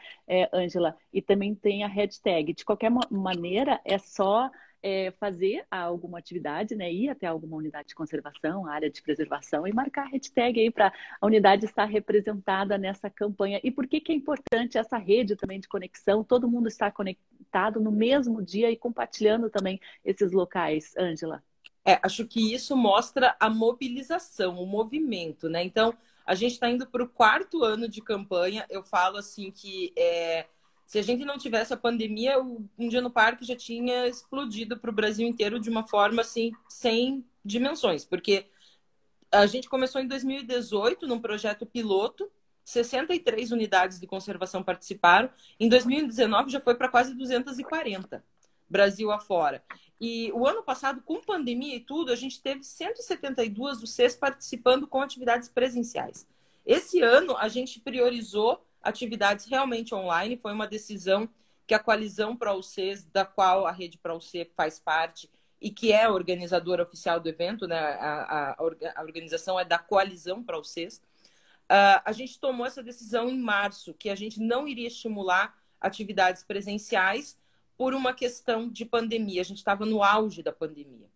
Ângela? 0.53 0.89
É, 0.89 0.93
e 1.13 1.21
também 1.21 1.55
tem 1.55 1.83
a 1.83 1.87
hashtag. 1.87 2.53
De 2.53 2.65
qualquer 2.65 2.91
maneira, 3.09 3.79
é 3.85 3.97
só 3.97 4.49
é, 4.81 5.11
fazer 5.19 5.65
alguma 5.69 6.19
atividade, 6.19 6.75
né, 6.75 6.91
ir 6.91 7.09
até 7.09 7.27
alguma 7.27 7.57
unidade 7.57 7.89
de 7.89 7.95
conservação, 7.95 8.65
área 8.65 8.89
de 8.89 9.01
preservação 9.01 9.67
e 9.67 9.73
marcar 9.73 10.03
a 10.03 10.09
hashtag 10.09 10.59
aí 10.59 10.71
para 10.71 10.93
a 11.19 11.25
unidade 11.25 11.65
estar 11.65 11.85
representada 11.85 12.77
nessa 12.77 13.09
campanha. 13.09 13.59
E 13.63 13.71
por 13.71 13.87
que, 13.87 13.99
que 13.99 14.11
é 14.11 14.15
importante 14.15 14.77
essa 14.77 14.97
rede 14.97 15.35
também 15.35 15.59
de 15.59 15.67
conexão? 15.67 16.23
Todo 16.23 16.49
mundo 16.49 16.67
está 16.67 16.91
conectado 16.91 17.79
no 17.79 17.91
mesmo 17.91 18.41
dia 18.41 18.71
e 18.71 18.77
compartilhando 18.77 19.49
também 19.49 19.79
esses 20.03 20.31
locais, 20.31 20.93
Ângela. 20.97 21.43
É, 21.85 21.99
acho 22.03 22.25
que 22.27 22.53
isso 22.53 22.75
mostra 22.75 23.35
a 23.39 23.49
mobilização, 23.49 24.61
o 24.61 24.65
movimento, 24.65 25.47
né? 25.47 25.63
Então, 25.63 25.93
a 26.25 26.35
gente 26.35 26.51
está 26.51 26.69
indo 26.69 26.85
para 26.85 27.01
o 27.01 27.07
quarto 27.07 27.63
ano 27.63 27.87
de 27.87 28.01
campanha. 28.01 28.65
Eu 28.69 28.83
falo 28.83 29.15
assim 29.15 29.49
que 29.49 29.93
é, 29.97 30.45
se 30.87 30.97
a 30.97 31.01
gente 31.01 31.25
não 31.25 31.37
tivesse 31.37 31.73
a 31.73 31.77
pandemia, 31.77 32.39
o 32.41 32.65
Um 32.79 32.87
Dia 32.87 33.01
no 33.01 33.11
Parque 33.11 33.43
já 33.45 33.57
tinha 33.57 34.07
explodido 34.07 34.79
para 34.79 34.89
o 34.89 34.93
Brasil 34.93 35.27
inteiro 35.27 35.59
de 35.59 35.69
uma 35.69 35.83
forma 35.83 36.21
assim, 36.21 36.53
sem 36.69 37.25
dimensões, 37.43 38.05
porque 38.05 38.45
a 39.29 39.45
gente 39.45 39.67
começou 39.67 39.99
em 39.99 40.07
2018 40.07 41.05
num 41.05 41.19
projeto 41.19 41.65
piloto, 41.65 42.31
63 42.63 43.51
unidades 43.51 43.99
de 43.99 44.07
conservação 44.07 44.63
participaram, 44.63 45.29
em 45.59 45.67
2019 45.67 46.49
já 46.49 46.61
foi 46.61 46.73
para 46.73 46.87
quase 46.87 47.13
240, 47.13 48.23
Brasil 48.69 49.11
afora. 49.11 49.61
E 49.99 50.31
o 50.31 50.47
ano 50.47 50.63
passado, 50.63 51.01
com 51.01 51.19
pandemia 51.19 51.75
e 51.75 51.81
tudo, 51.81 52.13
a 52.13 52.15
gente 52.15 52.41
teve 52.41 52.63
172 52.63 53.83
UCs 53.83 54.15
participando 54.15 54.87
com 54.87 55.01
atividades 55.01 55.49
presenciais. 55.49 56.25
Esse 56.65 57.01
ano, 57.01 57.35
a 57.35 57.49
gente 57.49 57.81
priorizou 57.81 58.65
atividades 58.81 59.45
realmente 59.45 59.93
online. 59.93 60.37
Foi 60.37 60.53
uma 60.53 60.67
decisão 60.67 61.29
que 61.65 61.73
a 61.73 61.79
coalizão 61.79 62.35
para 62.35 62.53
UCs, 62.53 63.05
da 63.05 63.25
qual 63.25 63.67
a 63.67 63.71
rede 63.71 63.97
para 63.97 64.15
UC 64.15 64.51
faz 64.55 64.79
parte 64.79 65.29
e 65.59 65.69
que 65.69 65.91
é 65.91 66.05
a 66.05 66.11
organizadora 66.11 66.83
oficial 66.83 67.19
do 67.19 67.27
evento, 67.27 67.67
né? 67.67 67.77
a, 67.77 68.53
a, 68.53 68.63
a 68.95 69.01
organização 69.01 69.59
é 69.59 69.65
da 69.65 69.77
coalizão 69.77 70.43
para 70.43 70.59
UCs, 70.59 71.01
uh, 71.67 72.01
a 72.05 72.11
gente 72.11 72.39
tomou 72.39 72.65
essa 72.65 72.83
decisão 72.83 73.29
em 73.29 73.39
março, 73.39 73.93
que 73.93 74.09
a 74.09 74.15
gente 74.15 74.39
não 74.39 74.67
iria 74.67 74.87
estimular 74.87 75.55
atividades 75.81 76.43
presenciais 76.43 77.37
por 77.75 77.93
uma 77.93 78.13
questão 78.13 78.69
de 78.69 78.85
pandemia. 78.85 79.41
A 79.41 79.45
gente 79.45 79.57
estava 79.57 79.85
no 79.85 80.03
auge 80.03 80.41
da 80.41 80.51
pandemia. 80.51 81.07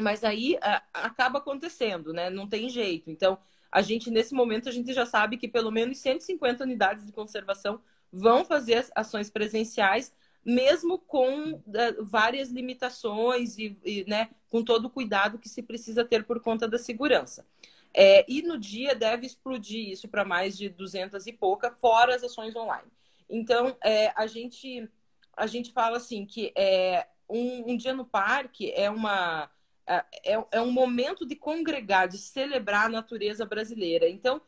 Mas 0.00 0.24
aí 0.24 0.54
uh, 0.54 0.82
acaba 0.92 1.38
acontecendo, 1.38 2.12
né? 2.12 2.30
Não 2.30 2.48
tem 2.48 2.68
jeito. 2.68 3.10
Então, 3.10 3.38
a 3.74 3.82
gente, 3.82 4.08
nesse 4.08 4.32
momento, 4.32 4.68
a 4.68 4.72
gente 4.72 4.92
já 4.92 5.04
sabe 5.04 5.36
que 5.36 5.48
pelo 5.48 5.72
menos 5.72 5.98
150 5.98 6.62
unidades 6.62 7.04
de 7.04 7.10
conservação 7.10 7.80
vão 8.12 8.44
fazer 8.44 8.86
ações 8.94 9.28
presenciais, 9.28 10.14
mesmo 10.44 10.96
com 10.96 11.54
uh, 11.54 11.62
várias 11.98 12.50
limitações 12.50 13.58
e, 13.58 13.76
e, 13.84 14.04
né, 14.08 14.30
com 14.48 14.62
todo 14.62 14.84
o 14.84 14.90
cuidado 14.90 15.40
que 15.40 15.48
se 15.48 15.60
precisa 15.60 16.04
ter 16.04 16.22
por 16.22 16.40
conta 16.40 16.68
da 16.68 16.78
segurança. 16.78 17.44
É, 17.92 18.24
e 18.28 18.42
no 18.42 18.56
dia 18.56 18.94
deve 18.94 19.26
explodir 19.26 19.88
isso 19.88 20.06
para 20.06 20.24
mais 20.24 20.56
de 20.56 20.68
200 20.68 21.26
e 21.26 21.32
pouca, 21.32 21.72
fora 21.72 22.14
as 22.14 22.22
ações 22.22 22.54
online. 22.54 22.86
Então, 23.28 23.76
é, 23.82 24.12
a, 24.14 24.28
gente, 24.28 24.88
a 25.36 25.48
gente 25.48 25.72
fala 25.72 25.96
assim 25.96 26.24
que 26.24 26.52
é, 26.56 27.08
um, 27.28 27.72
um 27.72 27.76
dia 27.76 27.92
no 27.92 28.04
parque 28.04 28.70
é 28.70 28.88
uma 28.88 29.50
é, 29.86 30.44
é, 30.52 30.60
um 30.60 30.70
momento 30.70 31.26
de 31.26 31.36
congregar, 31.36 32.08
de 32.08 32.18
celebrar 32.18 32.86
a 32.86 32.88
natureza 32.88 33.44
brasileira. 33.44 34.08
Então, 34.08 34.40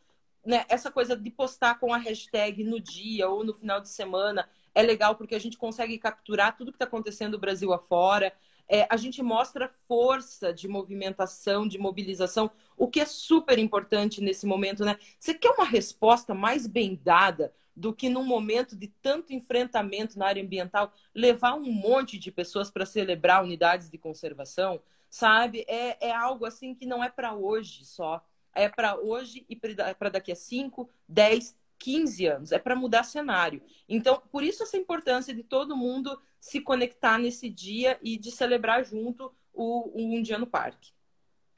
né, 0.44 0.64
essa 0.68 0.90
coisa 0.90 1.16
de 1.16 1.30
postar 1.30 1.78
com 1.78 1.92
a 1.92 1.98
hashtag 1.98 2.62
no 2.64 2.80
dia 2.80 3.28
ou 3.28 3.44
no 3.44 3.52
final 3.52 3.80
de 3.80 3.88
semana 3.88 4.48
é 4.74 4.82
legal 4.82 5.16
porque 5.16 5.34
a 5.34 5.38
gente 5.38 5.56
consegue 5.56 5.98
capturar 5.98 6.56
tudo 6.56 6.70
que 6.70 6.76
está 6.76 6.84
acontecendo 6.84 7.32
no 7.32 7.38
Brasil 7.38 7.72
afora. 7.72 8.32
É, 8.68 8.86
a 8.90 8.96
gente 8.96 9.22
mostra 9.22 9.68
força 9.68 10.52
de 10.52 10.68
movimentação, 10.68 11.66
de 11.66 11.78
mobilização, 11.78 12.50
o 12.76 12.88
que 12.88 13.00
é 13.00 13.06
super 13.06 13.58
importante 13.58 14.20
nesse 14.20 14.44
momento, 14.44 14.84
né? 14.84 14.98
Você 15.18 15.34
quer 15.34 15.50
uma 15.50 15.64
resposta 15.64 16.34
mais 16.34 16.66
bem 16.66 17.00
dada 17.02 17.52
do 17.74 17.92
que 17.92 18.08
num 18.08 18.24
momento 18.24 18.74
de 18.74 18.88
tanto 18.88 19.32
enfrentamento 19.32 20.18
na 20.18 20.26
área 20.26 20.42
ambiental, 20.42 20.92
levar 21.14 21.54
um 21.54 21.70
monte 21.70 22.18
de 22.18 22.32
pessoas 22.32 22.70
para 22.70 22.86
celebrar 22.86 23.44
unidades 23.44 23.88
de 23.88 23.98
conservação? 23.98 24.80
Sabe? 25.08 25.64
É, 25.68 26.08
é 26.08 26.12
algo 26.12 26.44
assim 26.44 26.74
que 26.74 26.86
não 26.86 27.02
é 27.02 27.08
para 27.08 27.34
hoje 27.34 27.84
só. 27.84 28.24
É 28.54 28.68
para 28.68 28.96
hoje 28.96 29.44
e 29.48 29.56
para 29.56 30.08
daqui 30.08 30.32
a 30.32 30.36
5, 30.36 30.88
10, 31.08 31.56
15 31.78 32.26
anos. 32.26 32.52
É 32.52 32.58
para 32.58 32.74
mudar 32.74 33.02
cenário. 33.02 33.62
Então, 33.88 34.22
por 34.32 34.42
isso 34.42 34.62
essa 34.62 34.76
importância 34.76 35.34
de 35.34 35.42
todo 35.42 35.76
mundo 35.76 36.18
se 36.38 36.60
conectar 36.60 37.18
nesse 37.18 37.50
dia 37.50 37.98
e 38.02 38.16
de 38.16 38.30
celebrar 38.30 38.84
junto 38.84 39.32
o, 39.52 39.90
o 39.94 40.14
Um 40.14 40.22
Dia 40.22 40.38
no 40.38 40.46
Parque. 40.46 40.95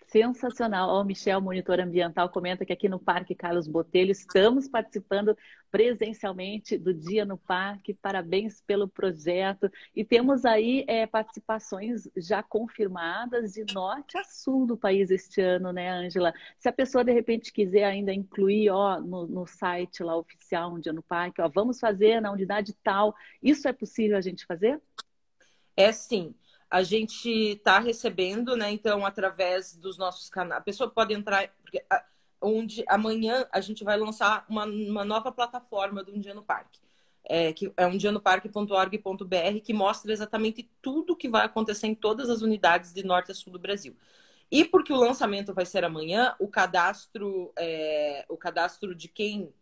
Sensacional. 0.08 0.88
O 0.88 1.04
Michel, 1.04 1.38
monitor 1.38 1.78
ambiental, 1.80 2.30
comenta 2.30 2.64
que 2.64 2.72
aqui 2.72 2.88
no 2.88 2.98
Parque 2.98 3.34
Carlos 3.34 3.68
Botelho 3.68 4.10
estamos 4.10 4.66
participando 4.66 5.36
presencialmente 5.70 6.78
do 6.78 6.94
Dia 6.94 7.26
no 7.26 7.36
Parque. 7.36 7.92
Parabéns 7.92 8.62
pelo 8.62 8.88
projeto. 8.88 9.70
E 9.94 10.02
temos 10.02 10.46
aí 10.46 10.82
é, 10.88 11.06
participações 11.06 12.08
já 12.16 12.42
confirmadas 12.42 13.52
de 13.52 13.66
norte 13.74 14.16
a 14.16 14.24
sul 14.24 14.66
do 14.66 14.78
país 14.78 15.10
este 15.10 15.42
ano, 15.42 15.72
né, 15.74 15.90
Ângela? 15.90 16.32
Se 16.58 16.70
a 16.70 16.72
pessoa 16.72 17.04
de 17.04 17.12
repente 17.12 17.52
quiser 17.52 17.84
ainda 17.84 18.10
incluir 18.10 18.70
ó, 18.70 18.98
no, 19.02 19.26
no 19.26 19.46
site 19.46 20.02
lá 20.02 20.16
oficial 20.16 20.72
Um 20.72 20.80
Dia 20.80 20.92
no 20.92 21.02
Parque, 21.02 21.42
ó, 21.42 21.50
vamos 21.50 21.78
fazer 21.78 22.18
na 22.22 22.32
unidade 22.32 22.72
tal, 22.82 23.14
isso 23.42 23.68
é 23.68 23.74
possível 23.74 24.16
a 24.16 24.22
gente 24.22 24.46
fazer? 24.46 24.80
É 25.76 25.92
sim 25.92 26.34
a 26.70 26.82
gente 26.82 27.28
está 27.28 27.78
recebendo, 27.78 28.56
né? 28.56 28.70
Então, 28.70 29.06
através 29.06 29.74
dos 29.74 29.96
nossos 29.96 30.28
canais, 30.28 30.60
a 30.60 30.64
pessoa 30.64 30.90
pode 30.90 31.14
entrar, 31.14 31.48
porque 31.62 31.82
onde 32.40 32.84
amanhã 32.86 33.46
a 33.50 33.60
gente 33.60 33.82
vai 33.82 33.96
lançar 33.96 34.44
uma, 34.48 34.64
uma 34.64 35.04
nova 35.04 35.32
plataforma 35.32 36.04
do 36.04 36.14
Um 36.14 36.20
Dia 36.20 36.34
no 36.34 36.42
Parque. 36.42 36.78
É, 37.30 37.52
que 37.52 37.70
é 37.76 37.86
umdianoparque.org.br, 37.86 39.60
que 39.62 39.74
mostra 39.74 40.10
exatamente 40.12 40.70
tudo 40.80 41.12
o 41.12 41.16
que 41.16 41.28
vai 41.28 41.44
acontecer 41.44 41.86
em 41.86 41.94
todas 41.94 42.30
as 42.30 42.40
unidades 42.40 42.92
de 42.92 43.04
norte 43.04 43.30
a 43.30 43.34
sul 43.34 43.52
do 43.52 43.58
Brasil. 43.58 43.94
E 44.50 44.64
porque 44.64 44.92
o 44.92 44.96
lançamento 44.96 45.52
vai 45.52 45.66
ser 45.66 45.84
amanhã, 45.84 46.34
o 46.38 46.48
cadastro, 46.48 47.52
é, 47.58 48.24
o 48.30 48.36
cadastro 48.36 48.94
de 48.94 49.08
quem 49.08 49.52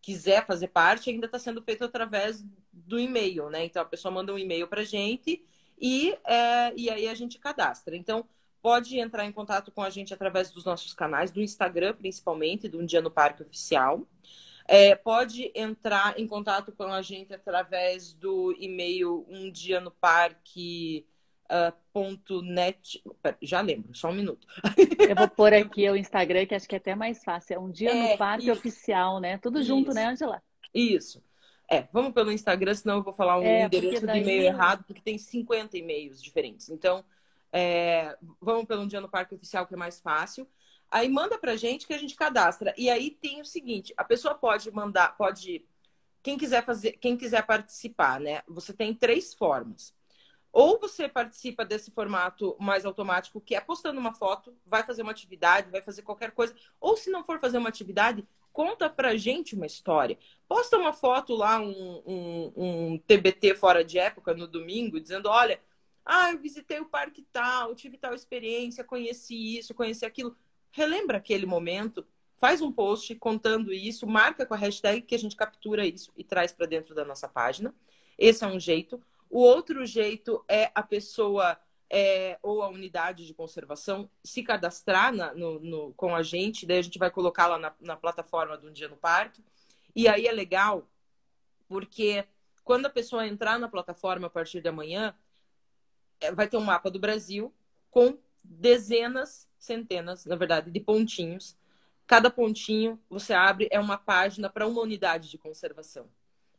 quiser 0.00 0.46
fazer 0.46 0.68
parte, 0.68 1.10
ainda 1.10 1.26
está 1.26 1.38
sendo 1.38 1.60
feito 1.60 1.84
através 1.84 2.42
do 2.72 2.98
e-mail, 2.98 3.50
né? 3.50 3.64
Então 3.64 3.82
a 3.82 3.86
pessoa 3.86 4.12
manda 4.12 4.32
um 4.32 4.38
e-mail 4.38 4.66
para 4.66 4.80
a 4.80 4.84
gente 4.84 5.44
e, 5.80 6.16
é, 6.24 6.72
e 6.76 6.90
aí 6.90 7.08
a 7.08 7.14
gente 7.14 7.38
cadastra. 7.38 7.96
Então 7.96 8.24
pode 8.62 8.98
entrar 8.98 9.26
em 9.26 9.32
contato 9.32 9.70
com 9.70 9.82
a 9.82 9.90
gente 9.90 10.14
através 10.14 10.50
dos 10.50 10.64
nossos 10.64 10.94
canais, 10.94 11.30
do 11.30 11.42
Instagram 11.42 11.94
principalmente, 11.94 12.68
do 12.68 12.80
Um 12.80 12.86
Dia 12.86 13.02
no 13.02 13.10
Parque 13.10 13.42
Oficial. 13.42 14.06
É, 14.66 14.94
pode 14.94 15.52
entrar 15.54 16.18
em 16.18 16.26
contato 16.26 16.72
com 16.72 16.84
a 16.84 17.02
gente 17.02 17.34
através 17.34 18.14
do 18.14 18.56
e-mail 18.58 19.26
um 19.28 19.50
dia 19.50 19.80
no 19.80 19.90
parque 19.90 21.06
Uh, 21.44 21.70
ponto 21.92 22.40
net. 22.40 23.04
Já 23.42 23.60
lembro, 23.60 23.94
só 23.94 24.08
um 24.08 24.14
minuto. 24.14 24.46
Eu 25.10 25.14
vou 25.14 25.28
pôr 25.28 25.52
aqui 25.52 25.88
o 25.90 25.94
Instagram, 25.94 26.46
que 26.46 26.54
acho 26.54 26.66
que 26.66 26.74
é 26.74 26.78
até 26.78 26.94
mais 26.94 27.22
fácil. 27.22 27.54
É 27.54 27.58
um 27.58 27.70
dia 27.70 27.90
é, 27.90 28.12
no 28.12 28.18
parque 28.18 28.44
isso. 28.44 28.58
oficial, 28.58 29.20
né? 29.20 29.36
Tudo 29.36 29.58
isso. 29.58 29.68
junto, 29.68 29.92
né, 29.92 30.06
Angela? 30.06 30.42
Isso. 30.72 31.22
É, 31.70 31.88
vamos 31.92 32.12
pelo 32.12 32.30
Instagram, 32.30 32.74
senão 32.74 32.96
eu 32.96 33.02
vou 33.02 33.12
falar 33.12 33.38
um 33.38 33.44
é, 33.44 33.64
endereço 33.64 34.06
daí... 34.06 34.22
de 34.22 34.24
e-mail 34.24 34.42
errado, 34.42 34.84
porque 34.84 35.00
tem 35.00 35.16
50 35.16 35.76
e-mails 35.78 36.22
diferentes. 36.22 36.68
Então, 36.68 37.04
é, 37.52 38.16
vamos 38.40 38.64
pelo 38.64 38.82
um 38.82 38.86
dia 38.86 39.00
no 39.00 39.08
parque 39.08 39.34
oficial, 39.34 39.66
que 39.66 39.74
é 39.74 39.76
mais 39.76 40.00
fácil. 40.00 40.46
Aí 40.90 41.08
manda 41.08 41.38
pra 41.38 41.56
gente 41.56 41.86
que 41.86 41.94
a 41.94 41.98
gente 41.98 42.14
cadastra. 42.14 42.74
E 42.76 42.90
aí 42.90 43.10
tem 43.10 43.40
o 43.40 43.44
seguinte: 43.44 43.94
a 43.96 44.04
pessoa 44.04 44.34
pode 44.34 44.70
mandar, 44.70 45.16
pode. 45.16 45.64
Quem 46.22 46.38
quiser 46.38 46.64
fazer, 46.64 46.92
quem 46.92 47.16
quiser 47.16 47.44
participar, 47.46 48.20
né? 48.20 48.42
Você 48.48 48.72
tem 48.72 48.94
três 48.94 49.34
formas. 49.34 49.94
Ou 50.52 50.78
você 50.78 51.08
participa 51.08 51.64
desse 51.64 51.90
formato 51.90 52.56
mais 52.60 52.86
automático, 52.86 53.40
que 53.40 53.56
é 53.56 53.60
postando 53.60 53.98
uma 53.98 54.12
foto, 54.12 54.56
vai 54.64 54.84
fazer 54.84 55.02
uma 55.02 55.10
atividade, 55.10 55.68
vai 55.68 55.82
fazer 55.82 56.02
qualquer 56.02 56.30
coisa. 56.30 56.54
Ou 56.80 56.96
se 56.96 57.10
não 57.10 57.24
for 57.24 57.40
fazer 57.40 57.58
uma 57.58 57.68
atividade, 57.68 58.24
conta 58.54 58.88
pra 58.88 59.16
gente 59.16 59.56
uma 59.56 59.66
história. 59.66 60.16
Posta 60.48 60.78
uma 60.78 60.92
foto 60.92 61.34
lá, 61.34 61.60
um, 61.60 62.02
um, 62.06 62.52
um 62.56 62.98
TBT 62.98 63.56
fora 63.56 63.84
de 63.84 63.98
época 63.98 64.32
no 64.32 64.46
domingo, 64.46 65.00
dizendo: 65.00 65.28
olha, 65.28 65.60
ah, 66.06 66.30
eu 66.30 66.38
visitei 66.38 66.78
o 66.78 66.86
parque 66.86 67.26
tal, 67.32 67.74
tive 67.74 67.98
tal 67.98 68.14
experiência, 68.14 68.84
conheci 68.84 69.58
isso, 69.58 69.74
conheci 69.74 70.06
aquilo. 70.06 70.36
Relembra 70.70 71.18
aquele 71.18 71.44
momento, 71.44 72.06
faz 72.36 72.62
um 72.62 72.70
post 72.72 73.14
contando 73.16 73.72
isso, 73.72 74.06
marca 74.06 74.46
com 74.46 74.54
a 74.54 74.56
hashtag 74.56 75.02
que 75.02 75.14
a 75.14 75.18
gente 75.18 75.36
captura 75.36 75.84
isso 75.84 76.12
e 76.16 76.22
traz 76.22 76.52
para 76.52 76.66
dentro 76.66 76.94
da 76.94 77.04
nossa 77.04 77.28
página. 77.28 77.74
Esse 78.16 78.44
é 78.44 78.46
um 78.46 78.60
jeito. 78.60 79.02
O 79.28 79.40
outro 79.40 79.84
jeito 79.84 80.44
é 80.48 80.70
a 80.74 80.82
pessoa 80.82 81.58
é, 81.90 82.38
ou 82.42 82.62
a 82.62 82.68
unidade 82.68 83.26
de 83.26 83.34
conservação 83.34 84.10
se 84.22 84.42
cadastrar 84.42 85.12
na, 85.12 85.34
no, 85.34 85.60
no, 85.60 85.94
com 85.94 86.14
a 86.14 86.22
gente, 86.22 86.66
daí 86.66 86.78
a 86.78 86.82
gente 86.82 86.98
vai 86.98 87.10
colocá-la 87.10 87.58
na, 87.58 87.74
na 87.80 87.96
plataforma 87.96 88.56
do 88.56 88.68
Um 88.68 88.72
Dia 88.72 88.88
no 88.88 88.96
Parque. 88.96 89.42
E 89.94 90.08
aí 90.08 90.26
é 90.26 90.32
legal, 90.32 90.88
porque 91.68 92.26
quando 92.64 92.86
a 92.86 92.90
pessoa 92.90 93.26
entrar 93.26 93.58
na 93.58 93.68
plataforma 93.68 94.26
a 94.26 94.30
partir 94.30 94.60
de 94.60 94.68
amanhã, 94.68 95.14
é, 96.20 96.32
vai 96.32 96.48
ter 96.48 96.56
um 96.56 96.64
mapa 96.64 96.90
do 96.90 96.98
Brasil 96.98 97.54
com 97.90 98.18
dezenas, 98.42 99.48
centenas, 99.58 100.24
na 100.26 100.36
verdade, 100.36 100.70
de 100.70 100.80
pontinhos. 100.80 101.56
Cada 102.06 102.30
pontinho 102.30 103.00
você 103.08 103.32
abre 103.32 103.68
é 103.70 103.78
uma 103.78 103.96
página 103.96 104.50
para 104.50 104.66
uma 104.66 104.82
unidade 104.82 105.30
de 105.30 105.38
conservação. 105.38 106.08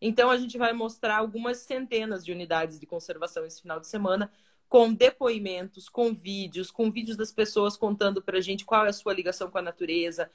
Então, 0.01 0.29
a 0.29 0.37
gente 0.37 0.57
vai 0.57 0.73
mostrar 0.73 1.17
algumas 1.17 1.59
centenas 1.59 2.23
de 2.23 2.31
unidades 2.31 2.79
de 2.79 2.85
conservação 2.85 3.45
esse 3.45 3.61
final 3.61 3.79
de 3.79 3.87
semana, 3.87 4.31
com 4.75 4.93
depoimentos, 4.93 5.87
com 5.87 6.13
vídeos, 6.13 6.69
com 6.69 6.91
vídeos 6.91 7.15
das 7.15 7.31
pessoas 7.31 7.77
contando 7.77 8.21
para 8.21 8.39
a 8.39 8.41
gente 8.41 8.65
qual 8.65 8.85
é 8.85 8.89
a 8.89 8.93
sua 8.93 9.13
ligação 9.13 9.49
com 9.49 9.57
a 9.57 9.61
natureza, 9.61 10.29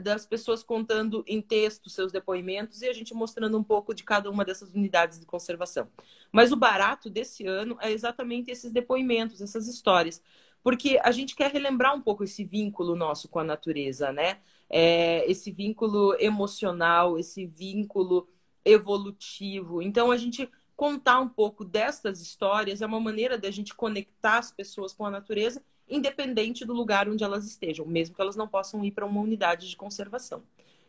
das 0.00 0.24
pessoas 0.24 0.62
contando 0.62 1.24
em 1.26 1.42
texto 1.42 1.90
seus 1.90 2.12
depoimentos 2.12 2.82
e 2.82 2.86
a 2.86 2.92
gente 2.92 3.12
mostrando 3.12 3.58
um 3.58 3.64
pouco 3.64 3.92
de 3.92 4.04
cada 4.04 4.30
uma 4.30 4.44
dessas 4.44 4.72
unidades 4.74 5.18
de 5.18 5.26
conservação. 5.26 5.88
Mas 6.30 6.52
o 6.52 6.56
barato 6.56 7.10
desse 7.10 7.48
ano 7.48 7.76
é 7.80 7.90
exatamente 7.90 8.48
esses 8.48 8.70
depoimentos, 8.70 9.40
essas 9.40 9.66
histórias, 9.66 10.22
porque 10.62 11.00
a 11.02 11.10
gente 11.10 11.34
quer 11.34 11.50
relembrar 11.50 11.96
um 11.96 12.00
pouco 12.00 12.22
esse 12.22 12.44
vínculo 12.44 12.94
nosso 12.94 13.28
com 13.28 13.40
a 13.40 13.44
natureza, 13.44 14.12
né? 14.12 14.38
É, 14.70 15.28
esse 15.28 15.50
vínculo 15.50 16.14
emocional, 16.20 17.18
esse 17.18 17.44
vínculo 17.44 18.28
evolutivo. 18.64 19.82
Então, 19.82 20.12
a 20.12 20.16
gente 20.16 20.48
contar 20.76 21.20
um 21.20 21.28
pouco 21.28 21.64
destas 21.64 22.20
histórias 22.20 22.82
é 22.82 22.86
uma 22.86 23.00
maneira 23.00 23.38
da 23.38 23.50
gente 23.50 23.74
conectar 23.74 24.38
as 24.38 24.50
pessoas 24.50 24.92
com 24.92 25.06
a 25.06 25.10
natureza, 25.10 25.62
independente 25.88 26.64
do 26.64 26.72
lugar 26.72 27.08
onde 27.08 27.22
elas 27.22 27.46
estejam, 27.46 27.86
mesmo 27.86 28.14
que 28.14 28.20
elas 28.20 28.36
não 28.36 28.48
possam 28.48 28.84
ir 28.84 28.90
para 28.90 29.06
uma 29.06 29.20
unidade 29.20 29.68
de 29.68 29.76
conservação. 29.76 30.42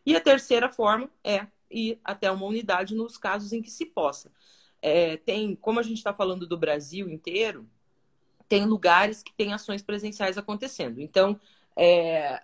E 0.06 0.16
a 0.16 0.22
terceira 0.22 0.70
forma 0.70 1.10
é 1.24 1.48
ir 1.70 2.00
até 2.04 2.30
uma 2.32 2.46
unidade 2.46 2.96
nos 2.96 3.18
casos 3.18 3.52
em 3.52 3.62
que 3.62 3.72
se 3.72 3.86
possa. 3.86 4.32
É, 4.82 5.18
tem, 5.18 5.56
como 5.56 5.80
a 5.80 5.84
gente 5.84 5.98
está 5.98 6.14
falando 6.14 6.46
do 6.48 6.58
Brasil 6.58 7.10
inteiro, 7.10 7.68
tem 8.48 8.66
lugares 8.66 9.24
que 9.24 9.34
tem 9.34 9.54
ações 9.54 9.82
presenciais 9.82 10.38
acontecendo. 10.38 11.02
Então, 11.02 11.40
é, 11.76 12.42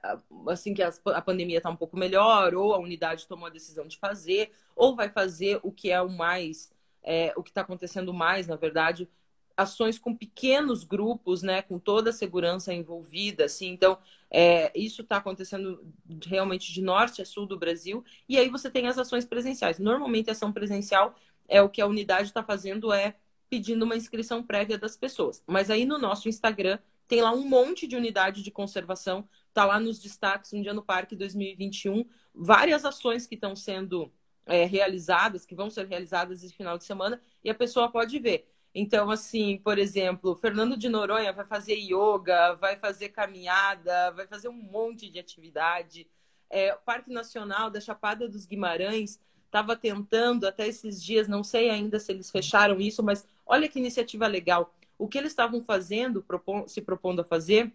assim 0.48 0.74
que 0.74 0.82
a, 0.82 1.22
pandemia 1.22 1.58
está 1.58 1.70
um 1.70 1.76
pouco 1.76 1.96
melhor, 1.96 2.54
ou 2.54 2.74
a 2.74 2.80
unidade 2.80 3.28
tomou 3.28 3.48
a 3.48 3.52
decisão 3.52 3.88
de 3.88 3.98
fazer, 3.98 4.52
ou 4.76 4.96
vai 4.96 5.10
fazer 5.10 5.60
o 5.64 5.72
que 5.72 5.92
é 5.92 6.02
o 6.02 6.10
mais, 6.10 6.72
é, 7.04 7.34
o 7.36 7.43
que 7.43 7.49
está 7.49 7.62
acontecendo 7.62 8.14
mais, 8.14 8.47
na 8.47 8.56
verdade, 8.56 9.10
ações 9.56 9.99
com 9.99 10.16
pequenos 10.16 10.84
grupos, 10.84 11.41
né, 11.41 11.62
com 11.62 11.78
toda 11.78 12.10
a 12.10 12.14
segurança 12.14 12.74
envolvida, 12.74 13.45
assim, 13.45 13.70
então 13.70 13.97
é, 14.30 14.72
isso 14.78 15.02
está 15.02 15.18
acontecendo 15.18 15.84
realmente 16.26 16.72
de 16.74 16.82
norte 16.82 17.22
a 17.22 17.26
sul 17.26 17.45
do 17.45 17.60
Brasil, 17.60 18.04
e 18.28 18.38
aí 18.38 18.49
você 18.49 18.70
tem 18.70 18.88
as 18.88 18.97
ações 18.97 19.26
presenciais. 19.26 19.80
Normalmente 19.80 20.30
a 20.30 20.34
ação 20.34 20.52
presencial 20.52 21.16
é 21.47 21.62
o 21.62 21.70
que 21.70 21.82
a 21.82 21.88
unidade 21.88 22.30
está 22.30 22.43
fazendo 22.43 22.93
é 22.93 23.16
pedindo 23.49 23.84
uma 23.84 23.97
inscrição 23.97 24.41
prévia 24.41 24.78
das 24.78 24.95
pessoas. 24.95 25.43
Mas 25.45 25.70
aí 25.70 25.86
no 25.86 25.97
nosso 25.97 26.30
Instagram 26.30 26.80
tem 27.06 27.22
lá 27.22 27.34
um 27.34 27.45
monte 27.45 27.86
de 27.86 27.97
unidade 27.97 28.41
de 28.41 28.49
conservação, 28.49 29.28
tá 29.54 29.66
lá 29.66 29.78
nos 29.78 29.99
destaques 29.99 30.54
um 30.54 30.62
dia 30.62 30.74
no 30.74 30.82
Parque 30.82 31.14
2021, 31.14 32.06
várias 32.34 32.86
ações 32.86 33.28
que 33.28 33.36
estão 33.36 33.54
sendo 33.54 34.10
é, 34.46 34.66
realizadas, 34.66 35.46
que 35.46 35.56
vão 35.56 35.70
ser 35.70 35.88
realizadas 35.88 36.44
esse 36.44 36.54
final 36.54 36.78
de 36.78 36.84
semana, 36.84 37.22
e 37.44 37.50
a 37.50 37.56
pessoa 37.56 37.92
pode 37.92 38.18
ver. 38.20 38.48
Então, 38.74 39.12
assim, 39.12 39.58
por 39.58 39.78
exemplo, 39.78 40.36
Fernando 40.36 40.78
de 40.78 40.88
Noronha 40.88 41.34
vai 41.34 41.46
fazer 41.46 41.76
yoga, 41.76 42.54
vai 42.56 42.78
fazer 42.78 43.10
caminhada, 43.10 44.12
vai 44.12 44.26
fazer 44.28 44.48
um 44.48 44.54
monte 44.54 45.10
de 45.10 45.20
atividade. 45.20 46.08
É, 46.50 46.74
o 46.74 46.80
Parque 46.80 47.12
Nacional 47.12 47.70
da 47.70 47.82
Chapada 47.82 48.30
dos 48.30 48.46
Guimarães 48.46 49.20
estava 49.46 49.76
tentando 49.76 50.48
até 50.48 50.66
esses 50.68 51.04
dias, 51.04 51.28
não 51.28 51.44
sei 51.44 51.70
ainda 51.70 52.00
se 52.00 52.12
eles 52.12 52.32
fecharam 52.32 52.80
isso, 52.80 53.04
mas 53.04 53.28
olha 53.46 53.68
que 53.68 53.80
iniciativa 53.80 54.26
legal. 54.26 54.74
O 54.98 55.08
que 55.08 55.18
eles 55.18 55.34
estavam 55.34 55.62
fazendo, 55.62 56.24
se 56.68 56.82
propondo 56.82 57.20
a 57.20 57.26
fazer, 57.26 57.74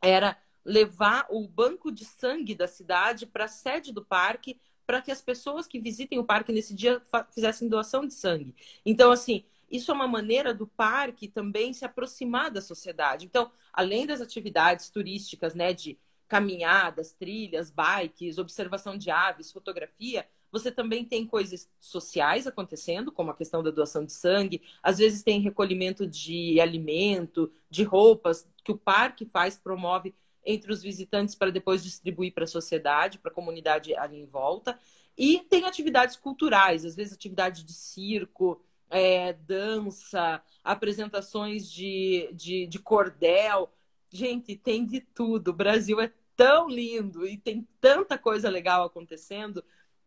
era 0.00 0.38
levar 0.64 1.26
o 1.30 1.48
banco 1.48 1.90
de 1.90 2.04
sangue 2.04 2.54
da 2.54 2.68
cidade 2.68 3.26
para 3.26 3.44
a 3.46 3.48
sede 3.48 3.92
do 3.92 4.04
parque, 4.04 4.60
para 4.88 5.02
que 5.02 5.10
as 5.10 5.20
pessoas 5.20 5.66
que 5.66 5.78
visitem 5.78 6.18
o 6.18 6.24
parque 6.24 6.50
nesse 6.50 6.74
dia 6.74 7.02
fizessem 7.30 7.68
doação 7.68 8.06
de 8.06 8.14
sangue. 8.14 8.54
Então, 8.86 9.12
assim, 9.12 9.44
isso 9.70 9.90
é 9.90 9.94
uma 9.94 10.08
maneira 10.08 10.54
do 10.54 10.66
parque 10.66 11.28
também 11.28 11.74
se 11.74 11.84
aproximar 11.84 12.50
da 12.50 12.62
sociedade. 12.62 13.26
Então, 13.26 13.52
além 13.70 14.06
das 14.06 14.22
atividades 14.22 14.88
turísticas, 14.88 15.54
né, 15.54 15.74
de 15.74 15.98
caminhadas, 16.26 17.12
trilhas, 17.12 17.70
bikes, 17.70 18.38
observação 18.38 18.96
de 18.96 19.10
aves, 19.10 19.52
fotografia, 19.52 20.26
você 20.50 20.72
também 20.72 21.04
tem 21.04 21.26
coisas 21.26 21.68
sociais 21.78 22.46
acontecendo, 22.46 23.12
como 23.12 23.30
a 23.30 23.36
questão 23.36 23.62
da 23.62 23.70
doação 23.70 24.06
de 24.06 24.12
sangue. 24.12 24.62
Às 24.82 24.96
vezes 24.96 25.22
tem 25.22 25.38
recolhimento 25.38 26.06
de 26.06 26.58
alimento, 26.62 27.52
de 27.68 27.84
roupas, 27.84 28.48
que 28.64 28.72
o 28.72 28.78
parque 28.78 29.26
faz, 29.26 29.58
promove 29.58 30.14
entre 30.48 30.72
os 30.72 30.82
visitantes 30.82 31.34
para 31.34 31.50
depois 31.50 31.82
distribuir 31.82 32.32
para 32.32 32.44
a 32.44 32.48
sociedade, 32.48 33.18
para 33.18 33.30
a 33.30 33.34
comunidade 33.34 33.94
ali 33.96 34.18
em 34.18 34.26
volta. 34.26 34.78
E 35.16 35.40
tem 35.50 35.64
atividades 35.64 36.16
culturais, 36.16 36.84
às 36.84 36.94
vezes 36.94 37.12
atividade 37.12 37.64
de 37.64 37.72
circo, 37.72 38.60
é, 38.88 39.32
dança, 39.32 40.42
apresentações 40.64 41.70
de, 41.70 42.30
de, 42.32 42.66
de 42.66 42.78
cordel. 42.78 43.70
Gente, 44.10 44.56
tem 44.56 44.86
de 44.86 45.00
tudo. 45.00 45.48
O 45.48 45.54
Brasil 45.54 46.00
é 46.00 46.12
tão 46.36 46.68
lindo 46.68 47.26
e 47.26 47.36
tem 47.36 47.66
tanta 47.80 48.16
coisa 48.16 48.48
legal 48.48 48.84
acontecendo 48.84 49.62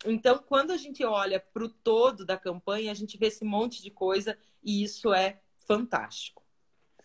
então, 0.05 0.39
quando 0.39 0.71
a 0.71 0.77
gente 0.77 1.03
olha 1.03 1.39
para 1.39 1.63
o 1.63 1.69
todo 1.69 2.25
da 2.25 2.37
campanha, 2.37 2.91
a 2.91 2.95
gente 2.95 3.17
vê 3.17 3.27
esse 3.27 3.45
monte 3.45 3.83
de 3.83 3.91
coisa 3.91 4.37
e 4.63 4.83
isso 4.83 5.13
é 5.13 5.39
fantástico. 5.67 6.40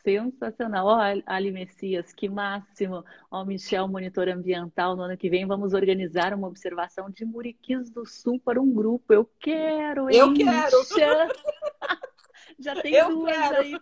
Sensacional. 0.06 0.86
Ó, 0.86 0.98
oh, 0.98 1.22
Ali 1.26 1.50
Messias, 1.50 2.12
que 2.12 2.28
máximo. 2.28 3.04
Ó, 3.28 3.42
oh, 3.42 3.44
Michel, 3.44 3.88
monitor 3.88 4.28
ambiental, 4.28 4.94
no 4.94 5.02
ano 5.02 5.16
que 5.16 5.28
vem 5.28 5.44
vamos 5.44 5.74
organizar 5.74 6.32
uma 6.32 6.46
observação 6.46 7.10
de 7.10 7.24
Muriquis 7.24 7.90
do 7.90 8.06
Sul 8.06 8.38
para 8.38 8.62
um 8.62 8.72
grupo. 8.72 9.12
Eu 9.12 9.28
quero, 9.40 10.08
hein, 10.08 10.16
Eu 10.16 10.32
quero! 10.32 10.76
Já 12.56 12.80
tem 12.80 12.94
Eu 12.94 13.08
duas 13.08 13.36
quero. 13.36 13.56
aí 13.56 13.74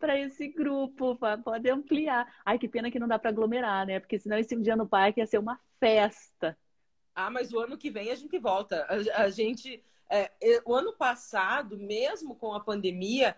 para 0.00 0.18
esse 0.18 0.48
grupo, 0.48 1.16
pode 1.44 1.70
ampliar. 1.70 2.26
Ai, 2.44 2.58
que 2.58 2.68
pena 2.68 2.90
que 2.90 2.98
não 2.98 3.06
dá 3.06 3.16
para 3.16 3.30
aglomerar, 3.30 3.86
né? 3.86 4.00
Porque 4.00 4.18
senão 4.18 4.38
esse 4.38 4.56
dia 4.56 4.74
no 4.74 4.88
parque 4.88 5.20
ia 5.20 5.26
ser 5.26 5.38
uma 5.38 5.60
festa. 5.78 6.58
Ah, 7.14 7.30
mas 7.30 7.52
o 7.52 7.60
ano 7.60 7.78
que 7.78 7.90
vem 7.90 8.10
a 8.10 8.14
gente 8.16 8.36
volta. 8.40 8.84
A, 8.88 9.22
a 9.22 9.30
gente. 9.30 9.84
É, 10.10 10.32
o 10.64 10.74
ano 10.74 10.92
passado, 10.94 11.78
mesmo 11.78 12.34
com 12.34 12.52
a 12.52 12.58
pandemia, 12.58 13.36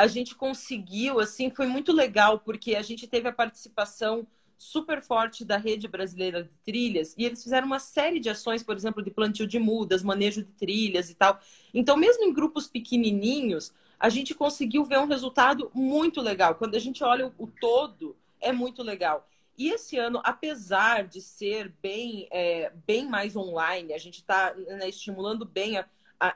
a 0.00 0.06
gente 0.06 0.34
conseguiu, 0.34 1.20
assim, 1.20 1.50
foi 1.50 1.66
muito 1.66 1.92
legal, 1.92 2.38
porque 2.38 2.74
a 2.74 2.82
gente 2.82 3.06
teve 3.06 3.28
a 3.28 3.32
participação 3.32 4.26
super 4.56 5.00
forte 5.00 5.44
da 5.44 5.56
rede 5.56 5.88
brasileira 5.88 6.42
de 6.42 6.50
trilhas 6.64 7.14
e 7.16 7.24
eles 7.24 7.42
fizeram 7.42 7.66
uma 7.66 7.78
série 7.78 8.18
de 8.18 8.28
ações, 8.28 8.62
por 8.62 8.76
exemplo, 8.76 9.02
de 9.02 9.10
plantio 9.10 9.46
de 9.46 9.58
mudas, 9.58 10.02
manejo 10.02 10.42
de 10.42 10.52
trilhas 10.52 11.10
e 11.10 11.14
tal. 11.14 11.38
Então, 11.72 11.96
mesmo 11.96 12.24
em 12.24 12.32
grupos 12.32 12.66
pequenininhos, 12.66 13.72
a 13.98 14.08
gente 14.08 14.34
conseguiu 14.34 14.84
ver 14.84 14.98
um 14.98 15.06
resultado 15.06 15.70
muito 15.74 16.20
legal. 16.20 16.54
Quando 16.54 16.74
a 16.74 16.78
gente 16.78 17.04
olha 17.04 17.32
o 17.38 17.46
todo, 17.46 18.16
é 18.40 18.52
muito 18.52 18.82
legal. 18.82 19.26
E 19.56 19.68
esse 19.68 19.98
ano, 19.98 20.22
apesar 20.24 21.06
de 21.06 21.20
ser 21.20 21.72
bem, 21.82 22.26
é, 22.30 22.72
bem 22.86 23.06
mais 23.06 23.36
online, 23.36 23.92
a 23.92 23.98
gente 23.98 24.16
está 24.20 24.54
né, 24.54 24.88
estimulando 24.88 25.44
bem, 25.44 25.76
a, 25.76 25.84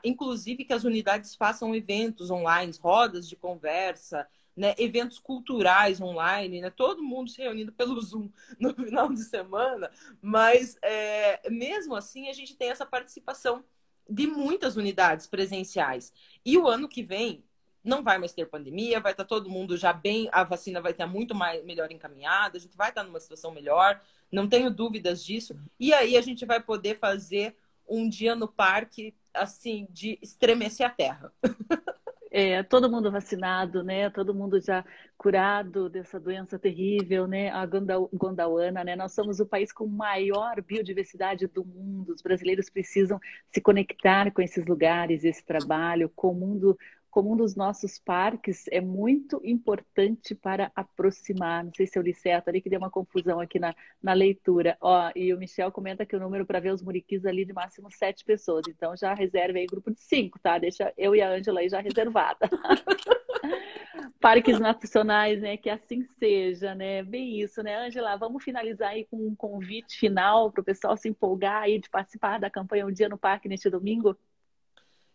inclusive 0.03 0.65
que 0.65 0.73
as 0.73 0.83
unidades 0.83 1.35
façam 1.35 1.75
eventos 1.75 2.31
online, 2.31 2.71
rodas 2.81 3.27
de 3.27 3.35
conversa, 3.35 4.27
né, 4.55 4.73
eventos 4.77 5.19
culturais 5.19 5.99
online, 5.99 6.61
né, 6.61 6.69
todo 6.69 7.03
mundo 7.03 7.29
se 7.29 7.41
reunindo 7.41 7.71
pelo 7.73 7.99
Zoom 8.01 8.29
no 8.59 8.73
final 8.73 9.11
de 9.11 9.23
semana, 9.23 9.91
mas 10.21 10.77
é, 10.81 11.49
mesmo 11.49 11.95
assim 11.95 12.29
a 12.29 12.33
gente 12.33 12.55
tem 12.55 12.69
essa 12.69 12.85
participação 12.85 13.63
de 14.09 14.27
muitas 14.27 14.77
unidades 14.77 15.27
presenciais. 15.27 16.13
E 16.45 16.57
o 16.57 16.67
ano 16.67 16.87
que 16.87 17.03
vem 17.03 17.43
não 17.83 18.03
vai 18.03 18.17
mais 18.17 18.33
ter 18.33 18.47
pandemia, 18.47 18.99
vai 18.99 19.11
estar 19.11 19.25
todo 19.25 19.49
mundo 19.49 19.77
já 19.77 19.93
bem, 19.93 20.27
a 20.31 20.43
vacina 20.43 20.81
vai 20.81 20.91
estar 20.91 21.05
muito 21.05 21.35
mais 21.35 21.63
melhor 21.63 21.91
encaminhada, 21.91 22.57
a 22.57 22.61
gente 22.61 22.75
vai 22.75 22.89
estar 22.89 23.03
numa 23.03 23.19
situação 23.19 23.51
melhor, 23.51 24.01
não 24.31 24.47
tenho 24.47 24.71
dúvidas 24.71 25.23
disso. 25.23 25.55
E 25.79 25.93
aí 25.93 26.17
a 26.17 26.21
gente 26.21 26.45
vai 26.45 26.59
poder 26.59 26.97
fazer 26.97 27.55
um 27.87 28.09
dia 28.09 28.35
no 28.35 28.47
parque 28.47 29.13
assim 29.35 29.87
de 29.89 30.17
estremecer 30.21 30.85
a 30.85 30.89
terra. 30.89 31.31
é, 32.31 32.63
todo 32.63 32.91
mundo 32.91 33.11
vacinado, 33.11 33.83
né? 33.83 34.09
Todo 34.09 34.35
mundo 34.35 34.59
já 34.59 34.83
curado 35.17 35.89
dessa 35.89 36.19
doença 36.19 36.59
terrível, 36.59 37.27
né? 37.27 37.49
A 37.49 37.65
Gondwana, 37.65 38.83
né? 38.83 38.95
Nós 38.95 39.13
somos 39.13 39.39
o 39.39 39.45
país 39.45 39.71
com 39.71 39.87
maior 39.87 40.61
biodiversidade 40.61 41.47
do 41.47 41.63
mundo. 41.63 42.13
Os 42.13 42.21
brasileiros 42.21 42.69
precisam 42.69 43.19
se 43.51 43.61
conectar 43.61 44.31
com 44.31 44.41
esses 44.41 44.65
lugares, 44.65 45.23
esse 45.23 45.45
trabalho, 45.45 46.11
com 46.15 46.31
o 46.31 46.35
mundo 46.35 46.77
como 47.15 47.31
um 47.31 47.37
dos 47.37 47.55
nossos 47.55 47.97
parques 47.97 48.65
é 48.69 48.81
muito 48.81 49.39
importante 49.41 50.35
para 50.35 50.69
aproximar. 50.75 51.63
Não 51.63 51.73
sei 51.73 51.87
se 51.87 51.97
eu 51.97 52.03
li 52.03 52.13
certo 52.13 52.49
ali, 52.49 52.59
que 52.59 52.69
deu 52.69 52.77
uma 52.77 52.91
confusão 52.91 53.39
aqui 53.39 53.57
na, 53.57 53.73
na 54.03 54.11
leitura. 54.11 54.77
Ó, 54.81 55.09
e 55.15 55.33
o 55.33 55.37
Michel 55.37 55.71
comenta 55.71 56.05
que 56.05 56.13
o 56.13 56.19
número 56.19 56.45
para 56.45 56.59
ver 56.59 56.73
os 56.73 56.81
muriquis 56.81 57.25
ali 57.25 57.45
de 57.45 57.53
máximo 57.53 57.89
sete 57.89 58.25
pessoas. 58.25 58.65
Então 58.67 58.97
já 58.97 59.13
reserve 59.13 59.59
aí 59.59 59.65
grupo 59.65 59.91
de 59.91 60.01
cinco, 60.01 60.37
tá? 60.39 60.57
Deixa 60.57 60.91
eu 60.97 61.15
e 61.15 61.21
a 61.21 61.29
Ângela 61.29 61.61
aí 61.61 61.69
já 61.69 61.79
reservada. 61.79 62.49
Parques 64.19 64.59
nacionais, 64.59 65.39
né? 65.39 65.55
Que 65.55 65.69
assim 65.69 66.03
seja, 66.19 66.75
né? 66.75 67.01
Bem 67.01 67.39
isso, 67.39 67.63
né, 67.63 67.77
Ângela? 67.77 68.17
Vamos 68.17 68.43
finalizar 68.43 68.89
aí 68.89 69.05
com 69.05 69.25
um 69.25 69.33
convite 69.33 69.97
final 69.97 70.51
para 70.51 70.59
o 70.59 70.65
pessoal 70.65 70.97
se 70.97 71.07
empolgar 71.07 71.63
aí 71.63 71.79
de 71.79 71.89
participar 71.89 72.41
da 72.41 72.49
campanha 72.49 72.85
Um 72.85 72.91
Dia 72.91 73.07
no 73.07 73.17
Parque 73.17 73.47
neste 73.47 73.69
domingo? 73.69 74.17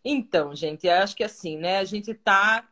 Então, 0.03 0.55
gente, 0.55 0.89
acho 0.89 1.15
que 1.15 1.23
assim, 1.23 1.57
né? 1.57 1.77
A 1.77 1.85
gente 1.85 2.11
está 2.11 2.67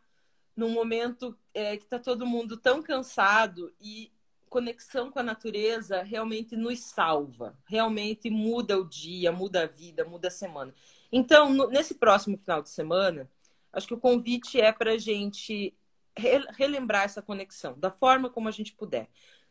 num 0.56 0.70
momento 0.70 1.38
é, 1.54 1.78
que 1.78 1.84
está 1.84 2.00
todo 2.00 2.26
mundo 2.26 2.58
tão 2.58 2.82
cansado 2.82 3.74
e 3.80 4.12
conexão 4.50 5.12
com 5.12 5.20
a 5.20 5.24
natureza 5.24 6.02
realmente 6.02 6.58
nos 6.58 6.80
salva, 6.80 7.56
realmente 7.66 8.30
muda 8.30 8.78
o 8.78 8.84
dia, 8.84 9.32
muda 9.32 9.64
a 9.64 9.68
vida, 9.68 10.04
muda 10.04 10.28
a 10.28 10.32
semana. 10.32 10.74
Então, 11.12 11.54
no, 11.54 11.68
nesse 11.70 11.94
próximo 11.96 12.38
final 12.38 12.62
de 12.62 12.70
semana, 12.70 13.30
acho 13.72 13.88
que 13.88 13.94
o 13.94 14.00
convite 14.00 14.60
é 14.60 14.72
para 14.72 14.94
a 14.94 14.98
gente 14.98 15.74
re, 16.18 16.40
relembrar 16.58 17.04
essa 17.04 17.22
conexão 17.22 17.78
da 17.78 17.92
forma 17.92 18.30
como 18.30 18.48
a 18.48 18.52
gente 18.52 18.74
puder. 18.74 19.08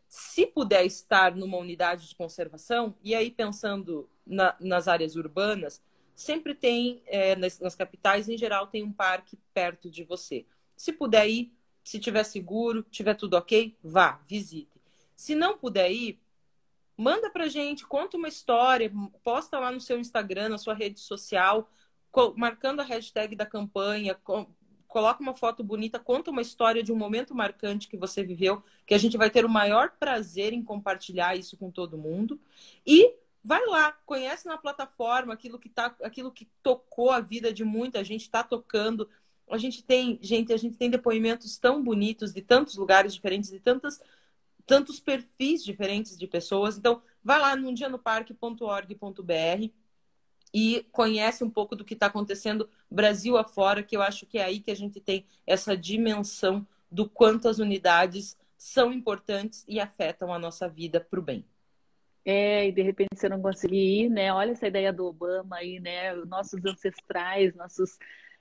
Se 0.09 0.47
puder 0.47 0.85
estar 0.85 1.35
numa 1.35 1.59
unidade 1.59 2.09
de 2.09 2.15
conservação, 2.15 2.95
e 3.03 3.15
aí 3.15 3.31
pensando 3.31 4.09
na, 4.27 4.57
nas 4.59 4.89
áreas 4.89 5.17
urbanas, 5.17 5.83
sempre 6.19 6.53
tem, 6.53 7.01
é, 7.07 7.37
nas, 7.37 7.61
nas, 7.61 7.77
capitais, 7.77 8.29
em 8.29 8.37
geral, 8.37 8.67
tem 8.67 8.83
um 8.83 8.93
parque 8.93 9.39
perto 9.55 9.89
de 9.89 10.03
você. 10.03 10.45
Se 10.77 10.93
puder 10.93 11.31
ir, 11.31 11.57
se 11.85 12.01
tiver 12.01 12.25
seguro, 12.25 12.83
tiver 12.91 13.15
tudo 13.15 13.35
ok, 13.35 13.79
vá, 13.81 14.21
visite. 14.27 14.81
Se 15.15 15.37
não 15.37 15.57
puder 15.57 15.93
ir, 15.93 16.21
manda 16.97 17.31
pra 17.31 17.47
gente, 17.47 17.87
conta 17.87 18.17
uma 18.17 18.27
história, 18.27 18.93
posta 19.23 19.61
lá 19.61 19.71
no 19.71 19.81
seu 19.81 19.97
Instagram, 20.01 20.49
na 20.49 20.59
sua 20.59 20.75
rede 20.75 20.99
social, 20.99 21.71
marcando 22.35 22.81
a 22.81 22.85
hashtag 22.85 23.37
da 23.37 23.47
campanha, 23.47 24.19
coloca 24.89 25.23
uma 25.23 25.35
foto 25.35 25.63
bonita, 25.63 26.01
conta 26.01 26.33
uma 26.33 26.43
história 26.43 26.83
de 26.83 26.93
um 26.93 26.97
momento 26.97 27.33
marcante 27.33 27.87
que 27.87 27.97
você 27.97 28.25
viveu, 28.25 28.61
que 28.85 28.93
a 28.93 28.99
gente 28.99 29.17
vai 29.17 29.31
ter 29.31 29.45
o 29.45 29.49
maior 29.49 29.93
prazer 30.01 30.53
em 30.53 30.65
compartilhar 30.65 31.37
isso 31.37 31.57
com 31.57 31.71
todo 31.71 31.97
mundo. 31.97 32.41
E 32.85 33.15
vai 33.43 33.65
lá, 33.67 33.93
conhece 34.05 34.47
na 34.47 34.59
plataforma 34.59 35.33
aquilo 35.33 35.59
que 35.59 35.69
tá, 35.69 35.95
aquilo 36.03 36.33
que 36.33 36.47
tocou 36.63 37.11
a 37.11 37.21
vida 37.21 37.53
de 37.53 37.65
muita 37.65 38.03
gente, 38.05 38.23
está 38.23 38.43
tocando. 38.43 39.09
A 39.51 39.59
gente 39.59 39.83
tem, 39.83 40.19
gente, 40.21 40.53
a 40.53 40.57
gente 40.57 40.77
tem 40.77 40.91
depoimentos 40.91 41.57
tão 41.59 41.83
bonitos 41.83 42.33
de 42.33 42.43
tantos 42.43 42.77
lugares 42.77 43.15
diferentes, 43.15 43.51
de 43.51 43.61
tantas, 43.61 44.01
tantos 44.67 45.01
perfis 45.01 45.65
diferentes 45.65 46.19
de 46.19 46.27
pessoas. 46.27 46.77
Então, 46.77 47.03
vai 47.23 47.39
lá 47.39 47.57
no 47.57 47.73
dianoparque.org.br 47.73 49.73
e 50.53 50.87
conhece 50.93 51.45
um 51.45 51.51
pouco 51.51 51.77
do 51.77 51.85
que 51.85 51.95
está 51.95 52.07
acontecendo 52.07 52.69
Brasil 52.91 53.37
afora, 53.37 53.83
que 53.83 53.97
eu 53.97 54.03
acho 54.03 54.27
que 54.27 54.39
é 54.39 54.45
aí 54.45 54.61
que 54.61 54.71
a 54.71 54.77
gente 54.77 55.01
tem 55.01 55.27
essa 55.47 55.77
dimensão 55.77 56.67
do 56.91 57.09
quanto 57.09 57.49
as 57.49 57.59
unidades 57.59 58.37
são 58.57 58.93
importantes 58.93 59.65
e 59.69 59.79
afetam 59.79 60.33
a 60.33 60.39
nossa 60.39 60.69
vida 60.69 61.01
para 61.01 61.21
o 61.21 61.23
bem. 61.23 61.45
É, 62.25 62.67
e 62.67 62.73
de 62.73 62.83
repente 62.83 63.09
você 63.15 63.29
não 63.29 63.41
conseguir 63.41 64.05
ir, 64.05 64.11
né? 64.11 64.33
Olha 64.33 64.53
essa 64.53 64.67
ideia 64.67 64.93
do 64.93 65.07
Obama 65.07 65.57
aí, 65.57 65.81
né? 65.81 66.15
Nossos 66.27 66.65
ancestrais, 66.65 67.55
nossos 67.55 67.99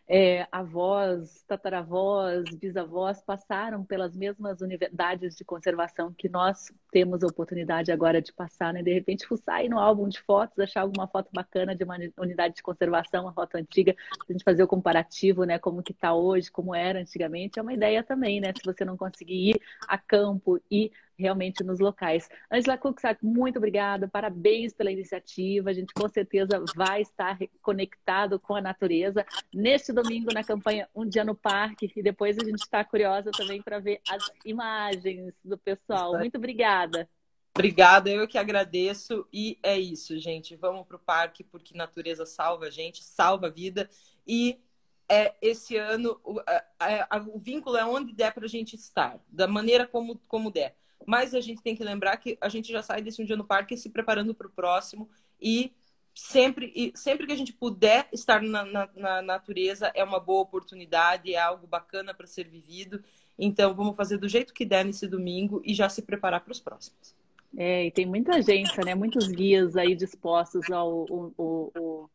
é, 0.09 0.47
avós, 0.51 1.43
tataravós, 1.47 2.45
bisavós 2.55 3.21
passaram 3.21 3.83
pelas 3.83 4.15
mesmas 4.15 4.61
unidades 4.61 5.35
de 5.35 5.43
conservação 5.43 6.13
que 6.13 6.29
nós 6.29 6.71
temos 6.91 7.23
a 7.23 7.27
oportunidade 7.27 7.91
agora 7.91 8.21
de 8.21 8.31
passar, 8.31 8.73
né? 8.73 8.81
De 8.81 8.93
repente, 8.93 9.27
fuçar 9.27 9.55
aí 9.55 9.67
no 9.67 9.77
álbum 9.77 10.07
de 10.07 10.21
fotos, 10.21 10.57
achar 10.59 10.81
alguma 10.81 11.07
foto 11.07 11.29
bacana 11.33 11.75
de 11.75 11.83
uma 11.83 11.97
unidade 12.17 12.55
de 12.55 12.63
conservação, 12.63 13.25
uma 13.25 13.33
foto 13.33 13.55
antiga, 13.55 13.93
a 14.27 14.31
gente 14.31 14.45
fazer 14.45 14.63
o 14.63 14.67
comparativo, 14.67 15.43
né? 15.43 15.59
Como 15.59 15.83
que 15.83 15.91
está 15.91 16.13
hoje, 16.13 16.49
como 16.49 16.73
era 16.73 16.99
antigamente, 16.99 17.59
é 17.59 17.61
uma 17.61 17.73
ideia 17.73 18.01
também, 18.01 18.39
né? 18.39 18.53
Se 18.55 18.63
você 18.63 18.85
não 18.85 18.95
conseguir 18.95 19.49
ir 19.51 19.61
a 19.89 19.97
campo 19.97 20.57
e 20.71 20.89
realmente 21.17 21.63
nos 21.63 21.79
locais. 21.79 22.29
Angela 22.51 22.77
Kuxak, 22.77 23.23
muito 23.25 23.57
obrigada, 23.57 24.07
parabéns 24.07 24.73
pela 24.73 24.91
iniciativa. 24.91 25.69
A 25.69 25.73
gente 25.73 25.93
com 25.93 26.07
certeza 26.07 26.63
vai 26.75 27.01
estar 27.01 27.37
conectado 27.61 28.39
com 28.39 28.55
a 28.55 28.61
natureza 28.61 29.25
neste 29.53 29.91
domingo 29.91 30.33
na 30.33 30.43
campanha 30.43 30.87
Um 30.95 31.07
Dia 31.07 31.23
no 31.23 31.35
Parque 31.35 31.91
e 31.95 32.03
depois 32.03 32.37
a 32.37 32.43
gente 32.43 32.59
está 32.59 32.83
curiosa 32.83 33.31
também 33.31 33.61
para 33.61 33.79
ver 33.79 33.99
as 34.07 34.23
imagens 34.45 35.33
do 35.43 35.57
pessoal. 35.57 36.17
Muito 36.17 36.37
obrigada. 36.37 37.09
Obrigada, 37.55 38.09
eu 38.11 38.27
que 38.27 38.37
agradeço. 38.37 39.27
E 39.33 39.57
é 39.63 39.77
isso, 39.79 40.17
gente. 40.19 40.55
Vamos 40.55 40.85
para 40.85 40.97
o 40.97 40.99
parque 40.99 41.43
porque 41.43 41.75
natureza 41.75 42.23
salva 42.23 42.65
a 42.65 42.69
gente, 42.69 43.03
salva 43.03 43.47
a 43.47 43.49
vida. 43.49 43.89
E 44.27 44.61
é, 45.09 45.33
esse 45.41 45.75
ano 45.75 46.19
o, 46.23 46.39
a, 46.39 47.17
a, 47.17 47.17
o 47.33 47.39
vínculo 47.39 47.77
é 47.77 47.85
onde 47.85 48.13
der 48.13 48.31
para 48.33 48.45
a 48.45 48.49
gente 48.49 48.75
estar, 48.75 49.19
da 49.27 49.47
maneira 49.47 49.87
como, 49.87 50.19
como 50.27 50.51
der. 50.51 50.75
Mas 51.05 51.33
a 51.33 51.41
gente 51.41 51.61
tem 51.61 51.75
que 51.75 51.83
lembrar 51.83 52.17
que 52.17 52.37
a 52.41 52.49
gente 52.49 52.71
já 52.71 52.81
sai 52.81 53.01
desse 53.01 53.21
um 53.21 53.25
dia 53.25 53.37
no 53.37 53.45
parque 53.45 53.77
se 53.77 53.89
preparando 53.89 54.33
para 54.33 54.47
o 54.47 54.51
próximo 54.51 55.09
e 55.41 55.71
sempre, 56.13 56.73
e 56.75 56.91
sempre 56.95 57.27
que 57.27 57.33
a 57.33 57.37
gente 57.37 57.53
puder 57.53 58.07
estar 58.11 58.41
na, 58.41 58.65
na, 58.65 58.89
na, 58.95 59.21
natureza 59.21 59.91
é 59.93 60.03
uma 60.03 60.19
boa 60.19 60.41
oportunidade, 60.41 61.33
é 61.33 61.39
algo 61.39 61.67
bacana 61.67 62.13
para 62.13 62.25
ser 62.25 62.47
vivido. 62.47 63.03
Então 63.37 63.75
vamos 63.75 63.95
fazer 63.95 64.17
do 64.17 64.27
jeito 64.27 64.53
que 64.53 64.65
der 64.65 64.83
nesse 64.83 65.07
domingo 65.07 65.61
e 65.63 65.73
já 65.73 65.87
se 65.87 66.01
preparar 66.01 66.41
para 66.41 66.51
os 66.51 66.59
próximos. 66.59 67.15
É, 67.55 67.85
e 67.85 67.91
tem 67.91 68.05
muita 68.05 68.35
agência, 68.35 68.83
né? 68.83 68.95
Muitos 68.95 69.27
guias 69.27 69.77
aí 69.77 69.95
dispostos 69.95 70.69
ao, 70.71 71.05
ao, 71.37 71.71
ao 71.75 72.09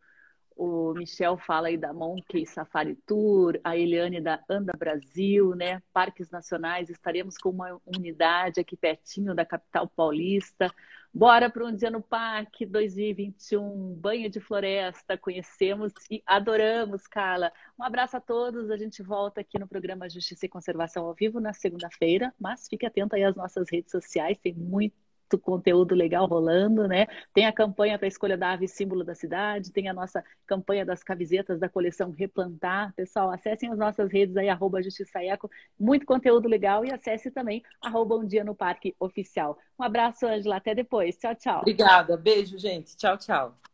o 0.65 0.95
Michel 0.95 1.37
fala 1.37 1.67
aí 1.67 1.77
da 1.77 1.93
Monkey 1.93 2.47
Safari 2.47 2.95
Tour, 3.05 3.59
a 3.65 3.77
Eliane 3.77 4.21
da 4.21 4.41
Anda 4.49 4.73
Brasil, 4.79 5.57
né? 5.57 5.83
Parques 5.93 6.31
Nacionais, 6.31 6.89
estaremos 6.89 7.37
com 7.37 7.51
uma 7.51 7.81
unidade 7.85 8.61
aqui 8.61 8.77
pertinho 8.77 9.35
da 9.35 9.45
capital 9.45 9.89
paulista. 9.89 10.73
Bora 11.13 11.51
para 11.51 11.67
um 11.67 11.75
dia 11.75 11.91
no 11.91 12.01
parque 12.01 12.65
2021, 12.65 13.95
banho 13.97 14.31
de 14.31 14.39
floresta, 14.39 15.19
conhecemos 15.19 15.93
e 16.09 16.23
adoramos, 16.25 17.09
Carla. 17.09 17.53
Um 17.77 17.83
abraço 17.83 18.17
a 18.17 18.21
todos, 18.21 18.71
a 18.71 18.77
gente 18.77 19.03
volta 19.03 19.41
aqui 19.41 19.59
no 19.59 19.67
programa 19.67 20.09
Justiça 20.09 20.47
e 20.47 20.49
Conservação 20.49 21.05
ao 21.05 21.13
vivo 21.13 21.41
na 21.41 21.53
segunda-feira, 21.53 22.33
mas 22.39 22.69
fique 22.69 22.87
atento 22.87 23.17
aí 23.17 23.25
às 23.25 23.35
nossas 23.35 23.69
redes 23.69 23.91
sociais, 23.91 24.39
tem 24.39 24.55
muito 24.55 24.95
conteúdo 25.39 25.95
legal 25.95 26.27
rolando, 26.27 26.87
né? 26.87 27.07
Tem 27.33 27.47
a 27.47 27.53
campanha 27.53 27.99
para 27.99 28.07
a 28.07 28.09
escolha 28.09 28.37
da 28.37 28.53
ave 28.53 28.69
símbolo 28.69 29.05
da 29.05 29.15
cidade, 29.15 29.73
tem 29.73 29.89
a 29.89 29.95
nossa 29.95 30.25
campanha 30.47 30.85
das 30.85 31.03
camisetas 31.03 31.59
da 31.59 31.69
coleção 31.69 32.11
Replantar. 32.11 32.93
Pessoal, 32.95 33.31
acessem 33.31 33.71
as 33.71 33.79
nossas 33.79 34.11
redes 34.11 34.37
aí, 34.37 34.49
arroba 34.49 34.83
Justiça 34.83 35.23
Eco, 35.23 35.51
muito 35.79 36.07
conteúdo 36.07 36.49
legal 36.49 36.85
e 36.85 36.93
acesse 36.93 37.31
também 37.31 37.63
arroba 37.83 38.17
um 38.17 38.27
dia 38.27 38.45
no 38.45 38.55
parque 38.55 38.95
oficial. 38.99 39.59
Um 39.79 39.85
abraço, 39.85 40.27
Angela, 40.27 40.57
até 40.57 40.75
depois. 40.75 41.17
Tchau, 41.17 41.35
tchau. 41.35 41.61
Obrigada, 41.61 42.17
beijo, 42.17 42.59
gente. 42.59 42.97
Tchau, 42.97 43.17
tchau. 43.17 43.72